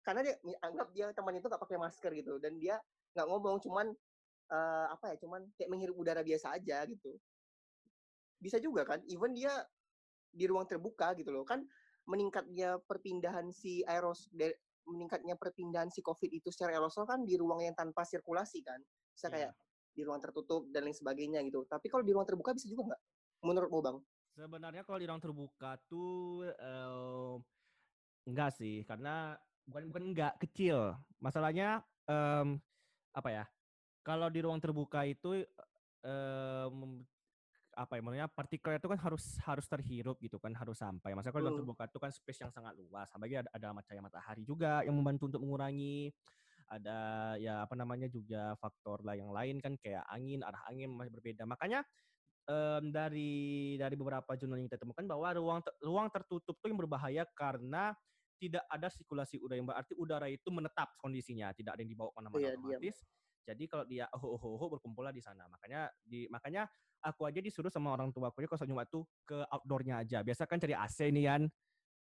Karena 0.00 0.24
dia 0.24 0.34
anggap 0.64 0.88
dia 0.96 1.12
teman 1.12 1.36
itu 1.36 1.44
nggak 1.44 1.60
pakai 1.60 1.76
masker 1.76 2.10
gitu 2.16 2.40
dan 2.40 2.56
dia 2.56 2.80
nggak 3.12 3.26
ngomong 3.28 3.60
cuman 3.60 3.92
eh, 4.48 4.86
apa 4.88 5.12
ya 5.12 5.16
cuman 5.20 5.44
kayak 5.60 5.68
menghirup 5.68 6.00
udara 6.00 6.24
biasa 6.24 6.56
aja 6.56 6.88
gitu. 6.88 7.20
Bisa 8.40 8.56
juga 8.56 8.88
kan? 8.88 9.04
Even 9.04 9.36
dia 9.36 9.52
di 10.32 10.48
ruang 10.48 10.64
terbuka 10.64 11.12
gitu 11.12 11.28
loh 11.28 11.44
kan 11.44 11.60
meningkatnya 12.08 12.80
perpindahan 12.88 13.52
si 13.52 13.84
aeros 13.84 14.32
meningkatnya 14.88 15.36
perpindahan 15.36 15.92
si 15.92 16.00
covid 16.00 16.32
itu 16.32 16.48
secara 16.48 16.80
aerosol 16.80 17.04
kan 17.04 17.20
di 17.20 17.36
ruang 17.36 17.60
yang 17.60 17.76
tanpa 17.76 18.08
sirkulasi 18.08 18.64
kan? 18.64 18.80
Bisa 19.12 19.28
Iya. 19.28 19.32
kayak 19.32 19.52
di 19.92 20.02
ruang 20.08 20.22
tertutup 20.24 20.64
dan 20.72 20.88
lain 20.88 20.96
sebagainya 20.96 21.44
gitu. 21.44 21.68
Tapi 21.68 21.92
kalau 21.92 22.00
di 22.00 22.16
ruang 22.16 22.24
terbuka 22.24 22.56
bisa 22.56 22.64
juga 22.64 22.96
nggak? 22.96 23.02
Menurutmu 23.44 23.80
bang 23.84 23.98
Sebenarnya 24.38 24.86
kalau 24.86 25.02
di 25.02 25.06
ruang 25.10 25.18
terbuka 25.18 25.74
tuh 25.90 26.46
eh, 26.46 27.34
enggak 28.22 28.54
sih, 28.54 28.86
karena 28.86 29.34
bukan 29.66 29.90
bukan 29.90 30.14
enggak 30.14 30.38
kecil. 30.38 30.94
Masalahnya 31.18 31.82
em, 32.06 32.62
apa 33.10 33.28
ya? 33.34 33.44
Kalau 34.06 34.30
di 34.30 34.38
ruang 34.38 34.62
terbuka 34.62 35.02
itu 35.02 35.42
em, 36.06 37.02
apa 37.74 37.98
ya? 37.98 38.00
Maksudnya 38.06 38.30
partikel 38.30 38.78
itu 38.78 38.86
kan 38.86 39.00
harus 39.02 39.42
harus 39.42 39.66
terhirup 39.66 40.14
gitu 40.22 40.38
kan, 40.38 40.54
harus 40.54 40.78
sampai. 40.78 41.18
Maksudnya 41.18 41.34
kalau 41.34 41.42
di 41.42 41.50
ruang 41.50 41.60
terbuka 41.66 41.90
itu 41.90 41.98
kan 41.98 42.10
space 42.14 42.40
yang 42.46 42.54
sangat 42.54 42.78
luas. 42.78 43.10
Apalagi 43.10 43.42
ada, 43.42 43.50
ada 43.50 43.74
cahaya 43.82 44.02
matahari 44.06 44.46
juga 44.46 44.86
yang 44.86 44.94
membantu 44.94 45.34
untuk 45.34 45.42
mengurangi 45.42 46.14
ada 46.68 47.32
ya 47.40 47.64
apa 47.64 47.72
namanya 47.74 48.12
juga 48.12 48.52
faktor 48.60 49.00
lah 49.00 49.16
yang 49.16 49.32
lain 49.32 49.56
kan 49.56 49.72
kayak 49.80 50.04
angin 50.12 50.44
arah 50.44 50.60
angin 50.68 50.92
masih 50.92 51.08
berbeda 51.16 51.48
makanya 51.48 51.80
um, 52.48 52.84
dari 52.90 53.76
dari 53.76 53.94
beberapa 53.94 54.34
jurnal 54.34 54.58
yang 54.58 54.66
kita 54.72 54.80
temukan 54.80 55.04
bahwa 55.04 55.28
ruang 55.36 55.60
ruang 55.84 56.08
tertutup 56.08 56.56
itu 56.58 56.66
yang 56.72 56.80
berbahaya 56.80 57.22
karena 57.36 57.92
tidak 58.38 58.64
ada 58.70 58.86
sirkulasi 58.88 59.42
udara 59.42 59.58
yang 59.58 59.66
berarti 59.68 59.92
udara 59.98 60.26
itu 60.30 60.48
menetap 60.54 60.94
kondisinya, 61.02 61.50
tidak 61.52 61.74
ada 61.74 61.82
yang 61.82 61.90
dibawa 61.90 62.14
ke 62.14 62.16
mana-mana 62.22 62.38
Iya, 62.38 62.54
otomatis. 62.54 62.96
Jadi 63.48 63.64
kalau 63.66 63.84
dia 63.88 64.04
oh 64.14 64.22
oh 64.22 64.38
oh, 64.38 64.60
oh 64.62 64.68
berkumpullah 64.78 65.10
di 65.10 65.18
sana. 65.24 65.48
Makanya 65.50 65.90
di 66.06 66.30
makanya 66.30 66.68
aku 67.02 67.26
aja 67.26 67.40
disuruh 67.42 67.72
sama 67.72 67.94
orang 67.94 68.14
tua 68.14 68.30
aku 68.30 68.44
kalau 68.46 68.68
Jumat 68.68 68.86
tuh 68.92 69.02
ke 69.26 69.42
outdoornya 69.48 70.04
aja. 70.06 70.22
Biasa 70.22 70.46
kan 70.46 70.62
cari 70.62 70.76
AC 70.76 71.10
nih 71.10 71.24
kan. 71.26 71.42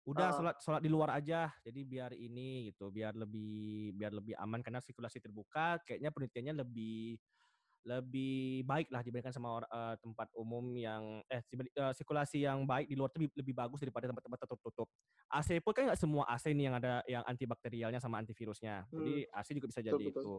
Udah 0.06 0.30
Ah. 0.30 0.34
sholat 0.36 0.54
sholat 0.62 0.80
di 0.84 0.90
luar 0.92 1.18
aja. 1.18 1.50
Jadi 1.66 1.80
biar 1.82 2.12
ini 2.14 2.70
gitu, 2.70 2.94
biar 2.94 3.16
lebih 3.18 3.96
biar 3.98 4.12
lebih 4.14 4.38
aman 4.38 4.62
karena 4.62 4.78
sirkulasi 4.78 5.18
terbuka. 5.18 5.80
Kayaknya 5.82 6.10
penelitiannya 6.14 6.54
lebih 6.62 7.18
lebih 7.80 8.62
baik 8.62 8.92
lah 8.92 9.00
dibandingkan 9.00 9.32
sama 9.32 9.64
eh, 9.64 9.94
tempat 9.98 10.28
umum 10.36 10.76
yang 10.76 11.24
eh 11.26 11.40
eh, 11.40 11.92
sirkulasi 11.96 12.44
yang 12.44 12.68
baik 12.68 12.86
di 12.86 12.96
luar 12.96 13.08
itu 13.08 13.24
lebih, 13.24 13.32
lebih 13.40 13.54
bagus 13.56 13.80
daripada 13.80 14.12
tempat-tempat 14.12 14.38
tertutup. 14.44 14.88
AC 15.28 15.62
pun 15.64 15.72
kan 15.72 15.88
nggak 15.88 16.00
semua 16.00 16.28
AC 16.28 16.52
nih 16.52 16.68
yang 16.68 16.76
ada 16.76 17.00
yang 17.08 17.24
antibakterialnya 17.24 17.98
sama 17.98 18.20
antivirusnya. 18.20 18.84
Jadi 18.88 19.24
AC 19.30 19.48
juga 19.56 19.68
bisa 19.68 19.80
jadi 19.80 19.96
Hmm. 19.96 20.08
betul. 20.12 20.22
itu. 20.22 20.36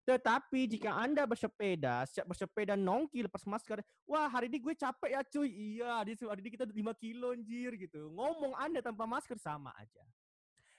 Tetapi 0.00 0.60
jika 0.66 0.90
Anda 0.96 1.28
bersepeda, 1.28 2.02
siap 2.08 2.26
bersepeda 2.26 2.74
nongki 2.74 3.20
lepas 3.20 3.44
masker, 3.44 3.78
wah 4.08 4.26
hari 4.26 4.48
ini 4.48 4.58
gue 4.58 4.72
capek 4.74 5.10
ya 5.12 5.20
cuy. 5.22 5.46
Iya, 5.76 6.02
hari 6.02 6.16
ini- 6.16 6.26
hari 6.26 6.40
ini 6.40 6.50
kita 6.50 6.64
5 6.66 6.92
kilo 6.96 7.36
anjir 7.36 7.76
gitu. 7.76 8.08
Ngomong 8.10 8.56
Anda 8.56 8.80
tanpa 8.80 9.04
masker 9.04 9.36
sama 9.36 9.70
aja. 9.76 10.02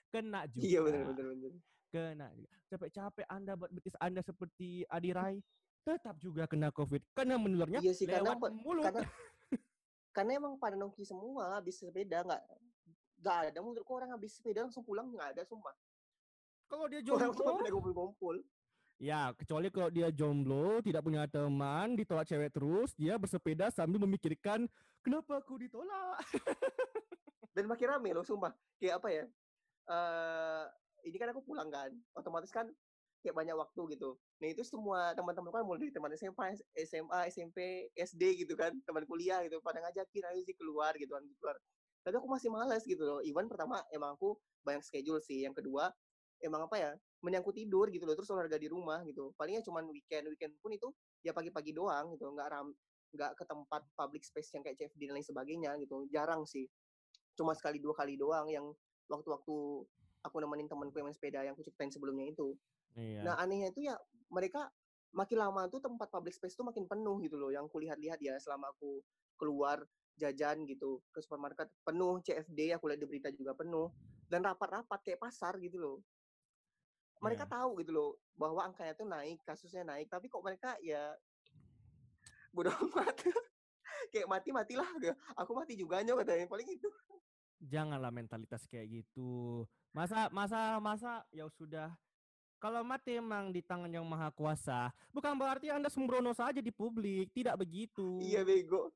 Kena 0.10 0.49
juga. 0.49 0.66
Iya 0.66 0.80
benar 0.84 1.02
benar 1.14 1.26
benar. 1.32 1.52
Kena 1.88 2.28
juga. 2.34 2.52
Capek-capek 2.68 3.26
Anda 3.30 3.54
buat 3.56 3.72
betis 3.72 3.95
Anda 4.02 4.20
seperti 4.20 4.84
Adirai, 4.89 5.39
tetap 5.82 6.15
juga 6.21 6.45
kena 6.45 6.69
COVID. 6.69 7.01
Karena 7.13 7.36
menularnya 7.38 7.79
Iya 7.82 7.93
sih, 7.93 8.05
karena 8.05 8.34
lewat 8.34 8.39
pe- 8.39 8.53
mulut. 8.61 8.86
karena 8.86 9.01
karena 10.15 10.32
emang 10.38 10.53
pada 10.59 10.75
nongki 10.77 11.03
semua 11.07 11.57
habis 11.57 11.82
sepeda 11.82 12.21
nggak 12.21 12.41
nggak 13.21 13.38
ada 13.53 13.59
menurutku 13.61 13.93
orang 13.93 14.11
habis 14.13 14.38
sepeda 14.38 14.65
langsung 14.65 14.86
pulang? 14.86 15.09
Nggak 15.09 15.38
ada 15.38 15.43
sumpah. 15.45 15.73
Kalau 16.71 16.88
dia 16.88 17.03
orang 17.03 17.36
jomblo, 17.36 17.59
pada 17.59 17.71
kumpul-kumpul 17.73 18.36
ya 19.01 19.34
kecuali 19.34 19.67
kalau 19.73 19.89
dia 19.89 20.13
jomblo, 20.13 20.77
tidak 20.86 21.01
punya 21.01 21.25
teman, 21.25 21.97
ditolak 21.97 22.29
cewek 22.29 22.53
terus, 22.53 22.93
dia 22.93 23.17
bersepeda 23.17 23.73
sambil 23.73 23.97
memikirkan 24.05 24.69
kenapa 25.01 25.41
aku 25.41 25.57
ditolak. 25.57 26.21
dan 27.57 27.65
makin 27.65 27.88
rame 27.97 28.09
loh 28.13 28.23
sumpah. 28.23 28.53
Kayak 28.77 29.01
apa 29.01 29.07
ya? 29.09 29.25
Eh 29.89 30.65
ini 31.09 31.17
kan 31.17 31.34
aku 31.34 31.41
pulang 31.41 31.73
kan 31.73 31.89
otomatis 32.13 32.53
kan 32.53 32.69
kayak 33.22 33.38
banyak 33.38 33.55
waktu 33.55 33.82
gitu. 33.97 34.17
Nah 34.41 34.47
itu 34.49 34.61
semua 34.65 35.13
teman-teman 35.13 35.53
kan 35.53 35.63
mulai 35.63 35.80
dari 35.86 35.93
teman 35.93 36.11
SMA 36.17 36.45
SMA 36.86 37.19
SMP 37.30 37.57
SD 37.93 38.43
gitu 38.45 38.53
kan 38.57 38.74
teman 38.84 39.05
kuliah 39.05 39.45
gitu 39.45 39.61
pada 39.61 39.80
ngajakin 39.82 40.24
ayo 40.34 40.41
sih 40.41 40.57
keluar 40.57 40.91
gitu 40.97 41.13
kan 41.13 41.24
keluar. 41.38 41.57
Tapi 42.01 42.15
aku 42.17 42.28
masih 42.28 42.49
malas 42.49 42.82
gitu 42.84 43.01
loh. 43.05 43.22
Iwan 43.22 43.45
pertama 43.45 43.86
emang 43.93 44.17
aku 44.17 44.34
banyak 44.65 44.82
schedule 44.82 45.22
sih. 45.22 45.45
Yang 45.45 45.61
kedua 45.61 45.93
emang 46.41 46.65
apa 46.65 46.76
ya 46.82 46.91
menyangkut 47.22 47.53
tidur 47.53 47.86
gitu 47.93 48.01
loh 48.09 48.17
terus 48.17 48.34
olahraga 48.34 48.57
di 48.57 48.65
rumah 48.65 49.05
gitu. 49.05 49.32
Palingnya 49.38 49.61
cuman 49.61 49.86
weekend. 49.93 50.26
Weekend 50.34 50.57
pun 50.57 50.74
itu 50.74 50.89
ya 51.22 51.32
pagi-pagi 51.32 51.78
doang 51.78 52.17
gitu 52.17 52.26
nggak 52.34 52.49
ram 52.49 52.74
nggak 53.13 53.32
ke 53.38 53.43
tempat 53.45 53.86
public 53.93 54.26
space 54.26 54.49
yang 54.57 54.65
kayak 54.65 54.82
CFD 54.82 55.05
dan 55.05 55.22
lain 55.22 55.28
sebagainya 55.28 55.72
gitu. 55.78 56.09
Jarang 56.09 56.49
sih. 56.49 56.65
Cuma 57.38 57.53
sekali 57.53 57.78
dua 57.78 57.93
kali 57.93 58.17
doang 58.17 58.49
yang 58.49 58.65
waktu-waktu 59.05 59.55
aku 60.22 60.36
nemenin 60.38 60.69
temanku 60.69 60.95
yang 60.97 61.09
main 61.09 61.17
sepeda 61.17 61.41
yang 61.43 61.53
aku 61.53 61.65
ceritain 61.65 61.91
sebelumnya 61.91 62.30
itu. 62.30 62.55
Iya. 62.97 63.21
Nah 63.23 63.35
anehnya 63.39 63.71
itu 63.71 63.87
ya 63.87 63.95
mereka 64.31 64.71
makin 65.11 65.37
lama 65.39 65.67
tuh 65.67 65.83
tempat 65.83 66.07
public 66.07 66.35
space 66.35 66.55
tuh 66.55 66.67
makin 66.67 66.87
penuh 66.87 67.19
gitu 67.23 67.35
loh. 67.39 67.51
Yang 67.51 67.71
kulihat-lihat 67.71 68.19
ya 68.23 68.35
selama 68.39 68.71
aku 68.71 69.03
keluar 69.35 69.83
jajan 70.19 70.67
gitu 70.67 71.01
ke 71.09 71.23
supermarket 71.23 71.71
penuh 71.87 72.19
CFD 72.21 72.75
aku 72.75 72.91
lihat 72.91 72.99
di 72.99 73.07
berita 73.07 73.29
juga 73.31 73.55
penuh 73.55 73.89
dan 74.27 74.43
rapat-rapat 74.43 74.99
kayak 75.03 75.19
pasar 75.19 75.55
gitu 75.59 75.79
loh. 75.79 75.97
Mereka 77.21 77.45
Iya. 77.45 77.53
tahu 77.53 77.69
gitu 77.83 77.91
loh 77.93 78.09
bahwa 78.33 78.65
angkanya 78.65 78.97
tuh 78.97 79.05
naik, 79.05 79.39
kasusnya 79.45 79.85
naik, 79.85 80.09
tapi 80.09 80.25
kok 80.25 80.41
mereka 80.41 80.73
ya 80.81 81.13
bodoh 82.51 82.73
amat. 82.91 83.15
kayak 84.11 84.27
mati 84.27 84.51
matilah 84.51 84.87
aku 85.39 85.55
mati 85.55 85.79
juga 85.79 86.03
nyok 86.03 86.25
katanya 86.25 86.43
paling 86.51 86.67
itu 86.67 86.89
Janganlah 87.61 88.09
mentalitas 88.09 88.65
kayak 88.65 88.89
gitu. 88.89 89.63
Masa 89.93 90.27
masa 90.33 90.81
masa 90.81 91.21
ya 91.29 91.45
sudah 91.45 91.93
kalau 92.62 92.86
mati 92.86 93.18
emang 93.18 93.49
di 93.49 93.66
tangan 93.66 93.89
yang 93.89 94.05
maha 94.05 94.30
kuasa, 94.30 94.93
bukan 95.09 95.34
berarti 95.34 95.74
Anda 95.74 95.89
sembrono 95.89 96.30
saja 96.32 96.62
di 96.62 96.70
publik, 96.70 97.34
tidak 97.34 97.57
begitu. 97.57 98.22
iya 98.22 98.45
bego 98.45 98.93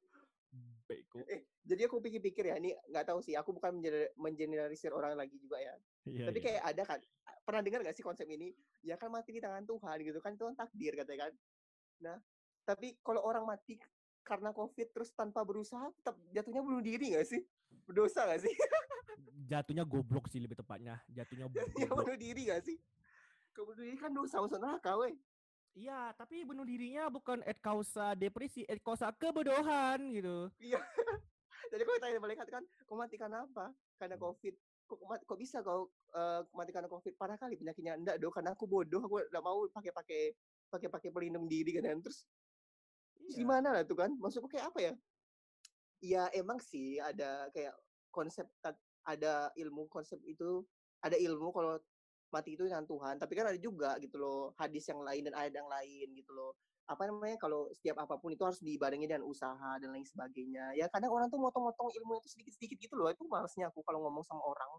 bego. 0.86 1.18
eh 1.26 1.42
jadi 1.66 1.90
aku 1.90 1.98
pikir-pikir 1.98 2.46
ya 2.46 2.62
ini 2.62 2.78
nggak 2.86 3.10
tahu 3.10 3.18
sih 3.18 3.34
aku 3.34 3.58
bukan 3.58 3.74
mengener- 3.74 4.14
mengeneralisir 4.16 4.94
orang 4.94 5.18
lagi 5.18 5.34
juga 5.36 5.58
ya 5.58 5.74
Iya, 6.06 6.30
tapi 6.30 6.38
iya. 6.38 6.46
kayak 6.46 6.62
ada 6.64 6.84
kan 6.86 7.00
pernah 7.42 7.62
dengar 7.66 7.82
nggak 7.82 7.98
sih 7.98 8.06
konsep 8.06 8.30
ini 8.30 8.54
ya 8.80 8.94
kan 8.94 9.10
mati 9.10 9.34
di 9.34 9.42
tangan 9.42 9.66
Tuhan 9.66 9.98
gitu 10.00 10.22
kan 10.22 10.38
Tuhan 10.38 10.54
takdir 10.54 10.94
katanya 10.94 11.26
kan 11.26 11.34
nah 11.98 12.18
tapi 12.64 13.02
kalau 13.02 13.26
orang 13.26 13.50
mati 13.50 13.82
karena 14.22 14.54
covid 14.54 14.94
terus 14.94 15.10
tanpa 15.10 15.42
berusaha 15.42 15.90
tetap 15.92 16.14
jatuhnya 16.30 16.62
bunuh 16.62 16.86
diri 16.86 17.18
nggak 17.18 17.26
sih 17.26 17.42
berdosa 17.84 18.30
nggak 18.30 18.42
sih 18.46 18.54
jatuhnya 19.50 19.84
goblok 19.84 20.26
sih 20.26 20.38
lebih 20.38 20.58
tepatnya. 20.58 20.98
Jatuhnya 21.08 21.50
ya 21.76 21.90
bunuh 21.90 22.14
diri 22.16 22.46
nggak 22.46 22.62
sih 22.62 22.78
kalau 23.56 23.72
bunuh 23.72 23.88
diri 23.88 23.96
kan 23.96 24.12
dosa 24.12 24.44
masuk 24.44 24.60
neraka 24.60 25.00
weh. 25.00 25.16
Iya, 25.76 26.12
tapi 26.16 26.44
bunuh 26.44 26.68
dirinya 26.68 27.08
bukan 27.08 27.40
et 27.48 27.60
causa 27.64 28.16
depresi, 28.16 28.68
et 28.68 28.80
causa 28.84 29.12
kebodohan 29.16 30.00
gitu. 30.12 30.52
jadi 31.72 31.82
kalau 31.84 32.00
tanya 32.00 32.20
malaikat 32.20 32.48
kan 32.52 32.64
kau 32.84 33.00
mati 33.00 33.16
karena 33.16 33.48
apa? 33.48 33.72
Karena 33.96 34.20
covid. 34.20 34.56
Kok, 34.86 35.00
kok 35.26 35.40
bisa 35.40 35.66
kau 35.66 35.90
eh, 36.16 36.44
mati 36.56 36.72
karena 36.76 36.88
covid? 36.92 37.16
Parah 37.16 37.36
kali 37.40 37.56
penyakitnya. 37.60 37.96
Enggak 37.96 38.20
dong 38.20 38.32
karena 38.36 38.52
aku 38.56 38.68
bodoh. 38.68 39.04
Aku 39.04 39.20
nggak 39.20 39.44
mau 39.44 39.68
pakai 39.72 39.92
pakai 39.92 40.22
pakai 40.72 40.88
pakai 40.92 41.10
pelindung 41.12 41.48
diri 41.48 41.76
kan. 41.80 42.00
Terus 42.00 42.28
Terus 43.26 43.42
Iya. 43.42 43.42
gimana 43.42 43.68
lah 43.74 43.82
tuh 43.82 43.98
kan? 43.98 44.12
Maksudku 44.22 44.46
kayak 44.46 44.70
apa 44.70 44.80
ya? 44.80 44.94
Ya 46.04 46.24
emang 46.38 46.62
sih 46.62 47.02
ada 47.02 47.50
kayak 47.50 47.74
konsep 48.14 48.46
ada 49.02 49.50
ilmu 49.58 49.90
konsep 49.90 50.22
itu 50.22 50.62
ada 51.02 51.18
ilmu 51.18 51.50
kalau 51.50 51.82
mati 52.36 52.50
itu 52.60 52.64
dengan 52.68 52.84
Tuhan 52.84 53.16
tapi 53.22 53.34
kan 53.40 53.46
ada 53.48 53.60
juga 53.60 53.96
gitu 54.04 54.20
loh 54.20 54.52
hadis 54.60 54.84
yang 54.92 55.00
lain 55.08 55.32
dan 55.32 55.34
ayat 55.40 55.54
yang 55.56 55.70
lain 55.72 56.08
gitu 56.20 56.32
loh 56.36 56.52
apa 56.86 57.10
namanya 57.10 57.38
kalau 57.42 57.72
setiap 57.74 57.98
apa 58.04 58.20
pun 58.22 58.30
itu 58.36 58.44
harus 58.46 58.62
dibarengi 58.62 59.08
dengan 59.10 59.26
usaha 59.26 59.72
dan 59.82 59.90
lain 59.96 60.06
sebagainya 60.06 60.76
ya 60.78 60.86
kadang 60.92 61.10
orang 61.16 61.32
tuh 61.34 61.40
motong-motong 61.42 61.90
ilmu 61.96 62.22
itu 62.22 62.28
sedikit-sedikit 62.36 62.78
gitu 62.78 62.96
loh 63.00 63.10
itu 63.10 63.24
malesnya 63.26 63.72
aku 63.74 63.82
kalau 63.88 64.04
ngomong 64.06 64.22
sama 64.28 64.44
orang 64.44 64.70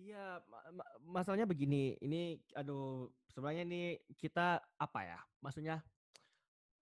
Iya, 0.00 0.40
ma- 0.48 0.64
ma- 0.72 0.92
masalahnya 1.20 1.44
begini. 1.44 1.92
Ini, 2.00 2.40
aduh, 2.56 3.12
sebenarnya 3.28 3.68
ini 3.68 3.82
kita 4.16 4.64
apa 4.80 5.00
ya? 5.04 5.18
Maksudnya, 5.44 5.84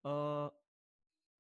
eh 0.06 0.48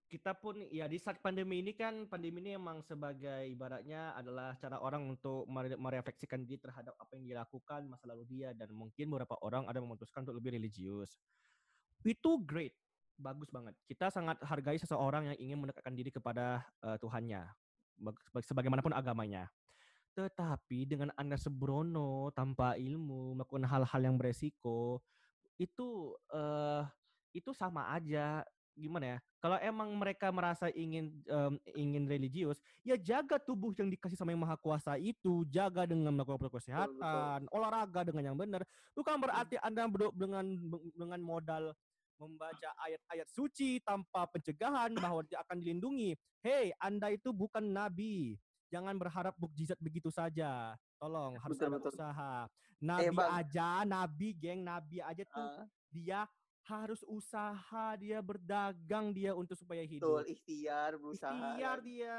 kita 0.08 0.32
pun 0.32 0.64
ya 0.72 0.88
di 0.88 0.96
saat 0.96 1.20
pandemi 1.20 1.60
ini 1.60 1.76
kan 1.76 2.08
pandemi 2.08 2.40
ini 2.40 2.56
emang 2.56 2.80
sebagai 2.80 3.44
ibaratnya 3.44 4.16
adalah 4.16 4.56
cara 4.56 4.80
orang 4.80 5.04
untuk 5.04 5.44
mere- 5.44 5.76
merefleksikan 5.76 6.48
diri 6.48 6.56
terhadap 6.56 6.96
apa 6.96 7.12
yang 7.20 7.28
dilakukan 7.28 7.84
masa 7.84 8.08
lalu 8.08 8.24
dia 8.24 8.56
dan 8.56 8.72
mungkin 8.72 9.12
beberapa 9.12 9.36
orang 9.44 9.68
ada 9.68 9.84
memutuskan 9.84 10.24
untuk 10.24 10.40
lebih 10.40 10.56
religius. 10.56 11.20
Itu 12.00 12.40
great, 12.40 12.72
bagus 13.20 13.52
banget. 13.52 13.76
Kita 13.84 14.08
sangat 14.08 14.40
hargai 14.40 14.80
seseorang 14.80 15.28
yang 15.28 15.36
ingin 15.36 15.60
mendekatkan 15.60 15.92
diri 15.92 16.08
kepada 16.08 16.64
eh, 16.80 16.96
Tuhannya, 16.96 17.44
bag- 18.00 18.24
bag- 18.32 18.48
sebagaimanapun 18.48 18.96
agamanya. 18.96 19.52
Tetapi 20.16 20.88
dengan 20.88 21.12
Anda 21.20 21.36
sembrono 21.36 22.32
tanpa 22.32 22.80
ilmu 22.80 23.36
melakukan 23.36 23.68
hal-hal 23.68 24.00
yang 24.00 24.16
beresiko 24.16 25.04
itu 25.60 26.16
eh 26.32 26.82
itu 27.36 27.50
sama 27.52 27.92
aja 27.92 28.46
gimana 28.78 29.04
ya? 29.04 29.18
Kalau 29.38 29.58
emang 29.58 29.90
mereka 29.94 30.30
merasa 30.30 30.70
ingin 30.70 31.10
em, 31.26 31.54
ingin 31.74 32.06
religius, 32.06 32.58
ya 32.80 32.94
jaga 32.94 33.36
tubuh 33.36 33.74
yang 33.74 33.90
dikasih 33.90 34.14
sama 34.14 34.30
yang 34.30 34.40
maha 34.40 34.54
kuasa 34.54 34.94
itu, 34.94 35.42
jaga 35.46 35.84
dengan 35.84 36.14
melakukan 36.14 36.38
protokol 36.38 36.62
kesehatan, 36.62 37.50
olahraga 37.50 38.06
dengan 38.06 38.32
yang 38.32 38.38
benar. 38.38 38.62
Bukan 38.94 39.18
berarti 39.18 39.58
Anda 39.58 39.86
berdo- 39.86 40.14
dengan 40.14 40.46
dengan 40.94 41.20
modal 41.20 41.74
membaca 42.18 42.70
ayat-ayat 42.82 43.30
suci 43.30 43.78
tanpa 43.78 44.26
pencegahan 44.26 44.90
bahwa 44.98 45.22
dia 45.22 45.38
akan 45.42 45.62
dilindungi. 45.62 46.18
Hei, 46.42 46.74
Anda 46.78 47.14
itu 47.14 47.30
bukan 47.30 47.62
nabi. 47.62 48.34
Jangan 48.68 48.98
berharap 48.98 49.38
mukjizat 49.38 49.78
begitu 49.78 50.10
saja. 50.10 50.74
Tolong 50.98 51.38
harus 51.38 51.56
Betul, 51.56 51.66
ada 51.70 51.76
betul. 51.78 51.92
usaha. 51.94 52.34
Nabi 52.78 53.14
Bang. 53.14 53.30
aja, 53.38 53.68
nabi 53.82 54.28
geng, 54.34 54.62
nabi 54.62 54.98
aja 54.98 55.22
tuh 55.26 55.46
Ah, 55.46 55.66
dia 55.88 56.20
harus 56.68 57.00
usaha, 57.08 57.86
dia 57.96 58.20
berdagang 58.20 59.16
dia 59.16 59.32
untuk 59.32 59.56
supaya 59.56 59.80
betul 59.80 60.20
hidup. 60.20 60.28
ikhtiar 60.28 60.92
berusaha 61.00 61.32
Ikhtiar 61.32 61.76
kan. 61.80 61.86
dia. 61.88 62.18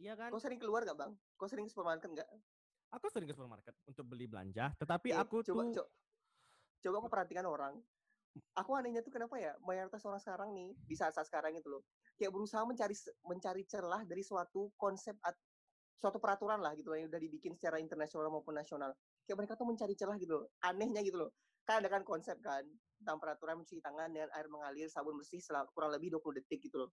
Iya 0.00 0.12
kan? 0.16 0.30
kau 0.32 0.40
sering 0.40 0.56
keluar 0.56 0.80
gak 0.88 0.96
bang 0.96 1.12
kau 1.36 1.44
sering 1.44 1.68
ke 1.68 1.72
supermarket 1.72 2.08
nggak 2.08 2.30
Aku 2.90 3.06
sering 3.06 3.30
ke 3.30 3.36
supermarket 3.38 3.70
untuk 3.86 4.02
beli 4.10 4.26
belanja, 4.26 4.74
tetapi 4.74 5.14
Eh, 5.14 5.18
aku 5.22 5.46
coba, 5.46 5.62
tuh 5.62 5.78
co- 5.78 5.90
coba 6.82 6.96
aku 6.98 7.08
perhatikan 7.12 7.46
orang. 7.46 7.78
Aku 8.58 8.74
anehnya 8.74 8.98
tuh 8.98 9.14
kenapa 9.14 9.38
ya 9.38 9.54
mayoritas 9.62 10.02
orang 10.02 10.18
sekarang 10.18 10.50
nih 10.50 10.74
di 10.90 10.94
saat-saat 10.98 11.30
sekarang 11.30 11.54
itu 11.54 11.70
loh 11.70 11.86
kayak 12.18 12.34
berusaha 12.34 12.66
mencari 12.66 12.94
mencari 13.22 13.62
celah 13.62 14.02
dari 14.02 14.26
suatu 14.26 14.74
konsep 14.74 15.14
suatu 16.02 16.18
peraturan 16.18 16.58
lah 16.58 16.74
gitu 16.74 16.90
yang 16.98 17.06
udah 17.12 17.20
dibikin 17.20 17.54
secara 17.54 17.78
internasional 17.78 18.26
maupun 18.32 18.56
nasional. 18.58 18.90
Kayak 19.22 19.44
mereka 19.44 19.54
tuh 19.54 19.66
mencari 19.70 19.94
celah 19.94 20.16
gitu 20.18 20.32
loh. 20.34 20.46
Anehnya 20.66 21.04
gitu 21.06 21.28
loh. 21.28 21.30
Kan 21.64 21.84
ada 21.84 21.88
kan 21.92 22.02
konsep 22.02 22.36
kan 22.40 22.64
tentang 23.00 23.16
peraturan 23.16 23.64
mencuci 23.64 23.80
tangan 23.80 24.12
dengan 24.12 24.28
air 24.36 24.46
mengalir 24.52 24.88
sabun 24.92 25.16
bersih 25.16 25.40
selama 25.40 25.68
kurang 25.72 25.90
lebih 25.96 26.12
20 26.20 26.40
detik 26.42 26.60
gitu 26.68 26.84
loh. 26.84 26.90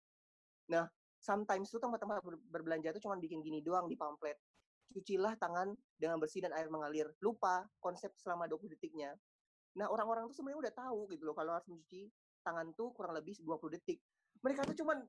Nah, 0.68 0.84
sometimes 1.16 1.72
tuh 1.72 1.80
tempat-tempat 1.80 2.20
berbelanja 2.51 2.91
tuh 2.91 3.01
cuma 3.07 3.16
bikin 3.16 3.39
gini 3.39 3.64
doang 3.64 3.88
di 3.88 3.95
pamflet. 3.95 4.36
Cucilah 4.91 5.39
tangan 5.39 5.72
dengan 5.95 6.20
bersih 6.20 6.43
dan 6.43 6.51
air 6.53 6.68
mengalir. 6.68 7.07
Lupa 7.24 7.64
konsep 7.80 8.11
selama 8.20 8.45
20 8.51 8.76
detiknya. 8.76 9.16
Nah, 9.80 9.88
orang-orang 9.89 10.28
tuh 10.30 10.43
sebenarnya 10.43 10.70
udah 10.70 10.74
tahu 10.76 10.99
gitu 11.16 11.24
loh 11.24 11.36
kalau 11.36 11.55
harus 11.55 11.66
mencuci 11.72 12.11
tangan 12.43 12.76
tuh 12.76 12.91
kurang 12.91 13.16
lebih 13.16 13.39
20 13.39 13.80
detik. 13.80 14.03
Mereka 14.43 14.68
tuh 14.68 14.76
cuman 14.76 15.01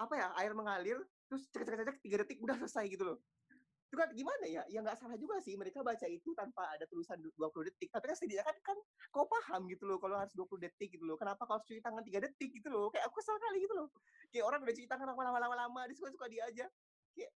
apa 0.00 0.14
ya, 0.16 0.28
air 0.42 0.52
mengalir, 0.56 0.98
terus 1.30 1.46
cek 1.54 1.62
cek 1.62 1.86
cek 1.86 1.98
tiga 2.02 2.16
detik 2.24 2.42
udah 2.42 2.56
selesai 2.58 2.84
gitu 2.90 3.04
loh 3.06 3.18
itu 3.90 3.98
kan 3.98 4.06
gimana 4.14 4.46
ya 4.46 4.62
ya 4.70 4.86
nggak 4.86 5.02
salah 5.02 5.18
juga 5.18 5.42
sih 5.42 5.58
mereka 5.58 5.82
baca 5.82 6.06
itu 6.06 6.30
tanpa 6.38 6.62
ada 6.78 6.86
tulisan 6.86 7.18
20 7.18 7.34
detik. 7.66 7.90
Tapi 7.90 8.06
kan 8.06 8.14
setidaknya 8.14 8.46
kan 8.46 8.56
kan 8.62 8.78
kau 9.10 9.26
paham 9.26 9.66
gitu 9.66 9.82
loh 9.90 9.98
kalau 9.98 10.14
harus 10.14 10.30
20 10.38 10.62
detik 10.62 10.94
gitu 10.94 11.02
loh. 11.02 11.18
Kenapa 11.18 11.42
kau 11.42 11.58
harus 11.58 11.66
cuci 11.66 11.82
tangan 11.82 12.06
tiga 12.06 12.22
detik 12.22 12.54
gitu 12.54 12.70
loh? 12.70 12.86
Kayak 12.94 13.10
aku 13.10 13.18
kesel 13.18 13.34
kali 13.42 13.66
gitu 13.66 13.74
loh. 13.74 13.90
Kayak 14.30 14.46
orang 14.46 14.62
udah 14.62 14.74
cuci 14.78 14.86
tangan 14.86 15.10
lama-lama 15.10 15.56
lama 15.58 15.80
dia 15.90 15.96
suka-suka 15.98 16.30
dia 16.30 16.46
aja. 16.46 16.66
Kayak 17.18 17.34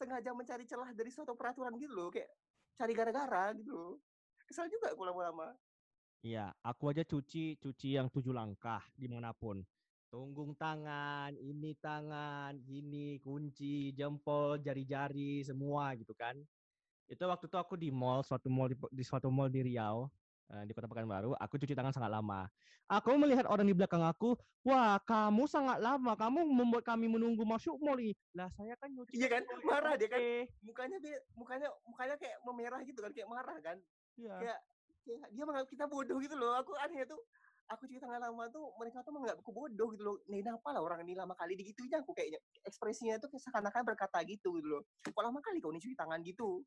sengaja 0.00 0.30
mencari 0.32 0.64
celah 0.64 0.90
dari 0.96 1.10
suatu 1.12 1.36
peraturan 1.36 1.76
gitu 1.76 1.92
loh. 1.92 2.08
Kayak 2.08 2.32
cari 2.72 2.92
gara-gara 2.96 3.44
gitu 3.52 3.76
loh. 3.76 3.92
Kesel 4.48 4.72
juga 4.72 4.96
aku 4.96 5.04
lama-lama. 5.04 5.52
Iya, 6.24 6.56
aku 6.64 6.88
aja 6.88 7.04
cuci 7.04 7.60
cuci 7.60 8.00
yang 8.00 8.08
tujuh 8.08 8.32
langkah 8.32 8.80
di 8.96 9.12
mana 9.12 9.36
pun 9.36 9.60
tunggung 10.12 10.52
tangan, 10.60 11.32
ini 11.40 11.72
tangan, 11.80 12.52
gini, 12.60 13.16
kunci, 13.24 13.96
jempol, 13.96 14.60
jari-jari, 14.60 15.40
semua 15.40 15.96
gitu 15.96 16.12
kan. 16.12 16.36
Itu 17.08 17.24
waktu 17.24 17.48
itu 17.48 17.56
aku 17.56 17.80
di 17.80 17.88
mall, 17.88 18.20
suatu 18.20 18.52
mall 18.52 18.68
di, 18.68 18.76
di 18.92 19.00
suatu 19.08 19.32
mall 19.32 19.48
di 19.48 19.64
Riau, 19.64 20.04
uh, 20.52 20.62
di 20.68 20.76
Kota 20.76 20.84
Pekanbaru, 20.84 21.32
aku 21.40 21.56
cuci 21.56 21.72
tangan 21.72 21.96
sangat 21.96 22.12
lama. 22.12 22.44
Aku 22.92 23.16
melihat 23.16 23.48
orang 23.48 23.64
di 23.64 23.72
belakang 23.72 24.04
aku, 24.04 24.36
wah 24.68 25.00
kamu 25.00 25.48
sangat 25.48 25.80
lama, 25.80 26.12
kamu 26.12 26.44
membuat 26.44 26.84
kami 26.84 27.08
menunggu 27.08 27.40
masuk 27.48 27.80
mall 27.80 27.96
ini. 27.96 28.12
Lah 28.36 28.52
saya 28.52 28.76
kan 28.76 28.92
nyuci. 28.92 29.16
Iya 29.16 29.32
kan, 29.32 29.42
marah 29.64 29.96
dia 29.96 30.12
kan. 30.12 30.20
Mukanya 30.60 31.00
mukanya 31.32 31.72
mukanya 31.88 32.20
kayak 32.20 32.36
memerah 32.44 32.80
gitu 32.84 33.00
kan, 33.00 33.16
kayak 33.16 33.28
marah 33.32 33.56
kan. 33.64 33.80
Iya. 34.20 34.36
Kayak, 34.44 34.58
kayak 35.08 35.26
dia 35.32 35.44
menganggap 35.48 35.70
kita 35.72 35.84
bodoh 35.88 36.20
gitu 36.20 36.36
loh. 36.36 36.52
Aku 36.60 36.76
aneh 36.84 37.08
tuh 37.08 37.16
aku 37.70 37.86
cuci 37.86 38.00
tangan 38.02 38.20
lama 38.20 38.48
tuh 38.50 38.74
mereka 38.76 39.04
tuh 39.06 39.12
menganggap 39.14 39.38
aku 39.40 39.52
bodoh 39.54 39.88
gitu 39.94 40.02
loh. 40.02 40.16
Nih 40.28 40.42
apa 40.44 40.68
lah 40.74 40.80
orang 40.82 41.04
ini 41.06 41.14
lama 41.14 41.32
kali 41.36 41.54
digituin 41.54 41.92
aku 42.00 42.12
kayaknya. 42.16 42.40
Ekspresinya 42.66 43.20
tuh 43.22 43.30
kayak 43.30 43.42
seakan-akan 43.48 43.82
berkata 43.86 44.18
gitu 44.26 44.58
gitu 44.58 44.68
loh. 44.68 44.82
Kok 45.04 45.22
lama 45.22 45.38
kali 45.38 45.62
kau 45.62 45.70
nih 45.70 45.82
cuci 45.82 45.96
tangan 45.96 46.20
gitu? 46.24 46.64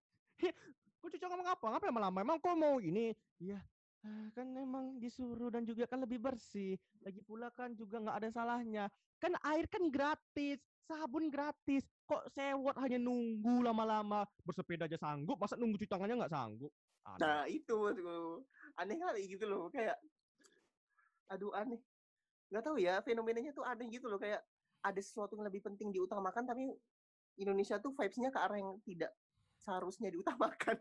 kok 1.00 1.10
cuci 1.12 1.22
tangan 1.22 1.46
apa? 1.46 1.66
Ngapa 1.70 1.86
lama-lama? 1.92 2.18
Emang 2.22 2.38
kau 2.42 2.58
mau 2.58 2.82
ini? 2.82 3.14
Iya, 3.40 3.60
ah, 4.08 4.28
kan 4.32 4.48
emang 4.56 4.98
disuruh 4.98 5.52
dan 5.52 5.68
juga 5.68 5.86
kan 5.86 6.02
lebih 6.02 6.18
bersih. 6.18 6.80
Lagi 7.04 7.22
pula 7.22 7.52
kan 7.52 7.76
juga 7.76 8.02
nggak 8.02 8.18
ada 8.24 8.30
salahnya. 8.32 8.86
Kan 9.20 9.36
air 9.44 9.68
kan 9.70 9.86
gratis, 9.92 10.60
sabun 10.88 11.30
gratis. 11.30 11.86
Kok 12.06 12.30
sewot 12.34 12.76
hanya 12.82 12.98
nunggu 13.02 13.66
lama-lama? 13.66 14.26
Bersepeda 14.42 14.90
aja 14.90 14.98
sanggup, 14.98 15.38
masa 15.38 15.60
nunggu 15.60 15.78
cuci 15.78 15.92
tangannya 15.92 16.26
nggak 16.26 16.34
sanggup? 16.34 16.72
Aneh. 17.06 17.22
Nah 17.22 17.44
itu 17.46 17.78
tuh 17.94 18.42
aneh 18.82 18.98
kali 18.98 19.22
gitu 19.30 19.46
loh. 19.46 19.70
Kayak 19.70 20.02
aduh 21.32 21.54
aneh. 21.54 21.82
Nggak 22.54 22.64
tahu 22.64 22.78
ya 22.78 23.02
fenomenanya 23.02 23.52
tuh 23.52 23.66
aneh 23.66 23.90
gitu 23.90 24.06
loh 24.08 24.22
kayak 24.22 24.42
ada 24.86 25.02
sesuatu 25.02 25.34
yang 25.34 25.50
lebih 25.50 25.66
penting 25.66 25.90
diutamakan 25.90 26.46
tapi 26.46 26.70
Indonesia 27.42 27.82
tuh 27.82 27.92
vibes-nya 27.98 28.30
ke 28.32 28.40
arah 28.40 28.60
yang 28.62 28.78
tidak 28.86 29.12
seharusnya 29.60 30.14
diutamakan. 30.14 30.78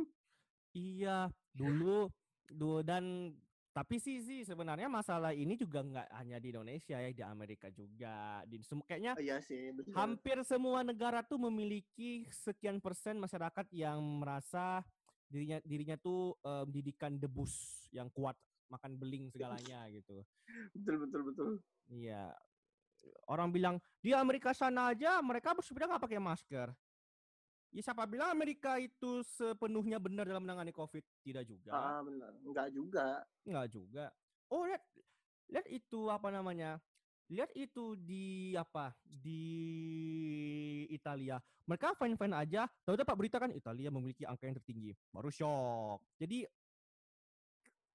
Iya 0.74 1.30
dulu 1.54 2.10
dulu 2.50 2.82
dan 2.84 3.32
tapi 3.74 3.98
sih 3.98 4.22
sih 4.22 4.46
sebenarnya 4.46 4.86
masalah 4.86 5.34
ini 5.34 5.58
juga 5.58 5.82
nggak 5.82 6.06
hanya 6.14 6.38
di 6.38 6.54
Indonesia 6.54 6.94
ya 6.94 7.10
di 7.10 7.24
Amerika 7.26 7.66
juga 7.74 8.46
di 8.46 8.62
semua 8.62 8.86
kayaknya 8.86 9.18
oh, 9.18 9.22
iya 9.22 9.42
sih, 9.42 9.74
betul. 9.74 9.90
hampir 9.98 10.38
semua 10.46 10.86
negara 10.86 11.26
tuh 11.26 11.42
memiliki 11.42 12.22
sekian 12.30 12.78
persen 12.78 13.18
masyarakat 13.18 13.66
yang 13.74 13.98
merasa 13.98 14.86
dirinya 15.26 15.58
dirinya 15.66 15.98
tuh 15.98 16.38
um, 16.46 16.70
didikan 16.70 17.18
debus 17.18 17.86
yang 17.90 18.06
kuat 18.14 18.38
makan 18.68 18.96
beling 18.96 19.28
segalanya 19.30 19.86
gitu. 19.90 20.24
Betul 20.74 20.96
betul 21.06 21.20
betul. 21.28 21.50
Iya. 21.90 22.32
Orang 23.28 23.52
bilang 23.52 23.76
di 24.00 24.16
Amerika 24.16 24.56
sana 24.56 24.92
aja 24.92 25.20
mereka 25.20 25.52
bersepeda 25.52 25.88
nggak 25.88 26.04
pakai 26.04 26.20
masker. 26.20 26.68
Ya 27.74 27.82
siapa 27.82 28.06
bilang 28.06 28.30
Amerika 28.30 28.78
itu 28.78 29.26
sepenuhnya 29.34 29.98
benar 29.98 30.30
dalam 30.30 30.46
menangani 30.46 30.70
COVID? 30.70 31.02
Tidak 31.26 31.42
juga. 31.42 31.74
Ah 31.74 32.00
benar. 32.06 32.30
Enggak 32.46 32.68
juga. 32.70 33.06
Enggak 33.42 33.66
juga. 33.74 34.06
Oh 34.46 34.62
lihat 34.62 34.82
lihat 35.50 35.66
itu 35.66 36.00
apa 36.06 36.30
namanya? 36.30 36.78
Lihat 37.26 37.50
itu 37.56 37.98
di 37.98 38.54
apa 38.54 38.94
di 39.02 39.42
Italia. 40.92 41.42
Mereka 41.66 41.98
fine 41.98 42.14
fine 42.14 42.36
aja. 42.36 42.70
Tahu 42.86 42.94
dapat 42.94 43.14
berita 43.18 43.42
kan 43.42 43.50
Italia 43.50 43.90
memiliki 43.90 44.22
angka 44.22 44.46
yang 44.46 44.54
tertinggi. 44.54 44.94
Baru 45.10 45.32
shock. 45.34 46.04
Jadi 46.20 46.46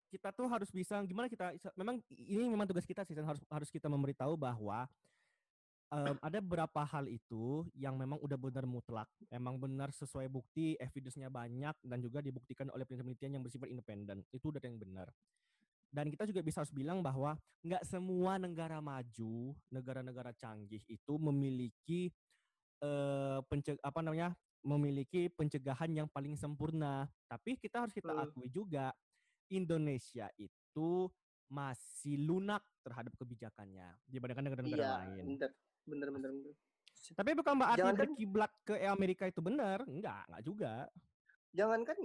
kita 0.09 0.33
tuh 0.33 0.49
harus 0.49 0.69
bisa 0.73 0.97
gimana 1.05 1.29
kita 1.29 1.53
memang 1.77 2.01
ini 2.09 2.49
memang 2.49 2.65
tugas 2.65 2.83
kita 2.83 3.05
sih 3.05 3.13
harus 3.13 3.41
harus 3.45 3.69
kita 3.69 3.85
memberitahu 3.85 4.33
bahwa 4.33 4.89
um, 5.93 6.15
ada 6.21 6.39
beberapa 6.39 6.81
hal 6.85 7.09
itu 7.09 7.65
yang 7.73 7.97
memang 7.97 8.21
udah 8.21 8.37
benar 8.37 8.65
mutlak, 8.69 9.09
emang 9.33 9.57
benar 9.57 9.89
sesuai 9.93 10.29
bukti, 10.29 10.77
evidence-nya 10.77 11.27
banyak 11.29 11.75
dan 11.81 11.97
juga 11.99 12.21
dibuktikan 12.21 12.69
oleh 12.73 12.85
penelitian 12.85 13.37
yang 13.37 13.43
bersifat 13.43 13.69
independen. 13.69 14.23
Itu 14.29 14.53
udah 14.53 14.61
yang 14.61 14.77
benar. 14.77 15.09
Dan 15.89 16.13
kita 16.13 16.29
juga 16.29 16.45
bisa 16.45 16.61
harus 16.61 16.69
bilang 16.69 17.01
bahwa 17.01 17.33
nggak 17.65 17.81
semua 17.81 18.37
negara 18.37 18.77
maju, 18.77 19.57
negara-negara 19.73 20.37
canggih 20.37 20.85
itu 20.85 21.13
memiliki 21.17 22.13
uh, 22.85 23.41
apa 23.81 23.99
namanya 24.05 24.37
memiliki 24.61 25.33
pencegahan 25.33 25.89
yang 25.89 26.07
paling 26.13 26.37
sempurna. 26.37 27.09
Tapi 27.25 27.57
kita 27.57 27.89
harus 27.89 27.93
kita 27.95 28.13
akui 28.13 28.53
juga 28.53 28.93
Indonesia 29.49 30.29
itu 30.37 31.09
masih 31.49 32.21
lunak 32.21 32.61
terhadap 32.85 33.13
kebijakannya 33.17 33.89
dibandingkan 34.05 34.45
negara-negara 34.45 34.85
iya, 34.85 34.93
lain. 35.01 35.25
Bener, 35.35 35.51
bener, 35.85 36.09
bener, 36.13 36.29
bener. 36.29 36.53
Tapi 37.09 37.29
bukan 37.33 37.53
berarti 37.57 37.79
jangan 37.81 37.95
berkiblat 37.97 38.51
ke 38.61 38.75
Amerika 38.85 39.23
itu 39.25 39.41
benar, 39.41 39.81
enggak, 39.89 40.23
enggak 40.29 40.43
juga. 40.45 40.73
Jangankan 41.55 41.97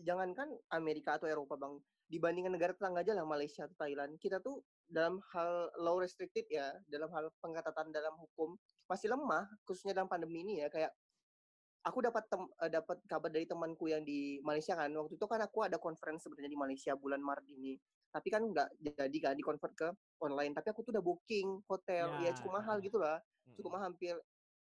jangankan 0.00 0.48
Amerika 0.70 1.18
atau 1.18 1.26
Eropa, 1.26 1.58
Bang. 1.58 1.82
Dibandingkan 2.06 2.52
negara 2.52 2.76
tetangga 2.76 3.00
aja 3.02 3.16
lah 3.16 3.24
Malaysia 3.24 3.64
atau 3.64 3.76
Thailand, 3.80 4.20
kita 4.20 4.38
tuh 4.44 4.60
dalam 4.84 5.18
hal 5.32 5.72
low 5.80 5.98
restricted 5.98 6.44
ya, 6.52 6.68
dalam 6.86 7.08
hal 7.10 7.32
pengetatan 7.40 7.88
dalam 7.88 8.12
hukum 8.20 8.54
masih 8.86 9.08
lemah, 9.08 9.48
khususnya 9.64 9.96
dalam 9.96 10.12
pandemi 10.12 10.44
ini 10.44 10.60
ya, 10.60 10.68
kayak 10.68 10.92
aku 11.82 11.98
dapat 11.98 12.24
uh, 12.34 12.70
dapat 12.70 13.02
kabar 13.10 13.30
dari 13.30 13.46
temanku 13.46 13.90
yang 13.90 14.06
di 14.06 14.38
Malaysia 14.46 14.78
kan. 14.78 14.90
Waktu 14.94 15.18
itu 15.18 15.26
kan 15.26 15.42
aku 15.42 15.66
ada 15.66 15.76
conference 15.82 16.26
sebenarnya 16.26 16.50
di 16.50 16.58
Malaysia 16.58 16.92
bulan 16.94 17.18
Maret 17.18 17.46
ini. 17.50 17.74
Tapi 18.12 18.28
kan 18.28 18.42
nggak 18.44 18.68
jadi 18.78 19.18
kan 19.18 19.34
di 19.34 19.44
convert 19.44 19.74
ke 19.74 19.88
online. 20.22 20.54
Tapi 20.54 20.68
aku 20.70 20.86
tuh 20.86 20.92
udah 20.94 21.04
booking 21.04 21.64
hotel. 21.66 22.06
Ya, 22.22 22.30
ya 22.30 22.38
cukup 22.38 22.62
mahal 22.62 22.78
gitu 22.78 22.98
lah. 23.02 23.18
Cukup 23.58 23.70
mahal 23.74 23.92
hampir 23.92 24.14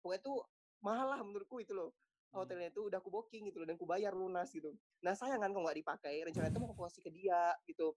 pokoknya 0.02 0.22
tuh 0.22 0.38
mahal 0.86 1.06
lah 1.14 1.20
menurutku 1.22 1.58
itu 1.62 1.74
loh. 1.74 1.90
Hmm. 2.34 2.42
hotelnya 2.42 2.68
itu 2.74 2.90
udah 2.90 2.98
aku 2.98 3.08
booking 3.08 3.48
gitu 3.48 3.62
loh 3.62 3.66
dan 3.70 3.78
aku 3.78 3.86
bayar 3.86 4.12
lunas 4.12 4.50
gitu. 4.50 4.74
Nah 5.00 5.14
sayang 5.14 5.40
kan 5.40 5.50
kalau 5.54 5.64
nggak 5.66 5.78
dipakai. 5.78 6.26
Rencana 6.26 6.50
itu 6.50 6.58
mau 6.58 6.74
aku 6.74 6.82
kasih 6.90 7.02
ke 7.06 7.10
dia 7.14 7.54
gitu. 7.64 7.94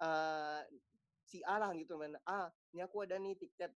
Uh, 0.00 0.60
si 1.28 1.44
A 1.44 1.60
lah 1.60 1.70
gitu 1.76 1.94
men. 2.00 2.16
Ah 2.24 2.48
ini 2.72 2.80
aku 2.82 3.04
ada 3.04 3.20
nih 3.20 3.36
tiket 3.36 3.70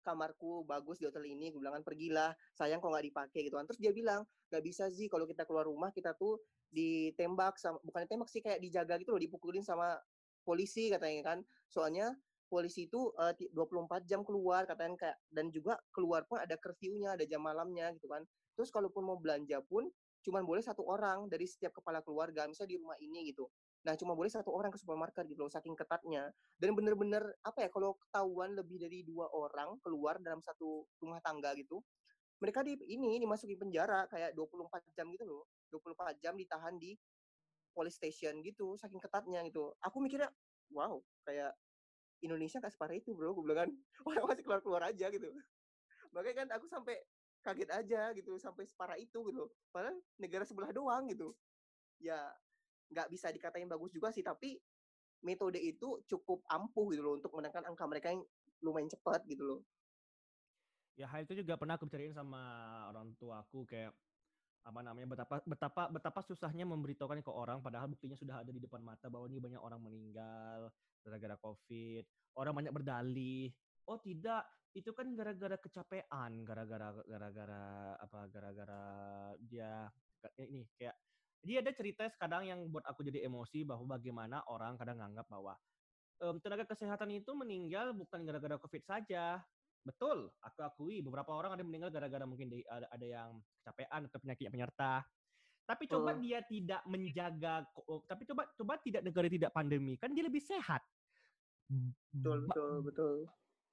kamarku 0.00 0.64
bagus 0.64 1.00
di 1.00 1.06
hotel 1.06 1.24
ini 1.28 1.52
gue 1.52 1.60
bilang 1.60 1.80
kan 1.80 1.84
pergilah 1.84 2.32
sayang 2.56 2.80
kok 2.80 2.90
nggak 2.90 3.06
dipakai 3.12 3.40
gitu 3.46 3.56
kan. 3.56 3.66
Terus 3.68 3.80
dia 3.80 3.92
bilang 3.94 4.24
nggak 4.48 4.62
bisa 4.64 4.88
sih 4.90 5.06
kalau 5.06 5.24
kita 5.24 5.44
keluar 5.44 5.68
rumah 5.68 5.92
kita 5.92 6.16
tuh 6.16 6.40
ditembak 6.70 7.58
sama 7.58 7.78
bukan 7.82 8.06
ditembak 8.06 8.28
sih 8.30 8.40
kayak 8.40 8.62
dijaga 8.62 8.98
gitu 9.02 9.10
loh 9.14 9.22
dipukulin 9.22 9.64
sama 9.64 9.96
polisi 10.42 10.88
katanya 10.90 11.36
kan. 11.36 11.38
Soalnya 11.68 12.12
polisi 12.50 12.90
itu 12.90 13.14
uh, 13.14 13.30
24 13.54 14.10
jam 14.10 14.26
keluar 14.26 14.66
katanya 14.66 14.98
kayak 14.98 15.18
dan 15.30 15.54
juga 15.54 15.78
keluar 15.94 16.26
pun 16.26 16.42
ada 16.42 16.58
curfew-nya 16.58 17.14
ada 17.14 17.24
jam 17.28 17.40
malamnya 17.40 17.94
gitu 17.94 18.10
kan. 18.10 18.26
Terus 18.58 18.74
kalaupun 18.74 19.06
mau 19.06 19.16
belanja 19.16 19.62
pun 19.62 19.86
cuman 20.20 20.44
boleh 20.44 20.60
satu 20.60 20.84
orang 20.84 21.32
dari 21.32 21.48
setiap 21.48 21.80
kepala 21.80 22.04
keluarga 22.04 22.44
misalnya 22.44 22.76
di 22.76 22.78
rumah 22.80 22.98
ini 23.00 23.32
gitu 23.32 23.48
Nah, 23.80 23.96
cuma 23.96 24.12
boleh 24.12 24.28
satu 24.28 24.52
orang 24.52 24.68
ke 24.68 24.78
supermarket 24.80 25.24
gitu 25.28 25.40
loh, 25.46 25.52
saking 25.52 25.72
ketatnya. 25.72 26.28
Dan 26.60 26.76
bener-bener, 26.76 27.22
apa 27.40 27.64
ya, 27.64 27.68
kalau 27.72 27.96
ketahuan 27.96 28.52
lebih 28.52 28.76
dari 28.76 29.00
dua 29.06 29.28
orang 29.32 29.80
keluar 29.80 30.20
dalam 30.20 30.44
satu 30.44 30.84
rumah 31.00 31.20
tangga 31.24 31.56
gitu, 31.56 31.80
mereka 32.40 32.60
di 32.64 32.76
ini 32.88 33.20
dimasukin 33.20 33.56
penjara 33.56 34.04
kayak 34.08 34.36
24 34.36 34.84
jam 34.96 35.08
gitu 35.12 35.24
loh. 35.24 35.44
24 35.72 36.20
jam 36.20 36.36
ditahan 36.36 36.76
di 36.76 36.96
police 37.72 37.96
station 37.96 38.44
gitu, 38.44 38.76
saking 38.76 39.00
ketatnya 39.00 39.40
gitu. 39.48 39.72
Aku 39.80 40.00
mikirnya, 40.04 40.28
wow, 40.72 41.00
kayak 41.24 41.56
Indonesia 42.20 42.60
nggak 42.60 42.72
separah 42.76 42.96
itu 42.96 43.16
bro 43.16 43.32
gue 43.32 43.44
bilang 43.44 43.58
kan 43.66 43.70
orang 44.08 44.24
masih 44.28 44.44
keluar 44.44 44.60
keluar 44.60 44.82
aja 44.86 45.06
gitu 45.08 45.28
makanya 46.12 46.36
kan 46.44 46.48
aku 46.60 46.66
sampai 46.68 46.96
kaget 47.40 47.70
aja 47.72 48.12
gitu 48.12 48.36
sampai 48.36 48.68
separah 48.68 49.00
itu 49.00 49.18
gitu 49.32 49.48
padahal 49.72 49.96
negara 50.20 50.44
sebelah 50.44 50.70
doang 50.70 51.08
gitu 51.08 51.32
ya 51.96 52.20
nggak 52.90 53.08
bisa 53.08 53.30
dikatain 53.30 53.70
bagus 53.70 53.94
juga 53.94 54.10
sih 54.10 54.26
tapi 54.26 54.58
metode 55.22 55.60
itu 55.60 56.00
cukup 56.08 56.42
ampuh 56.48 56.90
gitu 56.92 57.02
loh 57.04 57.14
untuk 57.16 57.32
menekan 57.36 57.64
angka 57.68 57.84
mereka 57.86 58.12
yang 58.12 58.24
lumayan 58.64 58.88
cepat 58.88 59.24
gitu 59.28 59.44
loh. 59.44 59.60
Ya 60.96 61.08
hal 61.08 61.24
itu 61.24 61.40
juga 61.40 61.56
pernah 61.56 61.80
aku 61.80 61.88
bicarain 61.88 62.12
sama 62.12 62.40
orang 62.92 63.16
tua 63.16 63.40
aku 63.40 63.64
kayak 63.64 63.92
apa 64.60 64.80
namanya 64.84 65.08
betapa 65.08 65.40
betapa 65.48 65.88
betapa 65.88 66.20
susahnya 66.20 66.68
memberitahukan 66.68 67.24
ke 67.24 67.32
orang 67.32 67.64
padahal 67.64 67.88
buktinya 67.88 68.12
sudah 68.12 68.44
ada 68.44 68.52
di 68.52 68.60
depan 68.60 68.84
mata 68.84 69.08
bahwa 69.08 69.24
ini 69.32 69.40
banyak 69.40 69.56
orang 69.56 69.80
meninggal 69.80 70.68
gara-gara 71.00 71.36
covid 71.40 72.04
orang 72.36 72.52
banyak 72.52 72.72
berdalih. 72.72 73.48
Oh 73.88 73.96
tidak 73.96 74.44
itu 74.76 74.92
kan 74.92 75.16
gara-gara 75.16 75.56
kecapean 75.56 76.44
gara-gara 76.46 76.94
gara-gara 77.08 77.96
apa 77.98 78.18
gara-gara 78.30 78.84
dia 79.42 79.88
ini 80.38 80.68
kayak 80.78 80.94
dia 81.40 81.64
ada 81.64 81.72
cerita 81.72 82.04
sekarang 82.12 82.48
yang 82.48 82.60
buat 82.68 82.84
aku 82.84 83.00
jadi 83.00 83.24
emosi 83.24 83.64
bahwa 83.64 83.96
bagaimana 83.96 84.44
orang 84.48 84.76
kadang 84.76 85.00
nganggap 85.00 85.24
bahwa 85.28 85.56
um, 86.20 86.36
tenaga 86.40 86.68
kesehatan 86.68 87.08
itu 87.16 87.32
meninggal 87.32 87.96
bukan 87.96 88.22
gara-gara 88.28 88.60
covid 88.60 88.84
saja. 88.84 89.40
Betul 89.80 90.28
aku 90.44 90.60
akui 90.60 91.00
beberapa 91.00 91.32
orang 91.32 91.56
ada 91.56 91.64
yang 91.64 91.72
meninggal 91.72 91.88
gara-gara 91.88 92.28
mungkin 92.28 92.52
di, 92.52 92.60
ada, 92.68 92.84
ada 92.92 93.06
yang 93.06 93.40
kecapean 93.60 94.00
atau 94.04 94.20
penyakit 94.20 94.46
penyerta. 94.52 95.00
Tapi 95.64 95.84
coba 95.88 96.12
oh. 96.12 96.20
dia 96.20 96.44
tidak 96.44 96.82
menjaga 96.84 97.64
tapi 98.04 98.22
coba 98.28 98.42
coba 98.58 98.74
tidak 98.82 99.06
negara 99.06 99.30
tidak 99.30 99.50
pandemi 99.56 99.96
kan 99.96 100.12
dia 100.12 100.26
lebih 100.28 100.44
sehat. 100.44 100.84
Betul 102.12 102.44
betul 102.50 102.74
betul 102.84 103.16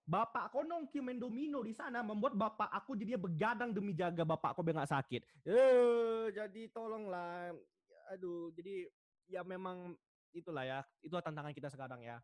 Bapak 0.08 0.48
aku 0.48 0.64
nongki 0.64 1.04
main 1.04 1.20
domino 1.20 1.60
di 1.60 1.76
sana 1.76 2.00
membuat 2.00 2.32
bapak 2.32 2.72
aku 2.72 2.96
jadi 2.96 3.20
begadang 3.20 3.76
demi 3.76 3.92
jaga 3.92 4.24
bapak 4.24 4.56
aku 4.56 4.64
biar 4.64 4.80
nggak 4.80 4.94
sakit. 4.96 5.22
Eh, 5.44 6.32
jadi 6.32 6.72
tolonglah. 6.72 7.52
Aduh, 8.16 8.48
jadi 8.56 8.88
ya 9.28 9.44
memang 9.44 10.00
itulah 10.32 10.64
ya, 10.64 10.80
itu 11.04 11.12
tantangan 11.12 11.52
kita 11.52 11.68
sekarang 11.68 12.08
ya. 12.08 12.24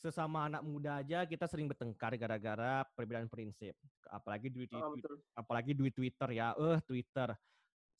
Sesama 0.00 0.48
anak 0.48 0.64
muda 0.64 1.04
aja 1.04 1.28
kita 1.28 1.44
sering 1.44 1.68
bertengkar 1.68 2.16
gara-gara 2.16 2.80
perbedaan 2.96 3.28
prinsip. 3.28 3.76
Apalagi 4.08 4.48
duit, 4.48 4.72
oh, 4.72 4.96
apalagi 5.36 5.76
duit 5.76 5.92
Twitter 5.92 6.32
ya. 6.32 6.56
Eh, 6.56 6.80
Twitter 6.80 7.36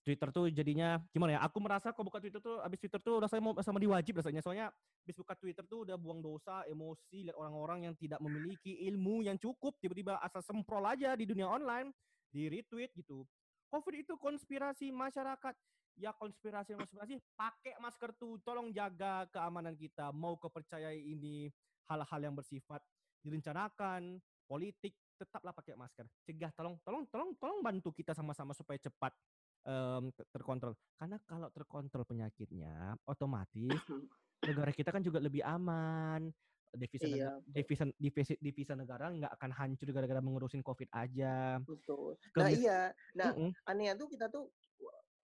Twitter 0.06 0.30
tuh 0.30 0.46
jadinya 0.54 1.02
gimana 1.10 1.34
ya? 1.34 1.40
Aku 1.42 1.58
merasa 1.58 1.90
kok 1.90 2.06
buka 2.06 2.22
Twitter 2.22 2.38
tuh 2.38 2.62
abis 2.62 2.78
Twitter 2.78 3.02
tuh 3.02 3.18
rasanya 3.18 3.42
mau 3.42 3.58
sama 3.58 3.82
diwajib 3.82 4.22
rasanya. 4.22 4.38
Soalnya 4.38 4.70
abis 5.02 5.18
buka 5.18 5.34
Twitter 5.34 5.66
tuh 5.66 5.82
udah 5.82 5.98
buang 5.98 6.22
dosa, 6.22 6.62
emosi 6.70 7.26
lihat 7.26 7.34
orang-orang 7.34 7.90
yang 7.90 7.94
tidak 7.98 8.22
memiliki 8.22 8.86
ilmu 8.86 9.26
yang 9.26 9.34
cukup 9.34 9.74
tiba-tiba 9.82 10.22
asal 10.22 10.46
semprol 10.46 10.86
aja 10.86 11.18
di 11.18 11.26
dunia 11.26 11.50
online, 11.50 11.90
di 12.30 12.46
retweet 12.46 12.94
gitu. 12.94 13.26
Covid 13.66 14.06
itu 14.06 14.14
konspirasi 14.14 14.94
masyarakat. 14.94 15.58
Ya 15.96 16.12
konspirasi 16.14 16.76
konspirasi, 16.76 17.18
pakai 17.34 17.74
masker 17.82 18.12
tuh, 18.20 18.38
tolong 18.46 18.70
jaga 18.70 19.26
keamanan 19.32 19.74
kita. 19.74 20.14
Mau 20.14 20.38
kepercayai 20.38 21.02
ini 21.02 21.50
hal-hal 21.90 22.20
yang 22.20 22.36
bersifat 22.36 22.84
direncanakan, 23.24 24.20
politik, 24.46 24.94
tetaplah 25.18 25.50
pakai 25.50 25.74
masker. 25.74 26.06
Cegah, 26.28 26.52
tolong, 26.54 26.76
tolong, 26.84 27.08
tolong, 27.10 27.30
tolong 27.40 27.58
bantu 27.64 27.90
kita 27.90 28.12
sama-sama 28.12 28.52
supaya 28.52 28.76
cepat 28.78 29.10
um, 29.66 30.14
terkontrol. 30.30 30.72
Karena 30.96 31.18
kalau 31.26 31.50
terkontrol 31.50 32.06
penyakitnya, 32.06 32.94
otomatis 33.04 33.68
negara 34.48 34.70
kita 34.70 34.94
kan 34.94 35.02
juga 35.02 35.18
lebih 35.18 35.42
aman. 35.42 36.30
Devisa, 36.76 37.08
iya, 37.08 37.32
negara, 37.32 37.56
devisa, 37.56 37.84
devisa, 37.96 38.34
devisa 38.36 38.72
negara 38.76 39.08
nggak 39.08 39.32
akan 39.40 39.50
hancur 39.54 39.88
gara-gara 39.96 40.20
mengurusin 40.20 40.60
COVID 40.60 40.92
aja. 40.92 41.56
Betul. 41.64 42.20
Nah 42.36 42.52
iya, 42.52 42.92
nah 43.16 43.32
-uh. 43.32 43.48
anehnya 43.64 43.96
tuh 43.96 44.12
kita 44.12 44.28
tuh 44.28 44.52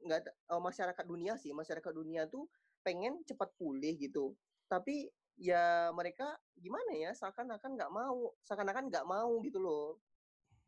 nggak 0.01 0.33
uh, 0.49 0.63
masyarakat 0.63 1.05
dunia 1.05 1.37
sih, 1.37 1.53
masyarakat 1.53 1.93
dunia 1.93 2.25
tuh 2.25 2.49
pengen 2.81 3.21
cepat 3.29 3.53
pulih 3.61 3.93
gitu. 4.01 4.33
Tapi 4.65 5.13
ya 5.37 5.93
mereka 5.93 6.29
gimana 6.57 6.93
ya 6.97 7.11
seakan-akan 7.17 7.77
nggak 7.77 7.93
mau 7.93 8.33
seakan-akan 8.45 8.89
nggak 8.89 9.07
mau 9.09 9.41
gitu 9.45 9.61
loh 9.61 9.97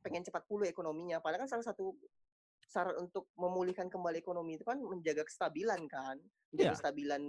pengen 0.00 0.24
cepat 0.24 0.44
pulih 0.44 0.68
ekonominya 0.68 1.20
padahal 1.20 1.44
kan 1.44 1.50
salah 1.56 1.64
satu 1.64 1.96
syarat 2.68 2.96
untuk 2.98 3.28
memulihkan 3.36 3.88
kembali 3.92 4.20
ekonomi 4.20 4.56
itu 4.58 4.64
kan 4.66 4.80
menjaga 4.80 5.24
kestabilan 5.24 5.84
kan, 5.88 6.16
menjaga 6.52 6.68
yeah. 6.70 6.74
kestabilan 6.76 7.22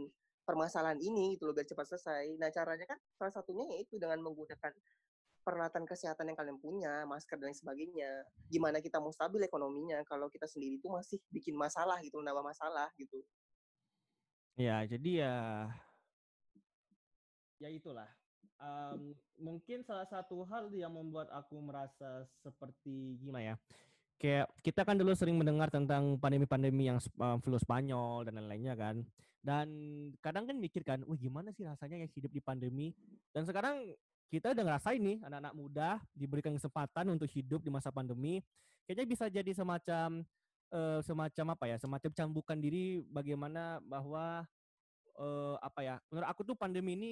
permasalahan 0.45 1.01
ini 1.01 1.35
itu 1.35 1.49
loh 1.49 1.57
biar 1.57 1.65
cepat 1.65 1.89
selesai. 1.89 2.37
Nah 2.37 2.53
caranya 2.53 2.85
kan 2.85 2.99
salah 3.17 3.33
satunya 3.33 3.65
yaitu 3.75 3.97
dengan 3.97 4.21
menggunakan 4.21 4.71
peralatan 5.45 5.85
kesehatan 5.85 6.33
yang 6.33 6.37
kalian 6.37 6.57
punya, 6.57 7.05
masker 7.05 7.37
dan 7.37 7.53
sebagainya. 7.53 8.25
Gimana 8.49 8.81
kita 8.81 8.97
mau 8.97 9.13
stabil 9.13 9.45
ekonominya 9.45 10.01
kalau 10.05 10.29
kita 10.29 10.49
sendiri 10.49 10.81
itu 10.81 10.89
masih 10.89 11.21
bikin 11.29 11.53
masalah 11.53 12.01
gitu, 12.01 12.17
nambah 12.21 12.41
masalah 12.41 12.89
gitu. 12.97 13.21
Ya, 14.57 14.81
jadi 14.89 15.25
ya 15.25 15.35
ya 17.59 17.69
itulah. 17.69 18.09
Um, 18.55 19.11
mungkin 19.35 19.83
salah 19.83 20.07
satu 20.07 20.47
hal 20.47 20.71
yang 20.71 20.95
membuat 20.95 21.27
aku 21.29 21.59
merasa 21.59 22.23
seperti 22.39 23.19
gimana 23.19 23.53
ya? 23.53 23.55
Kayak 24.15 24.47
kita 24.63 24.81
kan 24.87 24.95
dulu 24.95 25.11
sering 25.13 25.35
mendengar 25.35 25.67
tentang 25.67 26.15
pandemi-pandemi 26.17 26.87
yang 26.87 26.99
uh, 27.19 27.37
flu 27.43 27.59
Spanyol 27.59 28.27
dan 28.27 28.39
lain-lainnya 28.39 28.73
kan. 28.75 29.03
Dan 29.45 29.67
kadang 30.25 30.49
kan 30.49 30.57
mikir 30.57 30.81
kan, 30.81 31.05
wah 31.05 31.13
gimana 31.13 31.53
sih 31.53 31.61
rasanya 31.61 32.01
ya 32.01 32.07
hidup 32.09 32.33
di 32.33 32.41
pandemi? 32.41 32.97
Dan 33.29 33.45
sekarang 33.45 33.93
kita 34.33 34.57
udah 34.57 34.63
ngerasain 34.65 34.97
nih 34.97 35.21
anak-anak 35.21 35.53
muda 35.53 35.89
diberikan 36.17 36.57
kesempatan 36.57 37.13
untuk 37.13 37.29
hidup 37.29 37.61
di 37.61 37.69
masa 37.69 37.93
pandemi. 37.93 38.41
Kayaknya 38.89 39.05
bisa 39.05 39.25
jadi 39.29 39.51
semacam 39.53 40.25
uh, 40.73 40.99
semacam 41.05 41.45
apa 41.53 41.65
ya? 41.69 41.77
Semacam 41.77 42.09
cambukan 42.09 42.57
diri 42.57 43.05
bagaimana 43.05 43.77
bahwa 43.85 44.49
uh, 45.21 45.55
apa 45.61 45.79
ya? 45.85 45.95
Menurut 46.09 46.27
aku 46.27 46.41
tuh 46.41 46.57
pandemi 46.57 46.97
ini 46.97 47.11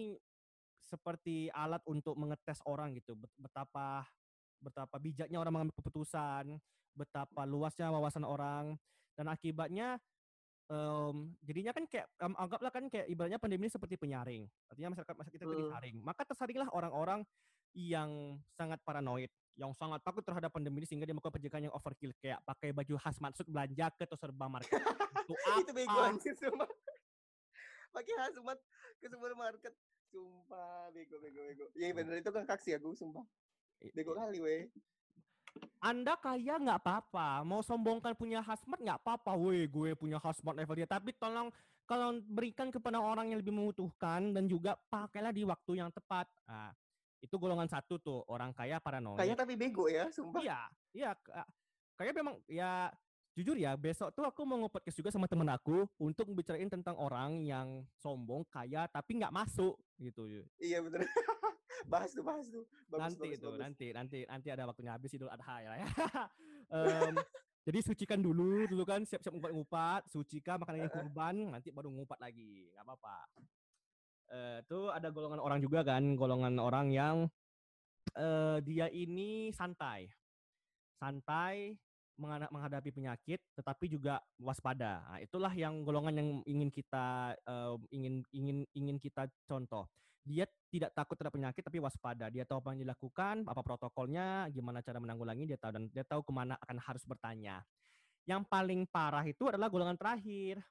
seperti 0.82 1.54
alat 1.54 1.86
untuk 1.86 2.18
mengetes 2.18 2.60
orang 2.66 2.98
gitu. 2.98 3.14
Betapa 3.38 4.10
betapa 4.64 4.96
bijaknya 4.98 5.38
orang 5.38 5.54
mengambil 5.60 5.76
keputusan, 5.84 6.58
betapa 6.96 7.44
luasnya 7.44 7.92
wawasan 7.92 8.24
orang 8.24 8.80
dan 9.14 9.28
akibatnya 9.30 10.00
um, 10.72 11.36
jadinya 11.44 11.76
kan 11.76 11.84
kayak 11.86 12.08
um, 12.24 12.34
anggaplah 12.40 12.72
kan 12.72 12.88
kayak 12.88 13.06
ibaratnya 13.12 13.38
pandemi 13.42 13.68
ini 13.68 13.74
seperti 13.74 14.00
penyaring. 14.00 14.48
Artinya 14.72 14.96
masyarakat 14.96 15.16
masyarakat 15.20 15.38
kita 15.38 15.46
disaring 15.60 15.98
maka 16.02 16.22
tersaringlah 16.24 16.70
orang-orang 16.72 17.22
yang 17.74 18.38
sangat 18.54 18.78
paranoid 18.86 19.30
yang 19.54 19.70
sangat 19.78 20.02
takut 20.02 20.26
terhadap 20.26 20.50
pandemi 20.50 20.82
ini 20.82 20.88
sehingga 20.90 21.06
dia 21.06 21.14
melakukan 21.14 21.38
pencegahan 21.38 21.70
yang 21.70 21.76
overkill. 21.78 22.10
Kayak 22.18 22.42
pakai 22.42 22.74
baju 22.74 22.94
khas 22.98 23.18
maksud 23.22 23.46
belanja 23.46 23.86
ke 23.94 24.04
atau 24.10 24.18
serba 24.18 24.50
market. 24.50 24.82
Itu, 25.30 25.34
itu 25.62 25.72
bego 25.76 26.00
anjir 26.02 26.34
semua 26.34 26.66
pakai 27.94 28.14
hazmat 28.26 28.58
ke 28.98 29.08
supermarket. 29.08 29.74
Sumpah 30.10 30.90
bego 30.94 31.22
bego 31.22 31.42
bego. 31.46 31.66
Ya 31.78 31.94
bener 31.94 32.18
itu 32.22 32.30
kan 32.34 32.44
kaksi 32.50 32.82
aku 32.82 32.98
sumpah 32.98 33.26
bego 33.94 34.14
kali 34.16 34.40
weh 34.40 34.64
anda 35.84 36.16
kaya 36.16 36.58
nggak 36.58 36.80
apa-apa, 36.80 37.44
mau 37.44 37.60
sombongkan 37.60 38.16
punya 38.16 38.40
hasmat 38.40 38.80
nggak 38.80 39.04
apa-apa, 39.04 39.36
weh 39.36 39.68
gue 39.68 39.94
punya 39.94 40.18
hasmat 40.18 40.56
level 40.56 40.80
dia. 40.80 40.88
Tapi 40.88 41.12
tolong 41.14 41.52
kalau 41.84 42.16
berikan 42.24 42.72
kepada 42.72 42.98
orang 42.98 43.30
yang 43.30 43.44
lebih 43.44 43.52
membutuhkan 43.52 44.32
dan 44.32 44.48
juga 44.48 44.80
pakailah 44.88 45.36
di 45.36 45.44
waktu 45.44 45.84
yang 45.84 45.92
tepat. 45.92 46.26
Nah, 46.48 46.72
itu 47.20 47.36
golongan 47.36 47.68
satu 47.68 48.00
tuh 48.00 48.24
orang 48.32 48.56
kaya 48.56 48.80
paranoid. 48.80 49.20
Kaya 49.20 49.36
tapi 49.36 49.60
bego 49.60 49.92
ya, 49.92 50.08
sumpah. 50.08 50.40
Iya, 50.40 50.60
iya. 50.96 51.12
Kayak 52.00 52.14
memang 52.16 52.40
ya 52.48 52.90
jujur 53.34 53.58
ya 53.58 53.74
besok 53.74 54.14
tuh 54.14 54.30
aku 54.30 54.46
mau 54.46 54.62
ngepodcast 54.62 54.98
juga 55.02 55.10
sama 55.10 55.26
temen 55.26 55.50
aku 55.50 55.90
untuk 55.98 56.30
bicarain 56.38 56.70
tentang 56.70 56.94
orang 57.02 57.42
yang 57.42 57.82
sombong 57.98 58.46
kaya 58.46 58.86
tapi 58.94 59.18
nggak 59.18 59.34
masuk 59.34 59.74
gitu 59.98 60.30
iya 60.62 60.78
betul 60.86 61.02
bahas 61.88 62.12
tuh 62.12 62.24
bahas 62.26 62.46
tuh. 62.50 62.66
Bagus, 62.88 63.02
nanti 63.02 63.28
bagus, 63.28 63.38
itu 63.40 63.48
bagus. 63.50 63.62
nanti 63.62 63.88
nanti 63.94 64.20
nanti 64.28 64.48
ada 64.50 64.64
waktunya 64.70 64.92
habis 64.96 65.12
idul 65.14 65.32
adha 65.32 65.56
ya. 65.62 65.74
Um, 66.74 67.14
jadi 67.70 67.86
sucikan 67.86 68.18
dulu 68.18 68.66
dulu 68.66 68.82
kan 68.82 69.06
siap-siap 69.06 69.30
ngupat-ngupat 69.30 70.10
sucikan 70.10 70.58
makanan 70.58 70.90
yang 70.90 70.94
kurban 70.96 71.36
nanti 71.54 71.70
baru 71.70 71.94
ngupat 71.94 72.18
lagi 72.18 72.72
nggak 72.74 72.82
apa-apa. 72.82 73.18
Uh, 74.34 74.58
tuh 74.66 74.90
ada 74.90 75.14
golongan 75.14 75.38
orang 75.38 75.62
juga 75.62 75.86
kan 75.86 76.02
golongan 76.18 76.58
orang 76.58 76.90
yang 76.90 77.30
uh, 78.18 78.58
dia 78.66 78.90
ini 78.90 79.54
santai. 79.54 80.10
Santai 80.98 81.78
menghadapi 82.20 82.94
penyakit 82.94 83.42
tetapi 83.58 83.90
juga 83.90 84.22
waspada. 84.38 85.02
Nah, 85.10 85.20
itulah 85.20 85.52
yang 85.54 85.82
golongan 85.82 86.14
yang 86.14 86.30
ingin 86.46 86.70
kita 86.70 87.34
uh, 87.46 87.76
ingin 87.90 88.22
ingin 88.30 88.66
ingin 88.78 88.98
kita 89.02 89.26
contoh 89.50 89.90
dia 90.24 90.48
tidak 90.72 90.96
takut 90.96 91.20
terhadap 91.20 91.36
penyakit 91.36 91.62
tapi 91.68 91.84
waspada. 91.84 92.32
Dia 92.32 92.48
tahu 92.48 92.64
apa 92.64 92.72
yang 92.72 92.88
dilakukan, 92.88 93.44
apa 93.44 93.60
protokolnya, 93.60 94.48
gimana 94.56 94.80
cara 94.80 95.04
menanggulangi, 95.04 95.44
dia 95.44 95.60
tahu 95.60 95.72
dan 95.76 95.84
dia 95.92 96.08
tahu 96.08 96.24
ke 96.24 96.32
mana 96.32 96.56
akan 96.64 96.80
harus 96.80 97.04
bertanya. 97.04 97.60
Yang 98.24 98.48
paling 98.48 98.88
parah 98.88 99.28
itu 99.28 99.52
adalah 99.52 99.68
golongan 99.68 100.00
terakhir. 100.00 100.64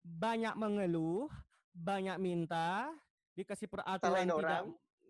Banyak 0.00 0.56
mengeluh, 0.56 1.28
banyak 1.76 2.16
minta, 2.16 2.88
dikasih 3.36 3.68
peraturan 3.68 4.24
tidak, 4.24 4.62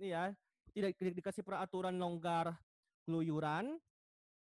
iya 0.03 0.35
tidak 0.75 0.93
di- 0.99 1.17
dikasih 1.23 1.47
peraturan 1.47 1.95
longgar 1.97 2.59
keluyuran 3.07 3.79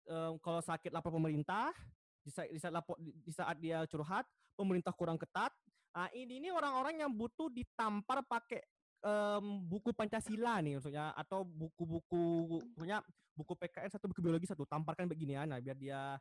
em, 0.07 0.33
kalau 0.41 0.63
sakit 0.63 0.91
lapor 0.91 1.13
pemerintah 1.13 1.75
di 2.23 2.31
saat, 2.31 2.49
di 2.51 2.59
saat 2.59 2.75
lapor 2.75 2.97
di 2.99 3.33
saat 3.35 3.57
dia 3.59 3.83
curhat 3.87 4.27
pemerintah 4.55 4.91
kurang 4.95 5.19
ketat 5.19 5.53
ah 5.93 6.09
ini 6.13 6.39
ini 6.43 6.49
orang-orang 6.51 7.01
yang 7.03 7.11
butuh 7.13 7.51
ditampar 7.51 8.23
pakai 8.27 8.63
em, 9.03 9.45
buku 9.67 9.91
Pancasila 9.95 10.59
nih 10.63 10.79
maksudnya 10.79 11.15
atau 11.15 11.43
buku-buku 11.47 12.23
punya 12.75 13.03
buku 13.37 13.53
PKN 13.53 13.91
satu 13.93 14.09
buku 14.09 14.25
biologi 14.25 14.49
satu 14.49 14.65
tamparkan 14.65 15.07
beginian 15.07 15.53
nah, 15.53 15.61
biar 15.61 15.77
dia 15.77 16.17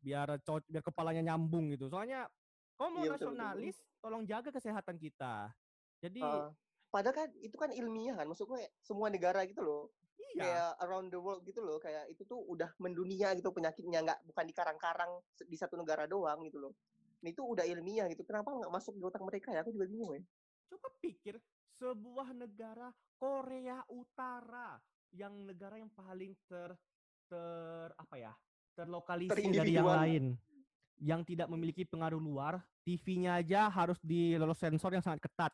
biar 0.00 0.40
co- 0.40 0.64
biar 0.64 0.80
kepalanya 0.80 1.34
nyambung 1.34 1.68
gitu. 1.76 1.92
Soalnya 1.92 2.24
kalau 2.80 2.88
mau 2.96 3.04
Iya, 3.04 3.12
betul, 3.12 3.36
betul, 3.36 3.36
betul. 3.36 3.36
nasionalis 3.36 3.76
tolong 4.00 4.22
jaga 4.24 4.48
kesehatan 4.48 4.96
kita. 4.96 5.52
Jadi 6.00 6.22
Uh, 6.24 6.48
padahal 6.90 7.14
kan 7.14 7.28
itu 7.38 7.56
kan 7.56 7.70
ilmiah 7.70 8.18
kan, 8.18 8.26
maksud 8.26 8.50
gue 8.50 8.60
semua 8.82 9.08
negara 9.08 9.46
gitu 9.46 9.62
loh, 9.62 9.94
iya 10.34 10.42
kayak 10.42 10.70
around 10.84 11.08
the 11.14 11.20
world 11.22 11.40
gitu 11.46 11.62
loh, 11.62 11.78
kayak 11.78 12.10
itu 12.10 12.26
tuh 12.26 12.42
udah 12.50 12.68
mendunia 12.82 13.32
gitu 13.38 13.54
penyakitnya, 13.54 14.02
nggak 14.02 14.18
bukan 14.26 14.44
di 14.44 14.54
karang-karang 14.54 15.12
di 15.38 15.56
satu 15.56 15.78
negara 15.78 16.04
doang 16.10 16.42
gitu 16.44 16.58
loh. 16.58 16.74
Ini 17.20 17.36
tuh 17.36 17.52
udah 17.52 17.64
ilmiah 17.64 18.10
gitu, 18.10 18.26
kenapa 18.26 18.50
nggak 18.50 18.72
masuk 18.72 18.96
di 18.98 19.04
otak 19.04 19.22
mereka 19.22 19.54
ya? 19.54 19.62
Aku 19.62 19.70
juga 19.70 19.86
bingung 19.86 20.18
ya. 20.18 20.22
coba 20.70 20.88
pikir 21.02 21.34
sebuah 21.82 22.30
negara 22.30 22.94
Korea 23.18 23.82
Utara 23.90 24.78
yang 25.10 25.34
negara 25.42 25.74
yang 25.74 25.90
paling 25.90 26.38
ter 26.46 26.70
ter 27.26 27.90
apa 27.98 28.14
ya 28.14 28.32
terlokalisir 28.78 29.34
dari 29.50 29.74
yang 29.74 29.90
lain 29.90 30.24
yang 31.00 31.20
tidak 31.26 31.50
memiliki 31.50 31.82
pengaruh 31.82 32.22
luar 32.22 32.62
TV-nya 32.86 33.42
aja 33.42 33.66
harus 33.66 33.98
di 34.04 34.38
lolos 34.38 34.60
sensor 34.60 34.94
yang 34.94 35.02
sangat 35.02 35.26
ketat 35.26 35.52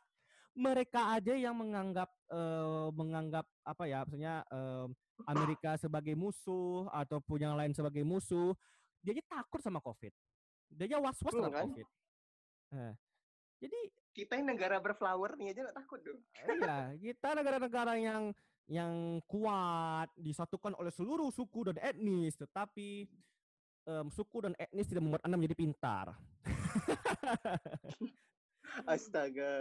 mereka 0.57 1.13
aja 1.13 1.37
yang 1.37 1.53
menganggap 1.53 2.09
eh, 2.33 2.89
menganggap 2.91 3.45
apa 3.63 3.85
ya 3.85 4.03
maksudnya 4.03 4.41
eh, 4.49 4.87
Amerika 5.29 5.77
sebagai 5.77 6.17
musuh 6.17 6.89
ataupun 6.91 7.45
yang 7.45 7.55
lain 7.55 7.77
sebagai 7.77 8.03
musuh 8.03 8.57
dia 9.05 9.13
aja 9.13 9.23
takut 9.29 9.61
sama 9.61 9.79
COVID 9.85 10.11
dia 10.73 10.85
aja 10.89 10.99
was-was 10.99 11.31
Hmm, 11.31 11.45
sama 11.45 11.53
kan? 11.53 11.65
COVID 11.71 11.87
Eh, 12.67 12.93
jadi 13.63 13.79
Kita 14.11 14.41
yang 14.41 14.49
negara 14.49 14.81
berflower 14.81 15.37
nih 15.37 15.53
aja 15.53 15.69
nggak 15.69 15.77
takut 15.77 16.01
dong. 16.01 16.19
iya, 16.49 16.97
kita 16.97 17.37
negara-negara 17.37 17.93
yang 18.01 18.33
yang 18.65 19.21
kuat 19.29 20.09
disatukan 20.17 20.73
oleh 20.75 20.91
seluruh 20.91 21.29
suku 21.31 21.71
dan 21.71 21.77
etnis, 21.79 22.35
tetapi 22.35 23.07
em, 23.87 24.07
suku 24.09 24.41
dan 24.41 24.57
etnis 24.57 24.89
tidak 24.89 25.05
membuat 25.05 25.23
anda 25.23 25.37
menjadi 25.37 25.61
pintar. 25.61 26.17
Astaga. 28.89 29.53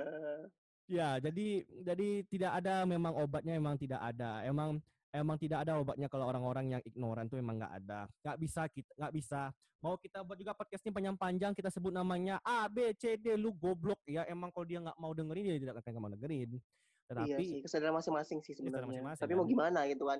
Ya, 0.85 1.17
jadi 1.21 1.47
jadi 1.83 2.07
tidak 2.29 2.51
ada 2.63 2.85
memang 2.85 3.13
obatnya 3.17 3.53
memang 3.57 3.75
tidak 3.77 4.01
ada. 4.01 4.41
Emang 4.45 4.81
emang 5.09 5.37
tidak 5.39 5.63
ada 5.63 5.79
obatnya 5.79 6.11
kalau 6.11 6.27
orang-orang 6.27 6.77
yang 6.77 6.81
ignoran 6.83 7.25
tuh 7.31 7.39
memang 7.39 7.59
nggak 7.61 7.73
ada. 7.83 8.05
Nggak 8.21 8.37
bisa 8.41 8.61
kita 8.69 8.91
nggak 8.99 9.13
bisa. 9.15 9.41
Mau 9.83 10.01
kita 10.01 10.25
buat 10.25 10.37
juga 10.39 10.57
podcast 10.57 10.81
ini 10.81 10.91
panjang-panjang 10.97 11.53
kita 11.53 11.69
sebut 11.69 11.93
namanya 11.93 12.41
A 12.41 12.65
B 12.65 12.89
C 12.97 13.15
D 13.21 13.37
lu 13.37 13.53
goblok 13.53 14.01
ya. 14.09 14.25
Emang 14.25 14.49
kalau 14.49 14.65
dia 14.65 14.81
nggak 14.81 14.97
mau 14.97 15.13
dengerin 15.13 15.45
dia 15.45 15.61
tidak 15.61 15.81
akan 15.85 16.01
mau 16.01 16.11
dengerin. 16.11 16.57
iya 16.57 17.05
Tetapi 17.05 17.43
sih, 17.45 17.59
kesadaran 17.61 17.93
masing-masing 17.93 18.41
sih 18.41 18.57
sebenarnya. 18.57 18.89
masing-masing, 19.05 19.21
Tapi 19.21 19.31
kan? 19.33 19.37
mau 19.37 19.45
gimana 19.45 19.79
gitu 19.85 20.09
kan? 20.09 20.19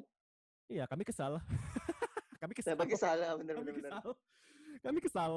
iya 0.70 0.86
kami 0.86 1.02
kesal. 1.02 1.42
kami 2.42 2.54
kesal. 2.54 2.74
Saya 2.74 2.78
pakai 2.78 2.98
salah 2.98 3.28
kami 3.34 3.74
kesal. 3.74 4.08
Kami 4.86 5.00
kesal. 5.02 5.32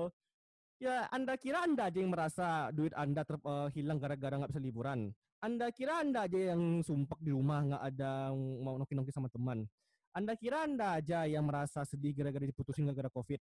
Ya, 0.79 1.11
Anda 1.11 1.35
kira 1.35 1.67
Anda 1.67 1.91
aja 1.91 1.99
yang 1.99 2.15
merasa 2.15 2.71
duit 2.71 2.95
Anda 2.95 3.27
ter, 3.27 3.35
eh, 3.35 3.69
hilang 3.75 3.99
gara-gara 3.99 4.39
nggak 4.39 4.51
bisa 4.55 4.63
liburan. 4.63 5.11
Anda 5.43 5.75
kira 5.75 6.03
Anda 6.03 6.31
aja 6.31 6.55
yang 6.55 6.83
sumpek 6.83 7.19
di 7.19 7.35
rumah 7.35 7.67
nggak 7.67 7.83
ada 7.83 8.31
mau 8.63 8.79
nongki-nongki 8.79 9.11
sama 9.11 9.27
teman. 9.27 9.67
Anda 10.15 10.39
kira 10.39 10.63
Anda 10.63 11.03
aja 11.03 11.27
yang 11.27 11.47
merasa 11.47 11.83
sedih 11.83 12.15
gara-gara 12.15 12.47
diputusin 12.47 12.87
gara-gara 12.87 13.11
COVID. 13.11 13.43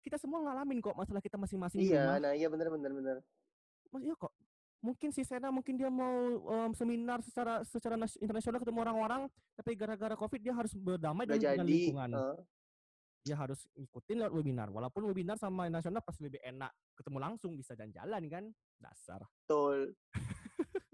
Kita 0.00 0.16
semua 0.16 0.40
ngalamin 0.44 0.80
kok 0.80 0.96
masalah 0.96 1.20
kita 1.20 1.36
masing-masing 1.36 1.80
Iya, 1.80 1.96
rumah. 1.96 2.16
nah 2.20 2.32
iya 2.32 2.48
bener-bener 2.48 2.92
bener. 2.92 3.16
Mas, 3.88 4.00
iya 4.04 4.16
kok. 4.16 4.32
Mungkin 4.80 5.12
si 5.12 5.28
Sena 5.28 5.52
mungkin 5.52 5.76
dia 5.76 5.92
mau 5.92 6.08
em, 6.40 6.72
seminar 6.72 7.20
secara 7.20 7.60
secara 7.68 8.00
nas- 8.00 8.16
internasional 8.16 8.60
ketemu 8.60 8.80
orang-orang, 8.80 9.22
tapi 9.52 9.76
gara-gara 9.76 10.16
COVID 10.16 10.40
dia 10.40 10.56
harus 10.56 10.72
berdamai 10.72 11.28
dengan, 11.28 11.64
lingkungan. 11.64 12.10
eh, 12.16 12.36
dia 13.20 13.36
harus 13.36 13.68
ngikutin 13.74 14.16
lewat 14.18 14.32
webinar. 14.32 14.68
Walaupun 14.68 15.04
webinar 15.04 15.36
sama 15.36 15.68
nasional 15.68 16.00
pasti 16.00 16.24
lebih 16.24 16.40
enak 16.40 16.68
ketemu 16.94 17.18
langsung 17.20 17.52
bisa 17.54 17.72
jalan-jalan 17.74 18.22
kan. 18.26 18.44
Dasar. 18.76 19.20
betul. 19.44 19.92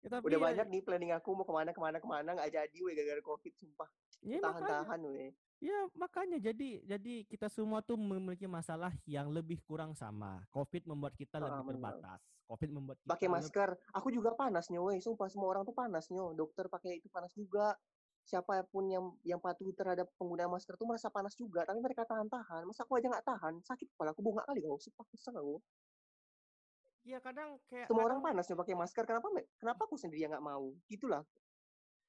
Ya, 0.00 0.08
tapi 0.08 0.32
Udah 0.32 0.40
ya- 0.40 0.46
banyak 0.48 0.66
nih 0.72 0.80
planning 0.80 1.12
aku 1.12 1.36
mau 1.36 1.44
ke 1.44 1.52
mana 1.52 1.70
ke 1.70 1.76
mana 1.76 2.00
ke 2.00 2.08
mana 2.08 2.32
nggak 2.32 2.48
jadi 2.48 2.78
weh 2.80 2.96
gara-gara 2.96 3.20
covid 3.20 3.52
sumpah. 3.52 3.84
Ya, 4.24 4.40
makanya, 4.40 4.48
Tahan-tahan 4.80 5.00
weh. 5.12 5.30
ya 5.60 5.76
makanya 5.92 6.38
jadi 6.40 6.70
jadi 6.88 7.14
kita 7.28 7.52
semua 7.52 7.84
tuh 7.84 8.00
memiliki 8.00 8.48
masalah 8.48 8.96
yang 9.04 9.28
lebih 9.28 9.60
kurang 9.60 9.92
sama. 9.92 10.40
Covid 10.48 10.88
membuat 10.88 11.12
kita 11.12 11.36
Ah, 11.36 11.44
lebih 11.52 11.76
benar. 11.76 12.00
terbatas. 12.00 12.20
Covid 12.48 12.70
membuat 12.72 12.96
kita 12.96 13.12
Pakai 13.12 13.28
lebih- 13.28 13.36
masker. 13.44 13.70
Aku 13.92 14.08
juga 14.08 14.32
panas 14.32 14.72
nih 14.72 14.80
weh. 14.80 14.98
Sumpah 14.98 15.28
semua 15.28 15.52
orang 15.52 15.62
tuh 15.62 15.76
panas 15.76 16.08
nyo. 16.08 16.32
Dokter 16.32 16.64
pakai 16.66 16.96
itu 16.96 17.12
panas 17.12 17.36
juga. 17.36 17.76
Siapa 18.24 18.62
pun 18.70 18.86
yang 18.86 19.04
yang 19.26 19.40
patuh 19.42 19.72
terhadap 19.74 20.06
penggunaan 20.14 20.52
masker 20.52 20.78
tuh 20.78 20.86
merasa 20.86 21.10
panas 21.10 21.34
juga, 21.34 21.66
tapi 21.66 21.82
mereka 21.82 22.06
tahan-tahan. 22.06 22.62
Masa 22.68 22.86
aku 22.86 23.00
aja 23.00 23.10
nggak 23.10 23.26
tahan? 23.26 23.58
Sakit 23.64 23.90
kepala 23.96 24.14
aku 24.14 24.22
bongkak 24.22 24.46
kali 24.46 24.62
kau. 24.62 24.78
Sumpah 24.78 25.06
kesel 25.10 25.34
aku. 25.34 25.56
Ya 27.02 27.18
kadang 27.18 27.56
kayak 27.66 27.88
Semua 27.88 28.04
orang 28.06 28.20
panas 28.20 28.44
nih 28.44 28.58
pakai 28.60 28.76
masker. 28.76 29.04
Kenapa 29.08 29.26
kenapa 29.56 29.80
aku 29.88 29.96
sendiri 29.96 30.28
yang 30.28 30.36
nggak 30.36 30.46
mau? 30.46 30.70
Gitulah. 30.86 31.24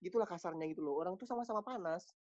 Gitulah 0.03 0.27
kasarnya 0.27 0.67
gitu 0.69 0.83
loh. 0.83 0.99
Orang 0.99 1.15
tuh 1.15 1.25
sama-sama 1.25 1.63
panas. 1.63 2.11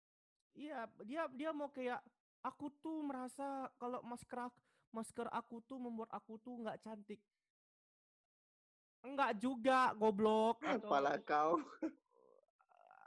Iya, 0.55 0.87
dia 1.03 1.27
dia 1.35 1.51
mau 1.51 1.71
kayak 1.71 1.99
aku 2.47 2.71
tuh 2.81 3.03
merasa 3.05 3.69
kalau 3.77 4.01
masker 4.07 4.49
masker 4.91 5.27
aku 5.31 5.63
tuh 5.67 5.79
membuat 5.79 6.11
aku 6.15 6.39
tuh 6.43 6.57
nggak 6.63 6.83
cantik. 6.83 7.21
Enggak 9.01 9.33
juga, 9.41 9.97
goblok. 9.97 10.61
Atau, 10.61 10.93
Kepala 10.93 11.17
kau. 11.25 11.57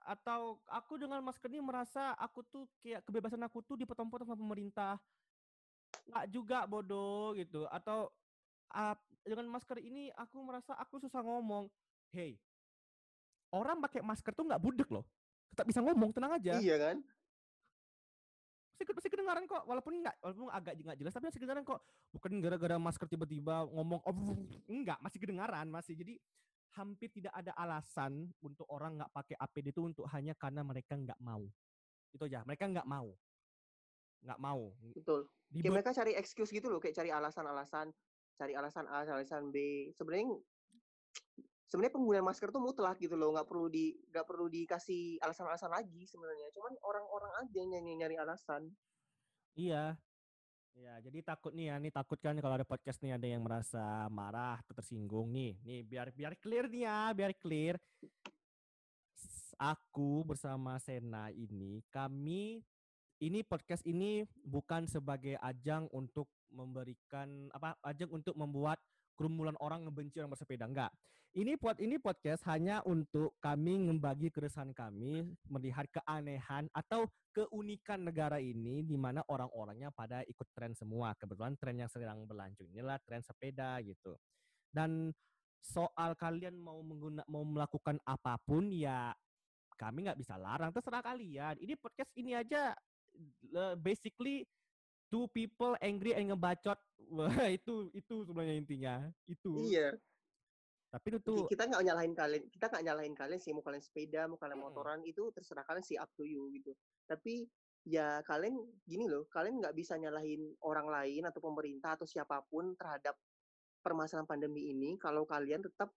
Atau 0.04 0.60
aku 0.68 1.00
dengan 1.00 1.24
masker 1.24 1.48
ini 1.48 1.64
merasa 1.64 2.12
aku 2.20 2.44
tuh 2.48 2.68
kayak 2.84 3.08
kebebasan 3.08 3.40
aku 3.48 3.64
tuh 3.64 3.80
dipotong-potong 3.80 4.28
sama 4.28 4.40
pemerintah. 4.40 5.00
Enggak 6.08 6.26
juga 6.32 6.60
bodoh 6.68 7.32
gitu. 7.40 7.64
Atau 7.72 8.12
ah, 8.76 8.96
dengan 9.24 9.48
masker 9.56 9.80
ini 9.80 10.12
aku 10.20 10.44
merasa 10.44 10.76
aku 10.76 11.00
susah 11.00 11.24
ngomong. 11.24 11.72
Hey, 12.12 12.38
orang 13.56 13.80
pakai 13.80 14.04
masker 14.04 14.36
tuh 14.36 14.46
nggak 14.50 14.62
budek 14.62 14.90
loh. 14.92 15.08
Tetap 15.54 15.70
bisa 15.70 15.80
ngomong, 15.86 16.10
tenang 16.12 16.36
aja. 16.36 16.58
Iya 16.58 16.76
kan? 16.82 16.98
Masih, 18.74 18.90
masih 18.90 19.12
kedengaran 19.14 19.46
kok, 19.46 19.64
walaupun 19.70 20.02
enggak, 20.02 20.18
walaupun 20.18 20.50
agak 20.50 20.74
nggak 20.82 20.98
jelas, 20.98 21.14
tapi 21.14 21.30
masih 21.30 21.40
kedengaran 21.40 21.64
kok. 21.64 21.80
Bukan 22.10 22.32
gara-gara 22.42 22.76
masker 22.82 23.06
tiba-tiba 23.06 23.70
ngomong, 23.70 24.02
oh, 24.02 24.14
enggak, 24.74 24.98
masih 25.00 25.22
kedengaran, 25.22 25.70
masih. 25.70 25.94
Jadi 25.94 26.18
hampir 26.74 27.10
tidak 27.14 27.34
ada 27.34 27.54
alasan 27.54 28.30
untuk 28.42 28.66
orang 28.70 28.98
nggak 28.98 29.14
pakai 29.14 29.36
APD 29.38 29.74
itu 29.74 29.82
untuk 29.86 30.06
hanya 30.10 30.34
karena 30.34 30.66
mereka 30.66 30.98
nggak 30.98 31.20
mau. 31.22 31.46
Itu 32.14 32.26
aja, 32.26 32.42
mereka 32.46 32.70
nggak 32.70 32.88
mau. 32.90 33.14
Nggak 34.24 34.40
mau. 34.42 34.74
Betul. 34.94 35.30
Di 35.50 35.62
Kayak 35.62 35.74
mereka 35.74 35.90
cari 35.94 36.14
excuse 36.18 36.50
gitu 36.50 36.68
loh, 36.70 36.82
kayak 36.82 36.98
cari 36.98 37.14
alasan-alasan, 37.14 37.94
cari 38.38 38.54
alasan 38.58 38.86
A, 38.90 39.06
alasan 39.06 39.54
B. 39.54 39.90
Sebenarnya 39.94 40.34
sebenarnya 41.70 41.94
penggunaan 41.98 42.26
masker 42.26 42.54
tuh 42.54 42.62
mutlak 42.62 43.02
gitu 43.02 43.18
loh, 43.18 43.34
nggak 43.34 43.50
perlu 43.50 43.66
di 43.70 43.98
nggak 44.14 44.26
perlu 44.30 44.46
dikasih 44.50 45.18
alasan-alasan 45.22 45.74
lagi 45.74 46.06
sebenarnya. 46.06 46.50
Cuman 46.54 46.74
orang-orang 46.86 47.34
aja 47.42 47.58
yang 47.58 47.70
nyari, 47.74 47.94
nyari 47.98 48.16
alasan. 48.18 48.70
Iya. 49.58 49.98
Ya, 50.74 50.98
jadi 51.06 51.22
takut 51.22 51.54
nih 51.54 51.70
ya, 51.70 51.76
nih 51.78 51.94
takut 51.94 52.18
kan 52.18 52.34
kalau 52.42 52.58
ada 52.58 52.66
podcast 52.66 52.98
nih 53.06 53.14
ada 53.14 53.30
yang 53.30 53.46
merasa 53.46 54.10
marah 54.10 54.58
atau 54.66 54.74
tersinggung 54.74 55.30
nih. 55.30 55.54
Nih 55.62 55.86
biar 55.86 56.10
biar 56.10 56.34
clear 56.42 56.66
nih 56.66 56.90
ya, 56.90 57.14
biar 57.14 57.32
clear. 57.38 57.78
Aku 59.62 60.26
bersama 60.26 60.82
Sena 60.82 61.30
ini, 61.30 61.86
kami 61.94 62.66
ini 63.22 63.40
podcast 63.46 63.86
ini 63.86 64.26
bukan 64.42 64.90
sebagai 64.90 65.38
ajang 65.46 65.86
untuk 65.94 66.26
memberikan 66.50 67.54
apa 67.54 67.78
ajang 67.86 68.10
untuk 68.10 68.34
membuat 68.34 68.82
kerumunan 69.14 69.54
orang 69.62 69.86
ngebenci 69.86 70.18
orang 70.26 70.34
bersepeda 70.34 70.66
enggak. 70.66 70.92
Ini 71.34 71.58
buat 71.58 71.82
ini 71.82 71.98
podcast 71.98 72.46
hanya 72.46 72.86
untuk 72.86 73.34
kami 73.42 73.82
membagi 73.82 74.30
keresahan 74.30 74.70
kami 74.70 75.26
melihat 75.50 75.90
keanehan 75.90 76.70
atau 76.70 77.10
keunikan 77.34 78.06
negara 78.06 78.38
ini 78.38 78.86
di 78.86 78.94
mana 78.94 79.26
orang-orangnya 79.26 79.90
pada 79.90 80.22
ikut 80.30 80.46
tren 80.54 80.78
semua. 80.78 81.18
Kebetulan 81.18 81.58
tren 81.58 81.82
yang 81.82 81.90
sedang 81.90 82.30
berlanjut 82.30 82.70
inilah 82.70 83.02
tren 83.02 83.26
sepeda 83.26 83.82
gitu. 83.82 84.14
Dan 84.70 85.10
soal 85.58 86.14
kalian 86.14 86.54
mau 86.54 86.78
mengguna 86.86 87.26
mau 87.26 87.42
melakukan 87.42 87.98
apa 88.06 88.38
pun 88.46 88.70
ya 88.70 89.10
kami 89.74 90.06
nggak 90.06 90.22
bisa 90.22 90.38
larang 90.38 90.70
terserah 90.70 91.02
kalian. 91.02 91.58
Ini 91.58 91.74
podcast 91.82 92.14
ini 92.14 92.38
aja 92.38 92.78
basically 93.82 94.46
two 95.10 95.26
people 95.34 95.74
angry 95.82 96.14
and 96.14 96.30
ngebacot. 96.30 96.78
Wah, 97.18 97.50
itu 97.50 97.90
itu 97.98 98.22
sebenarnya 98.22 98.54
intinya. 98.54 98.96
Itu. 99.26 99.66
Iya. 99.66 99.98
Tapi 100.94 101.10
itu 101.10 101.20
tuh 101.26 101.50
kita 101.50 101.66
nggak 101.66 101.90
nyalahin 101.90 102.14
kalian, 102.14 102.44
kita 102.54 102.70
nggak 102.70 102.84
nyalahin 102.86 103.18
kalian 103.18 103.42
sih 103.42 103.50
mau 103.50 103.66
kalian 103.66 103.82
sepeda, 103.82 104.30
mau 104.30 104.38
kalian 104.38 104.62
motoran 104.62 105.02
itu 105.02 105.34
terserah 105.34 105.66
kalian 105.66 105.82
sih 105.82 105.98
up 105.98 106.14
to 106.14 106.22
you 106.22 106.54
gitu. 106.54 106.78
Tapi 107.10 107.50
ya 107.90 108.22
kalian 108.22 108.54
gini 108.86 109.10
loh, 109.10 109.26
kalian 109.26 109.58
nggak 109.58 109.74
bisa 109.74 109.98
nyalahin 109.98 110.54
orang 110.62 110.86
lain 110.86 111.26
atau 111.26 111.42
pemerintah 111.42 111.98
atau 111.98 112.06
siapa 112.06 112.46
pun 112.46 112.78
terhadap 112.78 113.18
permasalahan 113.82 114.30
pandemi 114.30 114.70
ini 114.70 114.94
kalau 115.02 115.26
kalian 115.26 115.66
tetap 115.66 115.90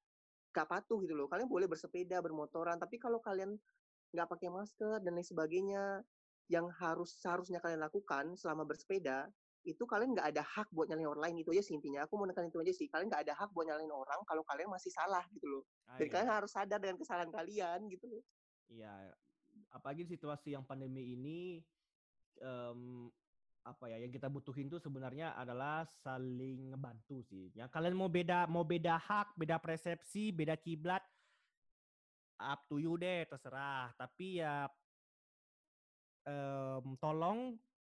nggak 0.57 0.65
patuh 0.65 0.97
gitu 1.05 1.13
loh. 1.13 1.29
Kalian 1.29 1.53
boleh 1.53 1.69
bersepeda, 1.69 2.25
bermotoran, 2.25 2.81
tapi 2.81 2.97
kalau 2.97 3.21
kalian 3.21 3.53
nggak 4.17 4.29
pakai 4.33 4.49
masker 4.49 5.05
dan 5.05 5.13
lain 5.13 5.29
sebagainya 5.29 6.01
yang 6.49 6.73
harus 6.73 7.21
seharusnya 7.21 7.61
kalian 7.61 7.85
lakukan 7.85 8.33
selama 8.33 8.65
bersepeda 8.65 9.29
itu 9.67 9.83
kalian 9.83 10.15
nggak 10.15 10.31
ada 10.31 10.47
hak 10.47 10.71
buat 10.71 10.87
nyalain 10.87 11.11
orang 11.11 11.23
lain 11.27 11.43
itu 11.43 11.51
aja 11.51 11.63
sih 11.67 11.75
intinya 11.75 12.07
aku 12.07 12.15
mau 12.15 12.25
nekan 12.31 12.47
itu 12.47 12.63
aja 12.63 12.73
sih 12.73 12.87
kalian 12.87 13.11
nggak 13.11 13.27
ada 13.27 13.35
hak 13.35 13.51
buat 13.51 13.67
nyalain 13.67 13.91
orang 13.91 14.23
kalau 14.23 14.47
kalian 14.47 14.71
masih 14.71 14.95
salah 14.95 15.27
gitu 15.35 15.47
loh 15.51 15.63
ah, 15.91 15.99
dan 15.99 16.07
iya. 16.07 16.13
kalian 16.15 16.31
harus 16.31 16.51
sadar 16.55 16.79
dengan 16.79 16.97
kesalahan 17.03 17.31
kalian 17.35 17.91
gitu 17.91 18.07
loh 18.07 18.23
Iya, 18.71 19.15
apalagi 19.71 20.07
situasi 20.07 20.55
yang 20.55 20.67
pandemi 20.67 21.15
ini 21.15 21.63
em, 22.43 23.11
apa 23.67 23.91
ya 23.91 23.99
yang 23.99 24.15
kita 24.15 24.31
butuhin 24.31 24.71
tuh 24.71 24.79
sebenarnya 24.79 25.35
adalah 25.35 25.87
saling 26.03 26.75
ngebantu 26.75 27.23
sih. 27.27 27.51
Ya 27.55 27.71
kalian 27.71 27.99
mau 27.99 28.11
beda 28.11 28.47
mau 28.51 28.67
beda 28.67 28.99
hak, 28.99 29.35
beda 29.39 29.59
persepsi, 29.63 30.35
beda 30.35 30.59
kiblat 30.59 31.03
up 32.43 32.67
to 32.67 32.79
you 32.83 32.99
deh, 32.99 33.27
terserah. 33.27 33.91
Tapi 33.95 34.43
ya 34.43 34.67
em, 36.27 36.87
tolong 36.99 37.55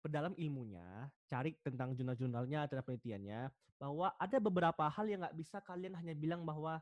perdalam 0.08 0.32
ilmunya, 0.40 1.12
cari 1.28 1.52
tentang 1.60 1.92
jurnal-jurnalnya 1.92 2.64
atau 2.64 2.80
penelitiannya 2.80 3.52
bahwa 3.76 4.16
ada 4.16 4.40
beberapa 4.40 4.88
hal 4.88 5.04
yang 5.04 5.20
nggak 5.20 5.36
bisa 5.36 5.60
kalian 5.60 5.92
hanya 6.00 6.16
bilang 6.16 6.48
bahwa 6.48 6.80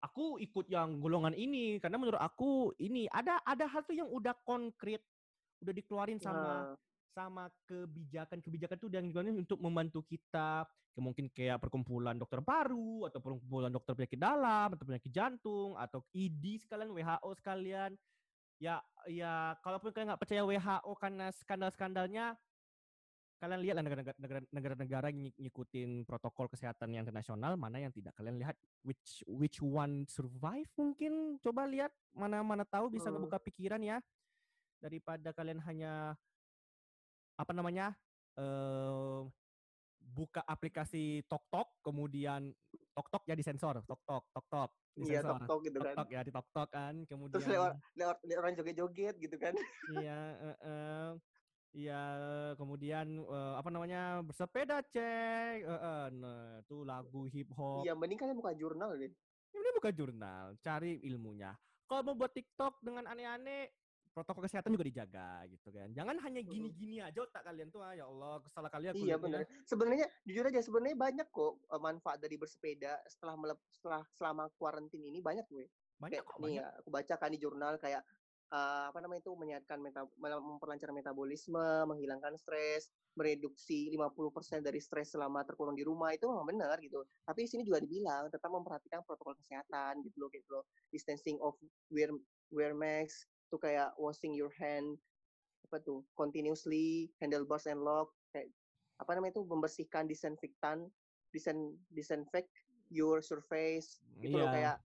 aku 0.00 0.40
ikut 0.40 0.64
yang 0.72 0.96
golongan 0.96 1.36
ini 1.36 1.76
karena 1.76 2.00
menurut 2.00 2.16
aku 2.16 2.72
ini. 2.80 3.04
Ada 3.12 3.44
ada 3.44 3.68
hal 3.68 3.84
tuh 3.84 4.00
yang 4.00 4.08
udah 4.08 4.32
konkret 4.48 5.04
udah 5.60 5.76
dikeluarin 5.76 6.16
sama 6.16 6.40
Nah, 6.40 6.74
sama 7.12 7.44
kebijakan-kebijakan 7.68 8.78
tuh 8.80 8.88
yang 8.88 9.12
dikeluarin 9.12 9.36
untuk 9.36 9.60
membantu 9.60 10.00
kita. 10.08 10.64
Mungkin 10.98 11.30
kayak 11.30 11.62
perkumpulan 11.62 12.18
dokter 12.18 12.42
baru 12.42 13.06
atau 13.06 13.22
perkumpulan 13.22 13.70
dokter 13.70 13.94
penyakit 13.94 14.18
dalam 14.18 14.74
atau 14.74 14.82
penyakit 14.82 15.14
jantung 15.14 15.78
atau 15.78 16.02
ID 16.10 16.58
sekalian 16.58 16.90
WHO 16.90 17.30
sekalian 17.38 17.94
ya 18.58 18.82
ya 19.06 19.54
kalaupun 19.62 19.94
kalian 19.94 20.14
nggak 20.14 20.22
percaya 20.22 20.42
WHO 20.42 20.92
karena 20.98 21.30
skandal-skandalnya 21.30 22.34
kalian 23.38 23.62
lihat 23.62 23.74
lah 23.78 23.84
negara-negara- 23.86 24.18
negara- 24.18 24.50
negara-negara 24.50 25.06
yang 25.14 25.30
ngik- 25.30 25.38
ngikutin 25.38 25.90
protokol 26.02 26.50
kesehatan 26.50 26.90
yang 26.90 27.06
internasional 27.06 27.54
mana 27.54 27.78
yang 27.78 27.94
tidak. 27.94 28.10
Kalian 28.18 28.34
lihat 28.34 28.58
which 28.82 29.22
which 29.30 29.62
one 29.62 30.02
survive 30.10 30.66
mungkin? 30.74 31.38
Coba 31.38 31.70
lihat 31.70 31.94
mana 32.10 32.42
mana 32.42 32.66
tahu 32.66 32.90
bisa 32.90 33.14
ngebuka 33.14 33.38
pikiran 33.38 33.78
ya. 33.78 34.02
Daripada 34.82 35.30
kalian 35.30 35.62
hanya 35.62 36.18
apa 37.38 37.52
namanya 37.54 37.94
eh 38.34 39.22
buka 40.02 40.42
aplikasi 40.42 41.22
TokTok 41.30 41.78
kemudian 41.78 42.50
TokTok 42.90 43.22
ya 43.28 43.38
disensor 43.38 43.78
TokTok 43.86 44.34
TokTok 44.34 44.70
iya 45.06 45.20
tok 45.22 45.46
tok 45.46 45.60
gitu 45.66 45.78
kan. 45.78 45.94
TokTok 45.94 46.08
ya 46.10 46.20
di 46.26 46.32
TokTok 46.34 46.68
kan 46.74 46.94
kemudian 47.06 47.34
terus 47.38 47.46
lewat 47.46 47.72
lewat 47.94 48.16
orang 48.34 48.52
joget-joget 48.58 49.14
gitu 49.22 49.36
kan. 49.38 49.54
Iya 49.94 50.20
eh, 50.42 50.56
eh, 50.58 51.10
iya 51.76 52.02
kemudian 52.58 53.06
eh, 53.22 53.54
apa 53.54 53.68
namanya 53.70 54.24
bersepeda 54.26 54.82
cek. 54.82 55.58
Eh, 55.62 55.70
eh, 55.70 56.04
nah 56.18 56.58
itu 56.58 56.82
lagu 56.82 57.30
hip 57.30 57.50
hop 57.54 57.86
iya 57.86 57.94
mending 57.94 58.18
kalian 58.18 58.36
buka 58.38 58.52
jurnal 58.58 58.98
deh. 58.98 59.12
Ini 59.54 59.70
bukan 59.78 59.92
jurnal 59.94 60.44
cari 60.60 60.98
ilmunya. 61.06 61.54
Kalau 61.88 62.04
mau 62.04 62.18
buat 62.20 62.32
TikTok 62.36 62.84
dengan 62.84 63.08
aneh-aneh 63.08 63.72
protokol 64.18 64.50
kesehatan 64.50 64.74
juga 64.74 64.86
dijaga 64.90 65.46
gitu 65.46 65.70
kan. 65.70 65.88
Jangan 65.94 66.16
hanya 66.26 66.40
gini-gini 66.42 66.98
aja 66.98 67.22
otak 67.22 67.46
kalian 67.46 67.70
tuh 67.70 67.86
ah, 67.86 67.94
ya 67.94 68.10
Allah 68.10 68.42
salah 68.50 68.66
kali 68.66 68.90
aku 68.90 68.98
iya 69.06 69.14
benar 69.14 69.46
sebenarnya 69.62 70.06
jujur 70.26 70.44
aja 70.50 70.58
sebenarnya 70.58 70.98
banyak 70.98 71.28
kok 71.30 71.62
eh, 71.70 71.80
manfaat 71.80 72.18
dari 72.18 72.34
bersepeda 72.34 72.98
setelah 73.06 73.38
melep, 73.38 73.58
setelah 73.70 74.02
selama 74.18 74.50
kuarantin 74.58 75.06
ini 75.06 75.22
banyak 75.22 75.46
gue. 75.46 75.70
Banyak 76.02 76.18
kayak 76.18 76.26
kok 76.26 76.38
nih 76.42 76.58
banyak. 76.58 76.66
ya, 76.66 76.66
aku 76.82 76.88
bacakan 76.90 77.30
di 77.30 77.38
jurnal 77.38 77.74
kayak 77.78 78.02
eh, 78.50 78.84
apa 78.90 78.98
namanya 78.98 79.20
itu 79.22 79.32
menyehatkan 79.38 79.78
meta, 79.78 80.02
memperlancar 80.18 80.90
metabolisme, 80.90 81.68
menghilangkan 81.86 82.34
stres, 82.34 82.90
mereduksi 83.14 83.94
50% 83.94 84.66
dari 84.66 84.82
stres 84.82 85.14
selama 85.14 85.46
terkurung 85.46 85.78
di 85.78 85.86
rumah 85.86 86.10
itu 86.10 86.26
memang 86.26 86.46
benar 86.46 86.82
gitu. 86.82 87.06
Tapi 87.22 87.46
di 87.46 87.48
sini 87.50 87.62
juga 87.62 87.78
dibilang 87.78 88.26
tetap 88.34 88.50
memperhatikan 88.50 89.06
protokol 89.06 89.38
kesehatan 89.38 90.02
gitu 90.02 90.26
loh 90.26 90.30
gitu 90.34 90.48
loh. 90.50 90.64
Distancing 90.90 91.38
of 91.38 91.54
wear 91.94 92.10
wear 92.52 92.72
mask 92.72 93.28
tuh 93.48 93.60
kayak 93.60 93.92
washing 93.96 94.32
your 94.36 94.52
hand 94.56 94.96
apa 95.68 95.84
tuh 95.84 96.00
continuously 96.16 97.12
handlebars 97.20 97.68
and 97.68 97.80
lock 97.84 98.12
kayak 98.32 98.48
apa 98.98 99.10
namanya 99.14 99.38
itu 99.38 99.44
membersihkan 99.44 100.08
disinfektan 100.08 100.88
disen 101.32 101.76
disinfect 101.92 102.48
your 102.88 103.20
surface. 103.20 104.00
Gitu 104.18 104.36
loh 104.36 104.48
Iya. 104.48 104.54
kayak 104.54 104.76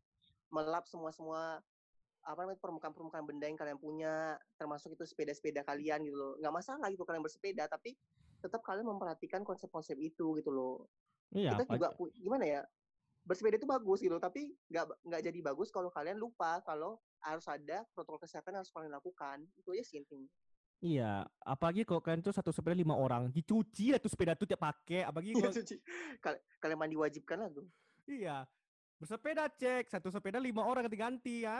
melap 0.53 0.85
semua 0.85 1.09
semua 1.15 1.41
apa 2.23 2.39
namanya 2.47 2.59
permukaan-permukaan 2.63 3.25
benda 3.27 3.51
yang 3.51 3.59
kalian 3.59 3.79
punya 3.79 4.39
termasuk 4.55 4.95
itu 4.95 5.03
sepeda-sepeda 5.03 5.63
kalian 5.67 6.03
gitu 6.07 6.15
loh. 6.15 6.33
Nggak 6.39 6.53
masalah 6.55 6.87
gitu 6.91 7.03
kalian 7.03 7.23
bersepeda 7.23 7.67
tapi 7.67 7.95
tetap 8.43 8.63
kalian 8.63 8.87
memperhatikan 8.87 9.43
konsep-konsep 9.47 9.95
itu 9.99 10.39
gitu 10.39 10.51
loh. 10.51 10.87
Iya 11.33 11.57
kita 11.57 11.67
juga 11.67 11.87
gimana 12.19 12.45
ya 12.45 12.61
bersepeda 13.23 13.55
itu 13.55 13.67
bagus 13.67 14.03
gitu 14.03 14.19
tapi 14.19 14.51
nggak 14.67 14.85
nggak 15.07 15.21
jadi 15.31 15.39
bagus 15.39 15.71
kalau 15.71 15.87
kalian 15.87 16.19
lupa 16.19 16.59
kalau 16.67 16.99
harus 17.23 17.47
ada 17.47 17.87
protokol 17.95 18.21
kesehatan 18.21 18.53
yang 18.53 18.61
harus 18.61 18.73
kalian 18.75 18.93
lakukan. 18.93 19.37
Itu 19.55 19.71
aja 19.71 19.83
sih 19.87 20.03
intinya. 20.03 20.29
Iya, 20.83 21.23
apalagi 21.47 21.87
kalau 21.87 22.03
kalian 22.03 22.19
tuh 22.19 22.35
satu 22.35 22.51
sepeda 22.51 22.75
lima 22.75 22.99
orang, 22.99 23.31
dicuci 23.31 23.95
lah 23.95 24.03
tuh 24.03 24.11
sepeda 24.11 24.35
tuh 24.35 24.43
tiap 24.43 24.59
pakai, 24.59 25.07
apalagi 25.07 25.31
Iya, 25.31 25.47
kalau 25.47 25.55
cuci. 25.55 25.75
Kal- 26.19 26.43
kalian 26.59 26.79
mandi 26.79 26.99
wajibkan 26.99 27.39
lah 27.39 27.49
tuh. 27.55 27.63
Iya 28.03 28.43
bersepeda 29.03 29.51
cek 29.51 29.91
satu 29.91 30.07
sepeda 30.07 30.39
lima 30.39 30.63
orang 30.63 30.87
ganti-ganti 30.87 31.43
ya 31.43 31.59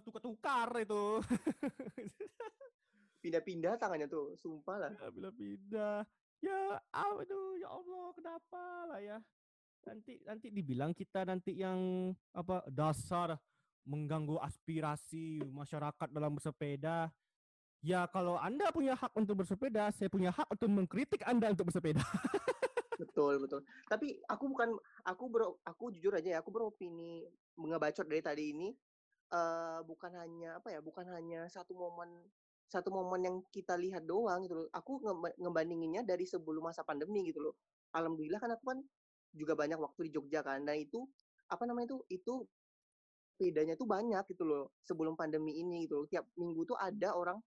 tukar-tukar 0.00 0.72
itu. 0.80 1.20
Pindah-pindah 3.22 3.76
tangannya 3.76 4.08
tuh 4.08 4.32
sumpah 4.40 4.88
lah. 4.88 4.90
Ya 4.96 5.08
bila 5.12 5.28
pindah 5.36 6.08
ya 6.40 6.80
aduh 6.94 7.60
ya 7.60 7.68
Allah 7.68 8.06
kenapa 8.16 8.64
lah 8.88 9.00
ya? 9.04 9.20
Nanti 9.84 10.16
nanti 10.24 10.48
dibilang 10.48 10.96
kita 10.96 11.28
nanti 11.28 11.60
yang 11.60 12.08
apa 12.32 12.64
dasar 12.72 13.36
mengganggu 13.88 14.36
aspirasi 14.44 15.40
masyarakat 15.48 16.08
dalam 16.12 16.36
bersepeda 16.36 17.08
ya 17.80 18.04
kalau 18.12 18.36
anda 18.36 18.68
punya 18.68 18.92
hak 18.92 19.16
untuk 19.16 19.40
bersepeda 19.40 19.88
saya 19.96 20.12
punya 20.12 20.28
hak 20.28 20.44
untuk 20.52 20.68
mengkritik 20.68 21.24
anda 21.24 21.48
untuk 21.48 21.72
bersepeda. 21.72 22.04
Betul 22.98 23.38
betul. 23.38 23.62
Tapi 23.86 24.18
aku 24.26 24.50
bukan 24.50 24.74
aku 25.06 25.24
bro 25.30 25.62
aku 25.62 25.94
jujur 25.94 26.18
aja 26.18 26.34
ya 26.34 26.38
aku 26.42 26.50
beropini 26.50 27.22
ngebacot 27.54 28.10
dari 28.10 28.18
tadi 28.18 28.50
ini 28.50 28.74
eh 29.30 29.80
bukan 29.86 30.18
hanya 30.18 30.58
apa 30.58 30.74
ya 30.74 30.82
bukan 30.82 31.06
hanya 31.14 31.46
satu 31.46 31.78
momen 31.78 32.26
satu 32.66 32.90
momen 32.90 33.22
yang 33.22 33.36
kita 33.54 33.78
lihat 33.78 34.02
doang 34.02 34.42
gitu 34.44 34.58
loh. 34.58 34.66
Aku 34.74 34.98
nge- 34.98 35.38
ngebandinginnya 35.38 36.02
dari 36.02 36.26
sebelum 36.26 36.66
masa 36.66 36.82
pandemi 36.82 37.30
gitu 37.30 37.38
loh. 37.38 37.54
Alhamdulillah 37.94 38.42
kan 38.42 38.50
aku 38.58 38.64
kan 38.66 38.78
juga 39.30 39.54
banyak 39.54 39.78
waktu 39.78 40.10
di 40.10 40.18
Jogja 40.18 40.42
kan. 40.42 40.66
Dan 40.66 40.82
itu 40.82 41.06
apa 41.48 41.64
namanya 41.64 41.94
itu 41.94 41.98
itu 42.12 42.34
bedanya 43.38 43.78
tuh 43.78 43.86
banyak 43.86 44.26
gitu 44.34 44.44
loh 44.44 44.74
sebelum 44.82 45.14
pandemi 45.14 45.62
ini 45.62 45.86
gitu 45.86 46.02
loh. 46.02 46.06
Tiap 46.10 46.26
minggu 46.34 46.66
tuh 46.66 46.76
ada 46.76 47.14
orang 47.14 47.38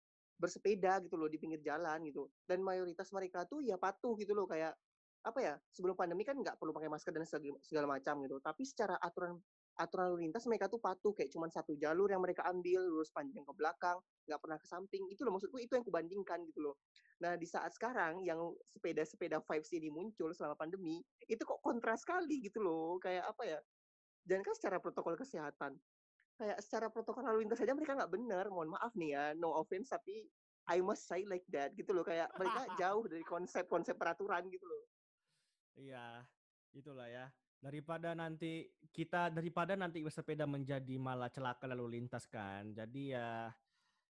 bersepeda 0.42 1.04
gitu 1.06 1.20
loh 1.20 1.30
di 1.30 1.38
pinggir 1.38 1.62
jalan 1.62 2.02
gitu. 2.08 2.32
Dan 2.48 2.64
mayoritas 2.66 3.12
mereka 3.14 3.46
tuh 3.46 3.62
ya 3.62 3.78
patuh 3.78 4.16
gitu 4.18 4.34
loh 4.34 4.50
kayak 4.50 4.74
apa 5.22 5.38
ya 5.38 5.54
sebelum 5.70 5.94
pandemi 5.94 6.26
kan 6.26 6.34
nggak 6.34 6.58
perlu 6.58 6.74
pakai 6.74 6.90
masker 6.90 7.14
dan 7.14 7.28
segala, 7.30 7.60
segala 7.62 7.86
macam 8.00 8.16
gitu. 8.26 8.42
Tapi 8.42 8.64
secara 8.66 8.98
aturan 8.98 9.38
aturan 9.80 10.12
lalu 10.12 10.28
lintas 10.28 10.44
mereka 10.50 10.68
tuh 10.68 10.82
patuh 10.84 11.16
kayak 11.16 11.32
cuma 11.32 11.48
satu 11.48 11.78
jalur 11.80 12.12
yang 12.12 12.20
mereka 12.20 12.44
ambil 12.50 12.84
lurus 12.84 13.08
panjang 13.14 13.46
ke 13.46 13.54
belakang 13.56 13.98
nggak 14.28 14.40
pernah 14.42 14.58
ke 14.58 14.68
samping. 14.68 15.04
Itu 15.14 15.24
loh 15.24 15.38
maksudku 15.38 15.62
itu 15.62 15.78
yang 15.78 15.86
kubandingkan 15.86 16.42
gitu 16.50 16.60
loh. 16.66 16.76
Nah 17.22 17.38
di 17.38 17.46
saat 17.46 17.72
sekarang 17.78 18.26
yang 18.26 18.40
sepeda-sepeda 18.66 19.40
vibes 19.46 19.72
ini 19.78 19.94
muncul 19.94 20.34
selama 20.34 20.58
pandemi 20.58 21.06
itu 21.30 21.42
kok 21.46 21.62
kontras 21.62 22.02
sekali 22.02 22.42
gitu 22.42 22.60
loh. 22.66 22.98
Kayak 22.98 23.30
apa 23.30 23.44
ya 23.46 23.60
dan 24.28 24.46
kan 24.46 24.54
secara 24.54 24.78
protokol 24.78 25.18
kesehatan 25.18 25.78
kayak 26.38 26.58
secara 26.64 26.90
protokol 26.90 27.22
lalu 27.22 27.46
lintas 27.46 27.62
saja 27.62 27.78
mereka 27.78 27.98
nggak 27.98 28.14
benar 28.14 28.46
mohon 28.50 28.74
maaf 28.74 28.94
nih 28.98 29.14
ya 29.14 29.24
no 29.38 29.54
offense 29.54 29.94
tapi 29.94 30.26
I 30.70 30.82
must 30.82 31.10
say 31.10 31.26
like 31.26 31.46
that 31.54 31.74
gitu 31.74 31.94
loh 31.94 32.06
kayak 32.06 32.30
mereka 32.38 32.66
jauh 32.82 33.06
dari 33.06 33.26
konsep-konsep 33.26 33.98
peraturan 33.98 34.46
gitu 34.50 34.66
loh 34.66 34.84
Iya, 35.80 36.26
itulah 36.76 37.08
ya. 37.08 37.26
Daripada 37.62 38.18
nanti 38.18 38.66
kita 38.90 39.30
daripada 39.30 39.78
nanti 39.78 40.02
bersepeda 40.02 40.50
menjadi 40.50 40.98
malah 40.98 41.30
celaka 41.30 41.70
lalu 41.70 42.02
lintas 42.02 42.26
kan. 42.26 42.74
Jadi 42.74 43.14
ya 43.14 43.54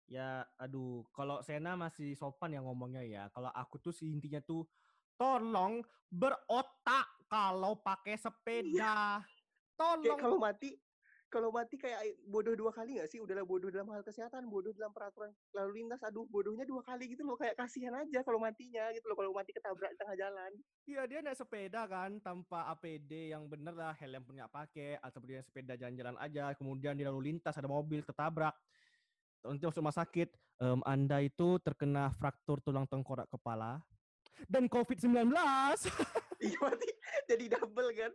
ya 0.06 0.46
aduh, 0.58 1.02
kalau 1.10 1.42
Sena 1.42 1.74
masih 1.74 2.14
sopan 2.14 2.54
ya 2.54 2.62
ngomongnya 2.62 3.02
ya. 3.02 3.24
Kalau 3.34 3.50
aku 3.50 3.82
tuh 3.82 3.92
intinya 4.06 4.38
tuh 4.38 4.62
tolong 5.18 5.82
berotak 6.06 7.26
kalau 7.26 7.82
pakai 7.82 8.14
sepeda. 8.14 9.26
Tolong. 9.76 10.04
Kayak 10.04 10.18
kalau 10.20 10.38
mati, 10.38 10.70
kalau 11.32 11.48
mati 11.48 11.80
kayak 11.80 12.00
bodoh 12.28 12.52
dua 12.52 12.72
kali 12.76 13.00
nggak 13.00 13.08
sih? 13.08 13.18
Udahlah 13.18 13.48
bodoh 13.48 13.72
dalam 13.72 13.88
hal 13.88 14.04
kesehatan, 14.04 14.52
bodoh 14.52 14.70
dalam 14.76 14.92
peraturan 14.92 15.32
lalu 15.56 15.82
lintas. 15.82 16.04
Aduh, 16.04 16.28
bodohnya 16.28 16.68
dua 16.68 16.84
kali 16.84 17.08
gitu 17.12 17.24
loh. 17.24 17.40
Kayak 17.40 17.56
kasihan 17.56 17.96
aja 17.96 18.20
kalau 18.20 18.36
matinya 18.36 18.92
gitu 18.92 19.08
loh. 19.08 19.16
Kalau 19.16 19.32
mati 19.32 19.50
ketabrak 19.56 19.90
di 19.92 19.98
tengah 19.98 20.16
jalan. 20.20 20.50
Iya 20.84 21.02
dia 21.08 21.18
naik 21.24 21.38
sepeda 21.40 21.82
kan 21.88 22.20
tanpa 22.20 22.68
APD 22.76 23.32
yang 23.32 23.48
bener 23.48 23.72
lah 23.72 23.96
helm 23.96 24.22
punya 24.28 24.44
pakai 24.50 25.00
atau 25.00 25.24
dia 25.24 25.40
sepeda 25.40 25.78
jalan-jalan 25.78 26.18
aja 26.20 26.52
kemudian 26.58 26.98
di 26.98 27.06
lalu 27.06 27.32
lintas 27.32 27.54
ada 27.54 27.70
mobil 27.70 28.02
ketabrak 28.02 28.52
nanti 29.46 29.62
masuk 29.62 29.82
rumah 29.82 29.94
sakit 29.94 30.28
em, 30.62 30.80
anda 30.86 31.18
itu 31.22 31.58
terkena 31.62 32.10
fraktur 32.14 32.62
tulang 32.62 32.86
tengkorak 32.86 33.26
kepala 33.30 33.82
dan 34.46 34.66
COVID-19 34.66 35.30
Iya 36.42 36.58
mati 36.58 36.90
jadi 37.30 37.44
double 37.54 37.90
kan. 37.94 38.12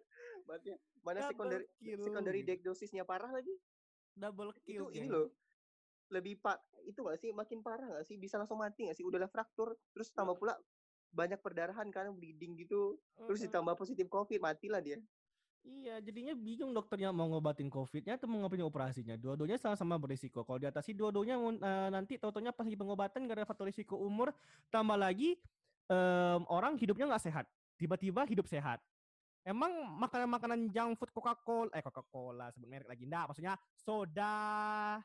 Mati. 0.47 0.71
Mana 1.03 1.19
Double 1.21 1.31
secondary 1.35 1.65
kill. 1.77 2.01
secondary 2.03 2.41
diagnosisnya 2.47 3.03
parah 3.03 3.31
lagi. 3.31 3.53
double 4.17 4.49
kill 4.65 4.89
itu 4.89 4.97
ini 4.97 5.13
loh 5.13 5.29
lebih 6.09 6.39
pak 6.39 6.57
itu 6.87 6.99
gak 7.03 7.19
sih 7.19 7.29
makin 7.35 7.59
parah 7.61 7.99
gak 7.99 8.05
sih 8.07 8.15
bisa 8.15 8.39
langsung 8.39 8.57
mati 8.57 8.87
gak 8.87 8.97
sih 8.97 9.03
udahlah 9.03 9.27
fraktur 9.27 9.75
terus 9.91 10.09
tambah 10.15 10.39
pula 10.39 10.55
banyak 11.11 11.39
perdarahan 11.39 11.87
kan 11.91 12.11
bleeding 12.15 12.55
gitu 12.59 12.97
terus 13.27 13.43
ditambah 13.43 13.75
positif 13.75 14.07
covid 14.07 14.39
matilah 14.39 14.81
dia 14.81 14.99
Iya, 15.67 15.99
jadinya 15.99 16.31
bingung 16.31 16.71
dokternya 16.71 17.11
mau 17.11 17.27
ngobatin 17.27 17.67
COVID-nya 17.67 18.15
atau 18.15 18.23
mau 18.31 18.39
ngobatin 18.39 18.63
operasinya. 18.63 19.19
Dua-duanya 19.19 19.59
sama-sama 19.59 19.99
berisiko. 19.99 20.47
Kalau 20.47 20.63
diatasi 20.63 20.95
dua-duanya 20.95 21.35
eh, 21.35 21.89
nanti 21.91 22.15
tau-taunya 22.15 22.55
pas 22.55 22.63
lagi 22.63 22.79
pengobatan 22.79 23.27
gara-gara 23.27 23.43
faktor 23.43 23.67
risiko 23.67 23.99
umur, 23.99 24.31
tambah 24.71 24.95
lagi 24.95 25.35
em, 25.91 26.41
orang 26.47 26.79
hidupnya 26.79 27.11
nggak 27.11 27.19
sehat. 27.19 27.45
Tiba-tiba 27.75 28.23
hidup 28.23 28.47
sehat. 28.47 28.79
Emang 29.47 29.71
makanan-makanan 29.95 30.67
junk 30.75 30.99
food 30.99 31.07
Coca-Cola, 31.15 31.71
eh 31.71 31.79
Coca-Cola 31.79 32.51
sebut 32.51 32.67
merek 32.67 32.91
lagi. 32.91 33.07
Enggak, 33.07 33.31
maksudnya 33.31 33.55
soda. 33.79 34.35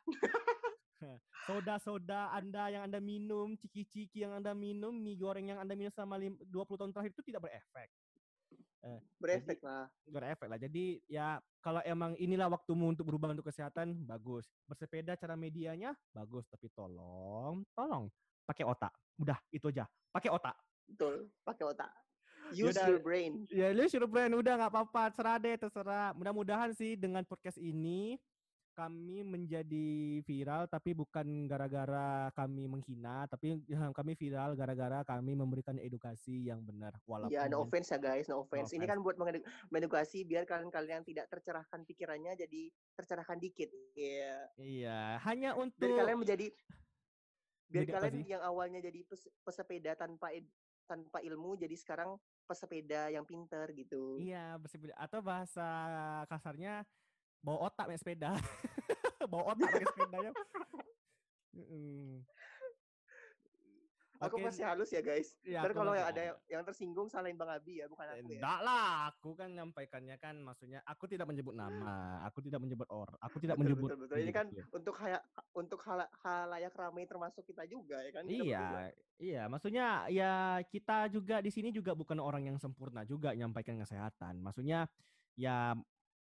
Soda-soda 1.47 2.35
Anda 2.35 2.71
yang 2.75 2.83
Anda 2.91 2.99
minum, 2.99 3.55
ciki-ciki 3.55 4.27
yang 4.27 4.35
Anda 4.35 4.51
minum, 4.51 4.91
mie 4.91 5.15
goreng 5.15 5.47
yang 5.47 5.63
Anda 5.63 5.79
minum 5.79 5.95
selama 5.95 6.19
lim- 6.19 6.43
20 6.51 6.75
tahun 6.75 6.91
terakhir 6.91 7.15
itu 7.15 7.23
tidak 7.23 7.47
berefek. 7.47 7.91
berefek 9.23 9.63
lah 9.63 9.87
berefek 10.11 10.49
lah. 10.51 10.59
Jadi 10.59 10.99
ya 11.07 11.39
kalau 11.63 11.79
emang 11.87 12.19
inilah 12.19 12.51
waktumu 12.51 12.91
untuk 12.91 13.07
berubah 13.07 13.31
untuk 13.31 13.47
kesehatan, 13.47 13.95
bagus. 14.03 14.51
Bersepeda 14.67 15.15
cara 15.15 15.39
medianya 15.39 15.95
bagus, 16.11 16.51
tapi 16.51 16.67
tolong, 16.75 17.63
tolong 17.79 18.11
pakai 18.43 18.67
otak. 18.67 18.91
Udah 19.23 19.39
itu 19.55 19.71
aja. 19.71 19.87
Pakai 20.11 20.35
otak. 20.35 20.59
betul 20.83 21.31
pakai 21.47 21.65
otak 21.73 21.89
use 22.53 22.73
Yaudah. 22.73 22.87
your 22.89 23.01
brain 23.01 23.33
Ya 23.49 23.73
lu 23.73 23.85
suruh 23.85 24.07
brand 24.07 24.33
udah 24.33 24.53
nggak 24.57 24.71
apa-apa, 24.71 25.11
terserah 25.11 25.37
deh, 25.37 25.57
terserah. 25.57 26.09
Mudah-mudahan 26.13 26.71
sih 26.73 26.95
dengan 26.95 27.23
podcast 27.23 27.57
ini 27.57 28.17
kami 28.73 29.21
menjadi 29.21 29.91
viral 30.25 30.65
tapi 30.65 30.97
bukan 30.97 31.45
gara-gara 31.45 32.33
kami 32.33 32.65
menghina, 32.65 33.29
tapi 33.29 33.61
ya, 33.69 33.93
kami 33.93 34.17
viral 34.17 34.57
gara-gara 34.57 35.05
kami 35.05 35.37
memberikan 35.37 35.77
edukasi 35.77 36.49
yang 36.49 36.65
benar. 36.65 36.97
Walaupun 37.05 37.29
ya 37.31 37.53
no 37.53 37.61
offense 37.61 37.93
ya 37.93 38.01
guys 38.01 38.33
no 38.33 38.41
offense 38.41 38.73
ini 38.73 38.89
offense. 38.89 38.89
kan 38.89 39.05
buat 39.05 39.17
mengedu- 39.17 39.45
mengedukasi 39.69 40.25
biar 40.25 40.49
kalian-kalian 40.49 41.05
tidak 41.05 41.29
tercerahkan 41.29 41.85
pikirannya 41.85 42.33
jadi 42.35 42.63
tercerahkan 42.97 43.37
dikit 43.37 43.69
Iya 43.93 44.49
Iya, 44.57 45.01
hanya 45.21 45.53
untuk 45.53 45.93
biar 45.93 46.09
kalian 46.09 46.19
menjadi 46.19 46.49
biar 47.69 47.85
Jadi 47.85 47.93
kalian 47.93 48.17
yang 48.27 48.43
awalnya 48.43 48.81
jadi 48.81 49.01
pes- 49.03 49.29
pesepeda 49.43 49.93
tanpa 49.95 50.33
ed- 50.33 50.49
tanpa 50.85 51.21
ilmu 51.21 51.57
jadi 51.57 51.73
sekarang 51.73 52.17
pesepeda 52.47 53.09
yang 53.09 53.25
pinter 53.25 53.71
gitu 53.73 54.19
Iya, 54.21 54.59
bersepeda 54.61 54.95
atau 54.99 55.21
bahasa 55.25 55.67
kasarnya 56.29 56.85
bawa 57.43 57.71
otak 57.71 57.91
naik 57.91 58.01
sepeda. 58.01 58.35
bawa 59.31 59.55
otak 59.55 59.69
pakai 59.71 59.89
sepedanya. 59.91 60.31
Mm-mm. 61.59 62.25
Aku 64.23 64.39
Oke, 64.39 64.47
masih 64.47 64.63
halus 64.63 64.91
ya 64.95 65.03
guys. 65.03 65.35
Ntar 65.43 65.75
aku 65.75 65.83
kalau 65.83 65.93
yang 65.99 66.07
ada 66.07 66.23
yang, 66.23 66.39
yang 66.47 66.63
tersinggung 66.63 67.11
salahin 67.11 67.35
Bang 67.35 67.51
Abi 67.51 67.83
ya, 67.83 67.91
bukan 67.91 68.07
aku 68.07 68.31
ya. 68.31 68.39
Enggak 68.39 68.61
lah, 68.63 69.11
aku 69.11 69.29
kan 69.35 69.51
nyampaikannya 69.51 70.17
kan 70.23 70.39
maksudnya 70.39 70.79
aku 70.87 71.11
tidak 71.11 71.27
menyebut 71.27 71.59
nama, 71.59 72.23
aku 72.23 72.39
tidak 72.39 72.63
menyebut 72.63 72.87
orang, 72.87 73.19
aku 73.19 73.43
tidak 73.43 73.59
Betul, 73.59 73.67
menyebut 73.67 73.91
betul, 73.91 73.99
betul. 74.07 74.17
Ini 74.23 74.33
kan 74.33 74.47
individu. 74.47 74.71
untuk 74.79 74.95
haya, 75.03 75.19
untuk 75.59 75.81
hal 75.83 76.07
halayak 76.23 76.75
ramai 76.79 77.05
termasuk 77.11 77.43
kita 77.43 77.67
juga 77.67 77.99
ya 77.99 78.11
kan. 78.15 78.23
Kita 78.23 78.47
berdua. 78.47 78.55
Iya, 78.55 78.71
iya, 79.19 79.43
maksudnya 79.51 79.87
ya 80.07 80.63
kita 80.71 81.11
juga 81.11 81.43
di 81.43 81.51
sini 81.51 81.75
juga 81.75 81.91
bukan 81.99 82.23
orang 82.23 82.47
yang 82.47 82.57
sempurna 82.63 83.03
juga 83.03 83.35
nyampaikan 83.35 83.75
kesehatan. 83.83 84.39
Maksudnya 84.39 84.87
ya 85.35 85.75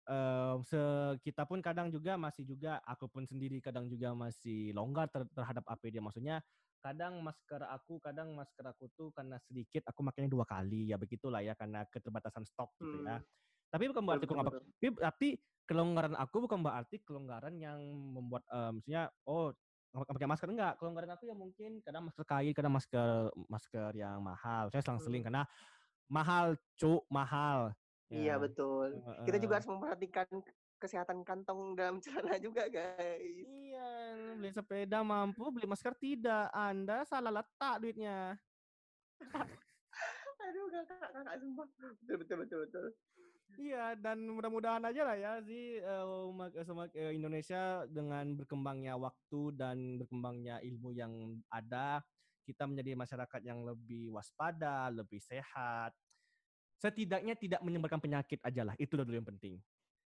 eh, 0.07 0.55
se 0.63 0.81
kita 1.27 1.43
pun 1.43 1.59
kadang 1.59 1.91
juga 1.91 2.15
masih 2.15 2.47
juga 2.47 2.79
aku 2.87 3.11
pun 3.11 3.27
sendiri 3.27 3.59
kadang 3.59 3.91
juga 3.91 4.15
masih 4.15 4.71
longgar 4.71 5.11
ter- 5.11 5.27
terhadap 5.35 5.67
APD. 5.67 5.99
Maksudnya 5.99 6.39
kadang 6.81 7.21
masker 7.21 7.61
aku, 7.61 8.01
kadang 8.01 8.33
masker 8.33 8.65
aku 8.65 8.89
tuh 8.97 9.13
karena 9.13 9.37
sedikit 9.37 9.85
aku 9.85 10.01
makanya 10.01 10.29
dua 10.33 10.43
kali 10.49 10.89
ya 10.89 10.97
begitulah 10.97 11.39
ya 11.45 11.53
karena 11.53 11.85
keterbatasan 11.87 12.43
stok 12.43 12.73
gitu 12.81 13.05
ya. 13.05 13.21
Hmm. 13.21 13.25
Tapi 13.71 13.83
bukan 13.87 14.03
berarti 14.03 14.25
aku 14.27 14.33
nggak 14.35 14.47
betul, 14.51 14.97
tapi, 14.99 15.29
kelonggaran 15.69 16.17
aku 16.19 16.37
bukan 16.43 16.59
berarti 16.59 16.99
kelonggaran 17.05 17.55
yang 17.55 17.79
membuat 17.95 18.43
eh, 18.51 18.71
maksudnya 18.75 19.07
oh 19.29 19.55
nggak 19.91 20.15
pakai 20.19 20.27
masker 20.27 20.49
enggak 20.51 20.73
kelonggaran 20.79 21.11
aku 21.15 21.23
ya 21.27 21.35
mungkin 21.35 21.71
kadang 21.83 22.03
masker 22.07 22.23
kain 22.27 22.51
kadang 22.55 22.73
masker 22.75 23.31
masker 23.47 23.91
yang 23.95 24.19
mahal 24.23 24.67
saya 24.71 24.83
selang-seling 24.83 25.23
Hmm. 25.23 25.27
karena 25.31 25.43
mahal 26.11 26.59
cuk 26.75 27.07
mahal 27.07 27.71
Iya 28.11 28.35
Ya, 28.35 28.43
betul. 28.43 28.99
Kita 29.23 29.39
juga 29.39 29.55
harus 29.55 29.71
memperhatikan 29.71 30.27
kesehatan 30.81 31.21
kantong 31.21 31.77
dalam 31.77 32.01
celana 32.03 32.41
juga 32.41 32.65
guys. 32.65 33.45
iya 33.45 34.17
beli 34.33 34.49
sepeda 34.49 35.05
mampu 35.05 35.53
beli 35.53 35.69
masker 35.69 35.93
tidak 36.01 36.49
anda 36.49 37.05
salah 37.05 37.29
letak 37.29 37.77
duitnya 37.77 38.35
Aduh 40.41 40.65
kakak 40.73 41.09
kakak 41.13 41.35
sumpah. 41.37 41.67
Betul 42.01 42.15
betul 42.25 42.37
betul 42.43 42.59
betul. 42.65 42.85
Iya, 43.59 43.99
dan 43.99 44.23
mudah-mudahan 44.31 44.79
aja 44.87 45.01
lah 45.03 45.15
ya 45.19 45.31
eh, 45.43 46.63
semak- 46.63 46.95
eh, 46.95 47.11
Indonesia 47.11 47.83
dengan 47.91 48.31
berkembangnya 48.39 48.95
waktu 48.95 49.41
dan 49.59 49.99
berkembangnya 49.99 50.63
ilmu 50.63 50.95
yang 50.95 51.35
ada, 51.51 51.99
kita 52.47 52.63
menjadi 52.63 52.95
masyarakat 52.95 53.41
yang 53.43 53.67
lebih 53.67 54.15
waspada, 54.15 54.87
lebih 54.87 55.19
sehat. 55.19 55.91
Setidaknya 56.79 57.35
tidak 57.37 57.61
menyebarkan 57.61 57.99
penyakit 57.99 58.39
aja 58.41 58.65
lah, 58.65 58.75
itu 58.79 58.95
dulu 58.95 59.13
yang 59.19 59.27
penting. 59.27 59.59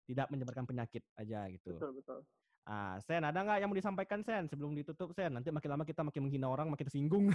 Tidak 0.09 0.33
menyebarkan 0.33 0.65
penyakit 0.65 1.05
aja 1.21 1.45
gitu. 1.53 1.77
Betul 1.77 2.01
betul. 2.01 2.25
Ah, 2.65 2.97
Sen, 3.05 3.21
ada 3.21 3.37
nggak 3.37 3.61
yang 3.61 3.69
mau 3.69 3.77
disampaikan 3.77 4.25
Sen 4.25 4.49
sebelum 4.49 4.73
ditutup 4.73 5.13
Sen? 5.13 5.29
Nanti 5.33 5.53
makin 5.53 5.71
lama 5.77 5.85
kita 5.85 6.01
makin 6.01 6.25
menghina 6.25 6.49
orang, 6.49 6.73
makin 6.73 6.89
tersinggung. 6.89 7.29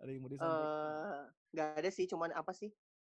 ada 0.00 0.08
yang 0.08 0.24
mau 0.24 0.32
disampaikan? 0.32 0.64
Eh, 0.64 1.20
nggak 1.52 1.68
ada 1.84 1.90
sih, 1.92 2.08
cuman 2.08 2.32
apa 2.32 2.52
sih? 2.56 2.72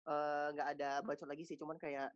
Eh, 0.09 0.47
nggak 0.53 0.69
ada 0.77 1.01
bacot 1.01 1.29
lagi 1.29 1.45
sih, 1.49 1.57
cuman 1.57 1.81
kayak 1.81 2.13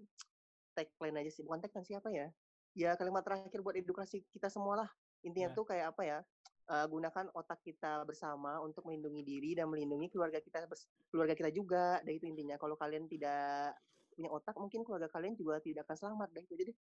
tagline 0.77 1.17
aja 1.21 1.31
sih. 1.33 1.43
Bukan 1.45 1.61
tagline 1.65 1.89
siapa 1.89 2.13
ya? 2.13 2.29
Ya 2.77 2.93
kalimat 2.97 3.25
terakhir 3.25 3.61
buat 3.65 3.77
edukasi 3.77 4.25
kita 4.33 4.53
semua 4.53 4.77
lah. 4.85 4.91
Intinya 5.25 5.49
Ya. 5.49 5.57
tuh 5.57 5.65
kayak 5.65 5.87
apa 5.97 6.03
ya? 6.05 6.19
Eh, 6.67 6.87
gunakan 6.87 7.27
otak 7.33 7.63
kita 7.63 8.03
bersama 8.05 8.59
untuk 8.63 8.87
melindungi 8.87 9.23
diri 9.23 9.51
dan 9.55 9.71
melindungi 9.71 10.11
keluarga 10.11 10.43
kita 10.43 10.67
keluarga 11.11 11.35
kita 11.35 11.51
juga. 11.55 12.03
Dan 12.03 12.13
itu 12.19 12.27
intinya. 12.27 12.59
Kalau 12.59 12.75
kalian 12.75 13.07
tidak 13.07 13.79
punya 14.13 14.31
otak, 14.33 14.55
mungkin 14.59 14.83
keluarga 14.83 15.09
kalian 15.11 15.39
juga 15.39 15.63
tidak 15.63 15.87
akan 15.87 15.97
selamat. 15.97 16.29
Dan 16.35 16.41
itu 16.45 16.53
aja 16.55 16.65
deh. 16.71 16.79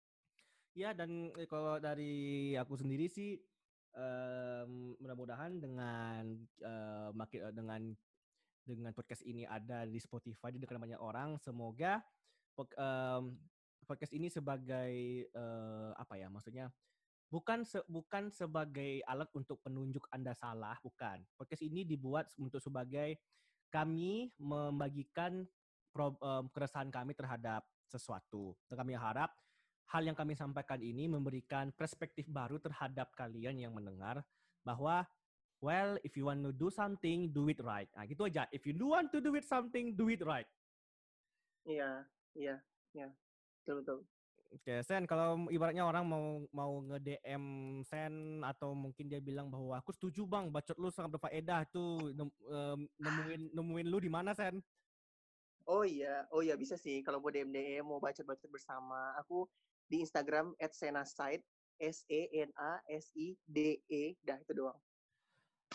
Ya 0.75 0.89
dan 0.91 1.31
eh, 1.39 1.47
kalau 1.47 1.79
dari 1.79 2.51
aku 2.59 2.75
sendiri 2.75 3.07
sih 3.07 3.39
em, 3.95 4.71
mudah-mudahan 4.99 5.55
dengan 5.55 6.35
eh, 6.59 7.09
dengan 7.55 7.81
dengan 8.65 8.91
podcast 8.97 9.23
ini 9.23 9.45
ada 9.45 9.85
di 9.85 10.01
Spotify 10.01 10.51
di 10.51 10.59
dekat 10.59 10.75
banyak 10.75 10.99
orang, 10.99 11.39
semoga 11.39 12.03
em, 12.75 13.39
podcast 13.87 14.11
ini 14.11 14.27
sebagai 14.27 14.93
eh, 15.31 15.91
apa 15.95 16.19
ya 16.19 16.27
maksudnya 16.27 16.67
bukan 17.35 17.67
se- 17.67 17.83
bukan 17.91 18.31
sebagai 18.31 19.03
alat 19.03 19.27
untuk 19.35 19.59
penunjuk 19.59 20.07
Anda 20.07 20.31
salah, 20.31 20.79
bukan. 20.79 21.19
Podcast 21.35 21.67
ini 21.67 21.83
dibuat 21.83 22.31
untuk 22.39 22.63
sebagai 22.63 23.19
kami 23.67 24.31
membagikan 24.39 25.43
pro- 25.91 26.15
em, 26.23 26.47
keresahan 26.55 26.87
kami 26.87 27.11
terhadap 27.11 27.67
sesuatu. 27.91 28.55
Dan 28.71 28.79
kami 28.79 28.95
harap 28.95 29.35
hal 29.91 30.07
yang 30.07 30.15
kami 30.15 30.31
sampaikan 30.31 30.79
ini 30.79 31.11
memberikan 31.11 31.75
perspektif 31.75 32.23
baru 32.31 32.55
terhadap 32.63 33.11
kalian 33.19 33.59
yang 33.59 33.75
mendengar 33.75 34.23
bahwa 34.63 35.03
well 35.59 35.99
if 36.07 36.15
you 36.15 36.31
want 36.31 36.39
to 36.39 36.55
do 36.55 36.71
something 36.71 37.27
do 37.35 37.51
it 37.51 37.59
right. 37.59 37.91
Nah, 37.99 38.07
gitu 38.07 38.23
aja. 38.31 38.47
If 38.55 38.63
you 38.63 38.71
do 38.71 38.95
want 38.95 39.11
to 39.11 39.19
do 39.19 39.35
it 39.35 39.43
something 39.43 39.91
do 39.91 40.07
it 40.07 40.23
right. 40.23 40.47
Iya, 41.67 42.07
iya, 42.31 42.55
iya. 42.95 43.11
Betul 43.59 43.83
betul. 43.83 43.99
Oke, 44.56 44.80
Sen, 44.88 45.03
kalau 45.03 45.52
ibaratnya 45.52 45.84
orang 45.84 46.07
mau 46.07 46.26
mau 46.56 46.80
nge-DM 46.88 47.44
Sen 47.84 48.40
atau 48.40 48.72
mungkin 48.72 49.11
dia 49.11 49.19
bilang 49.19 49.52
bahwa 49.52 49.76
aku 49.76 49.91
setuju 49.91 50.23
Bang, 50.23 50.48
bacot 50.48 50.80
lu 50.80 50.88
sangat 50.88 51.19
berfaedah 51.19 51.68
tuh 51.76 52.15
nem- 52.15 52.40
em, 52.48 52.80
nemuin 52.95 53.41
nemuin 53.52 53.88
lu 53.91 53.98
di 53.99 54.07
mana 54.07 54.32
Sen? 54.32 54.64
Oh 55.65 55.82
iya, 55.82 56.30
oh 56.30 56.41
iya 56.45 56.53
bisa 56.56 56.77
sih. 56.77 57.02
Kalau 57.02 57.18
mau 57.22 57.34
DM 57.34 57.49
DM 57.49 57.86
mau 57.86 57.98
baca-baca 57.98 58.45
bersama, 58.45 59.18
aku 59.18 59.49
di 59.90 59.98
Instagram 60.06 60.53
@senaside 60.61 61.41
S 61.82 62.06
E 62.06 62.30
N 62.45 62.53
A 62.53 62.80
S 62.86 63.10
I 63.18 63.34
D 63.49 63.82
E, 63.90 64.14
dah 64.22 64.38
itu 64.38 64.53
doang. 64.53 64.77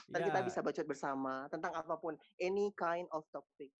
Dan 0.07 0.23
kita 0.27 0.39
Ya, 0.39 0.47
bisa 0.47 0.63
bacot 0.63 0.87
bersama 0.87 1.51
tentang 1.51 1.75
apa 1.75 1.99
pun, 1.99 2.15
any 2.39 2.71
kind 2.79 3.11
of 3.11 3.27
topic. 3.35 3.75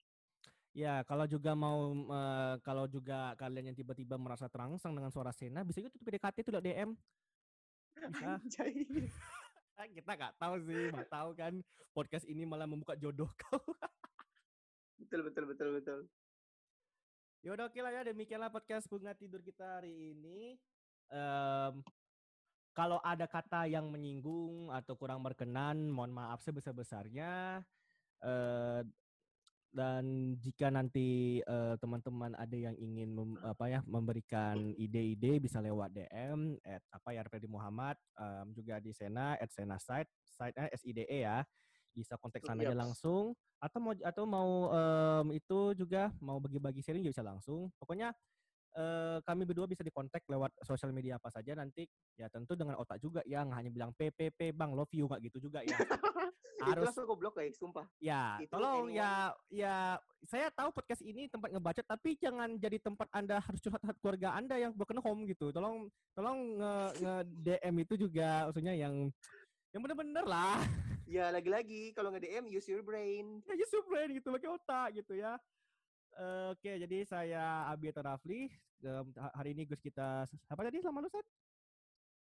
Ya 0.71 1.03
kalau 1.03 1.27
juga 1.27 1.53
mau 1.59 1.91
eh, 1.95 2.55
kalau 2.63 2.87
juga 2.87 3.35
kalian 3.35 3.73
yang 3.73 3.79
tiba-tiba 3.79 4.15
merasa 4.15 4.47
terangsang 4.47 4.95
dengan 4.95 5.11
suara 5.11 5.35
Sena, 5.35 5.67
bisa 5.67 5.83
juga 5.83 5.95
tuh 5.95 6.03
PDKT 6.07 6.37
lewat 6.51 6.65
DM. 6.65 6.91
Bisa. 7.99 8.39
Kita 9.97 10.13
nggak 10.13 10.37
tahu 10.37 10.55
sih, 10.69 10.93
nggak 10.93 11.09
tahu 11.09 11.31
kan 11.33 11.55
podcast 11.97 12.29
ini 12.29 12.45
malah 12.45 12.69
membuka 12.69 12.95
jodoh 12.95 13.33
kau. 13.41 13.61
betul 15.01 15.25
betul 15.25 15.45
betul 15.49 15.69
betul. 15.81 16.01
Ya 17.41 17.57
udah 17.57 17.73
oke 17.73 17.81
lah 17.81 17.89
ya, 17.89 18.05
demikianlah 18.05 18.53
podcast 18.53 18.85
bunga 18.93 19.17
tidur 19.17 19.41
kita 19.41 19.81
hari 19.81 20.13
ini. 20.13 20.61
Em, 21.09 21.81
kalau 22.77 23.01
ada 23.01 23.25
kata 23.25 23.65
yang 23.65 23.89
menyinggung 23.89 24.69
atau 24.69 24.93
kurang 24.93 25.25
berkenan, 25.25 25.89
mohon 25.89 26.13
maaf 26.13 26.45
sebesar-besarnya. 26.45 27.65
Eh, 28.21 28.81
dan 29.71 30.35
jika 30.43 30.67
nanti 30.67 31.39
eh, 31.39 31.75
teman-teman 31.79 32.35
ada 32.35 32.57
yang 32.59 32.75
ingin 32.75 33.15
mem- 33.15 33.39
apa 33.47 33.71
ya 33.71 33.81
memberikan 33.87 34.75
ide-ide 34.75 35.39
bisa 35.39 35.63
lewat 35.63 35.95
DM 35.95 36.59
at 36.67 36.83
apa 36.91 37.15
ya 37.15 37.23
Arpedi 37.23 37.47
Muhammad 37.47 37.95
em, 38.19 38.51
juga 38.51 38.83
di 38.83 38.91
Sena 38.91 39.39
at 39.39 39.51
Sena 39.55 39.79
site 39.79 40.11
site 40.27 40.59
SIDE 40.75 41.07
ya. 41.07 41.47
Bisa 41.95 42.19
kontak 42.19 42.43
sana 42.43 42.63
aja 42.67 42.75
langsung. 42.75 43.35
Atau 43.63 43.79
mau 43.79 43.93
atau 43.95 44.25
mau 44.27 44.51
em, 44.75 45.39
itu 45.39 45.59
juga 45.79 46.11
mau 46.19 46.43
bagi-bagi 46.43 46.83
sharing 46.83 47.07
juga 47.07 47.15
bisa 47.15 47.27
langsung. 47.27 47.71
Pokoknya 47.79 48.11
eh, 48.77 49.19
kami 49.25 49.43
berdua 49.47 49.67
bisa 49.67 49.83
dikontak 49.83 50.23
lewat 50.27 50.55
sosial 50.63 50.91
media 50.95 51.17
apa 51.17 51.33
saja 51.33 51.55
nanti 51.55 51.87
ya 52.15 52.31
tentu 52.31 52.55
dengan 52.55 52.79
otak 52.79 53.01
juga 53.03 53.21
yang 53.27 53.51
hanya 53.55 53.71
bilang 53.73 53.91
PPP 53.97 54.55
bang 54.55 54.71
love 54.75 54.91
you 54.95 55.07
nggak 55.07 55.23
gitu 55.31 55.51
juga 55.51 55.65
ya 55.65 55.75
harus 56.61 56.93
langsung 56.93 57.09
goblok 57.09 57.41
guys, 57.41 57.57
sumpah. 57.57 57.87
Ya, 57.99 58.37
Itu 58.37 58.53
tolong 58.53 58.93
anyone- 58.93 58.97
ya 59.01 59.13
ya 59.49 59.77
saya 60.29 60.53
tahu 60.53 60.69
podcast 60.77 61.01
ini 61.01 61.25
tempat 61.33 61.57
ngebacot 61.57 61.87
tapi 61.89 62.21
jangan 62.21 62.53
jadi 62.61 62.77
tempat 62.77 63.09
Anda 63.17 63.41
harus 63.41 63.61
curhat 63.65 63.81
curhat 63.81 63.99
keluarga 64.05 64.37
Anda 64.37 64.61
yang 64.61 64.73
broken 64.77 65.01
home 65.01 65.25
gitu. 65.25 65.49
Tolong 65.51 65.89
tolong 66.13 66.61
nge, 66.61 66.75
nge 67.01 67.15
DM 67.49 67.75
itu 67.81 67.95
juga 67.97 68.45
maksudnya 68.49 68.77
yang 68.77 69.09
yang 69.73 69.81
bener-bener 69.81 70.25
lah. 70.29 70.61
Ya 71.09 71.33
lagi-lagi 71.35 71.91
kalau 71.97 72.15
nge-DM 72.15 72.47
use 72.53 72.69
your 72.69 72.85
brain. 72.85 73.41
Ya 73.49 73.55
just 73.57 73.73
your 73.73 73.87
brain 73.89 74.13
gitu 74.15 74.29
pakai 74.31 74.51
otak 74.53 74.89
gitu 75.01 75.17
ya. 75.17 75.41
Eh, 76.19 76.47
Oke, 76.53 76.73
jadi 76.81 76.99
saya 77.07 77.71
Abi 77.71 77.93
atau 77.95 78.03
Rafli. 78.03 78.51
Hari 79.37 79.53
ini 79.53 79.69
Gus 79.69 79.81
kita 79.85 80.25
apa 80.25 80.61
tadi 80.65 80.81
sama 80.81 81.05
lu 81.05 81.09
Sat? 81.13 81.23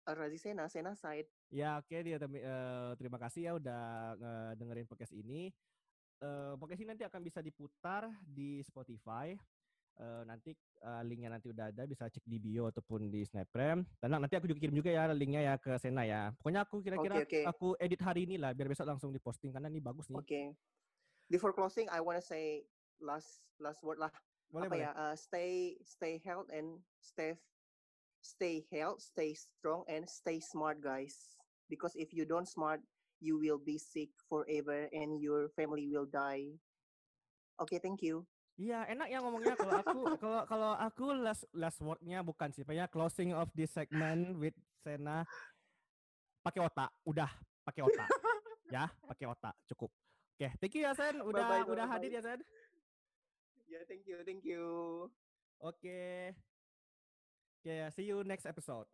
Razi 0.07 0.39
Sena, 0.39 0.71
Sena 0.71 0.95
side. 0.95 1.27
Ya 1.51 1.83
oke 1.83 1.99
dia 2.07 2.15
eh, 2.15 2.91
terima 2.95 3.19
kasih 3.19 3.51
ya 3.51 3.53
udah 3.59 3.83
eh, 4.15 4.53
dengerin 4.55 4.87
podcast 4.87 5.11
ini. 5.11 5.51
Eh, 6.23 6.55
podcast 6.55 6.79
ini 6.79 6.95
nanti 6.95 7.03
akan 7.03 7.21
bisa 7.27 7.43
diputar 7.43 8.07
di 8.23 8.63
Spotify. 8.63 9.35
Eh, 9.99 10.23
nanti 10.23 10.55
eh, 10.55 11.03
linknya 11.03 11.35
nanti 11.35 11.51
udah 11.51 11.75
ada 11.75 11.83
bisa 11.91 12.07
cek 12.07 12.23
di 12.23 12.39
bio 12.39 12.71
ataupun 12.71 13.11
di 13.11 13.27
Snapgram. 13.27 13.83
Dan 13.99 14.15
nanti 14.15 14.39
aku 14.39 14.47
juga 14.47 14.63
kirim 14.63 14.79
juga 14.79 14.95
ya 14.95 15.11
linknya 15.11 15.43
ya 15.43 15.55
ke 15.59 15.75
Sena 15.83 16.07
ya. 16.07 16.31
Pokoknya 16.39 16.63
aku 16.63 16.87
kira-kira 16.87 17.27
Oke, 17.27 17.27
oke. 17.27 17.41
aku 17.43 17.67
edit 17.83 17.99
hari 18.07 18.31
ini 18.31 18.39
lah 18.39 18.55
biar 18.55 18.71
besok 18.71 18.87
langsung 18.87 19.11
diposting 19.11 19.51
karena 19.51 19.67
ini 19.67 19.83
bagus 19.83 20.07
nih. 20.07 20.23
Oke. 20.23 20.43
Before 21.27 21.51
closing, 21.51 21.91
I 21.91 21.99
wanna 21.99 22.23
say 22.23 22.63
last 23.01 23.45
last 23.61 23.81
word 23.83 24.01
lah. 24.01 24.13
Boleh 24.51 24.69
apa 24.71 24.75
boleh. 24.77 24.87
ya? 24.87 24.93
uh, 24.95 25.15
stay 25.19 25.75
stay 25.83 26.23
health 26.23 26.49
and 26.53 26.81
stay 27.03 27.35
stay 28.23 28.67
health, 28.73 29.03
stay 29.03 29.35
strong 29.35 29.87
and 29.87 30.07
stay 30.07 30.39
smart, 30.43 30.83
guys. 30.83 31.15
Because 31.67 31.95
if 31.99 32.15
you 32.15 32.23
don't 32.27 32.47
smart, 32.47 32.83
you 33.19 33.39
will 33.39 33.59
be 33.59 33.79
sick 33.79 34.11
forever 34.31 34.87
and 34.95 35.19
your 35.19 35.51
family 35.55 35.87
will 35.91 36.07
die. 36.07 36.55
Oke, 37.59 37.81
thank 37.83 38.03
you. 38.05 38.27
Iya 38.57 38.89
enak 38.89 39.13
ya 39.13 39.21
ngomongnya 39.21 39.53
kalau 39.53 39.75
aku 39.85 40.01
kalau 40.23 40.41
kalau 40.49 40.73
aku 40.81 41.07
last 41.13 41.45
last 41.53 41.79
wordnya 41.85 42.25
bukan 42.25 42.49
sih, 42.57 42.65
pokoknya 42.65 42.89
closing 42.89 43.37
of 43.37 43.53
this 43.53 43.69
segment 43.77 44.33
with 44.41 44.57
Sena 44.81 45.29
pakai 46.41 46.65
otak, 46.65 46.89
udah 47.05 47.29
pakai 47.67 47.83
otak, 47.85 48.09
ya 48.75 48.89
pakai 49.05 49.27
otak 49.29 49.55
cukup. 49.69 49.93
Oke, 50.37 50.49
thank 50.61 50.73
you 50.77 50.85
ya 50.85 50.93
Sen, 50.97 51.21
udah 51.21 51.43
Bye-bye, 51.49 51.65
udah 51.69 51.85
bye-bye. 51.85 51.97
hadir 52.01 52.11
ya 52.17 52.23
Sen. 52.25 52.41
Ya, 53.67 53.83
thank 53.89 54.07
you, 54.07 54.23
thank 54.25 54.45
you. 54.45 54.63
Oke, 55.61 56.37
oke, 57.65 57.91
see 57.91 58.05
you 58.05 58.25
next 58.25 58.47
episode. 58.47 58.87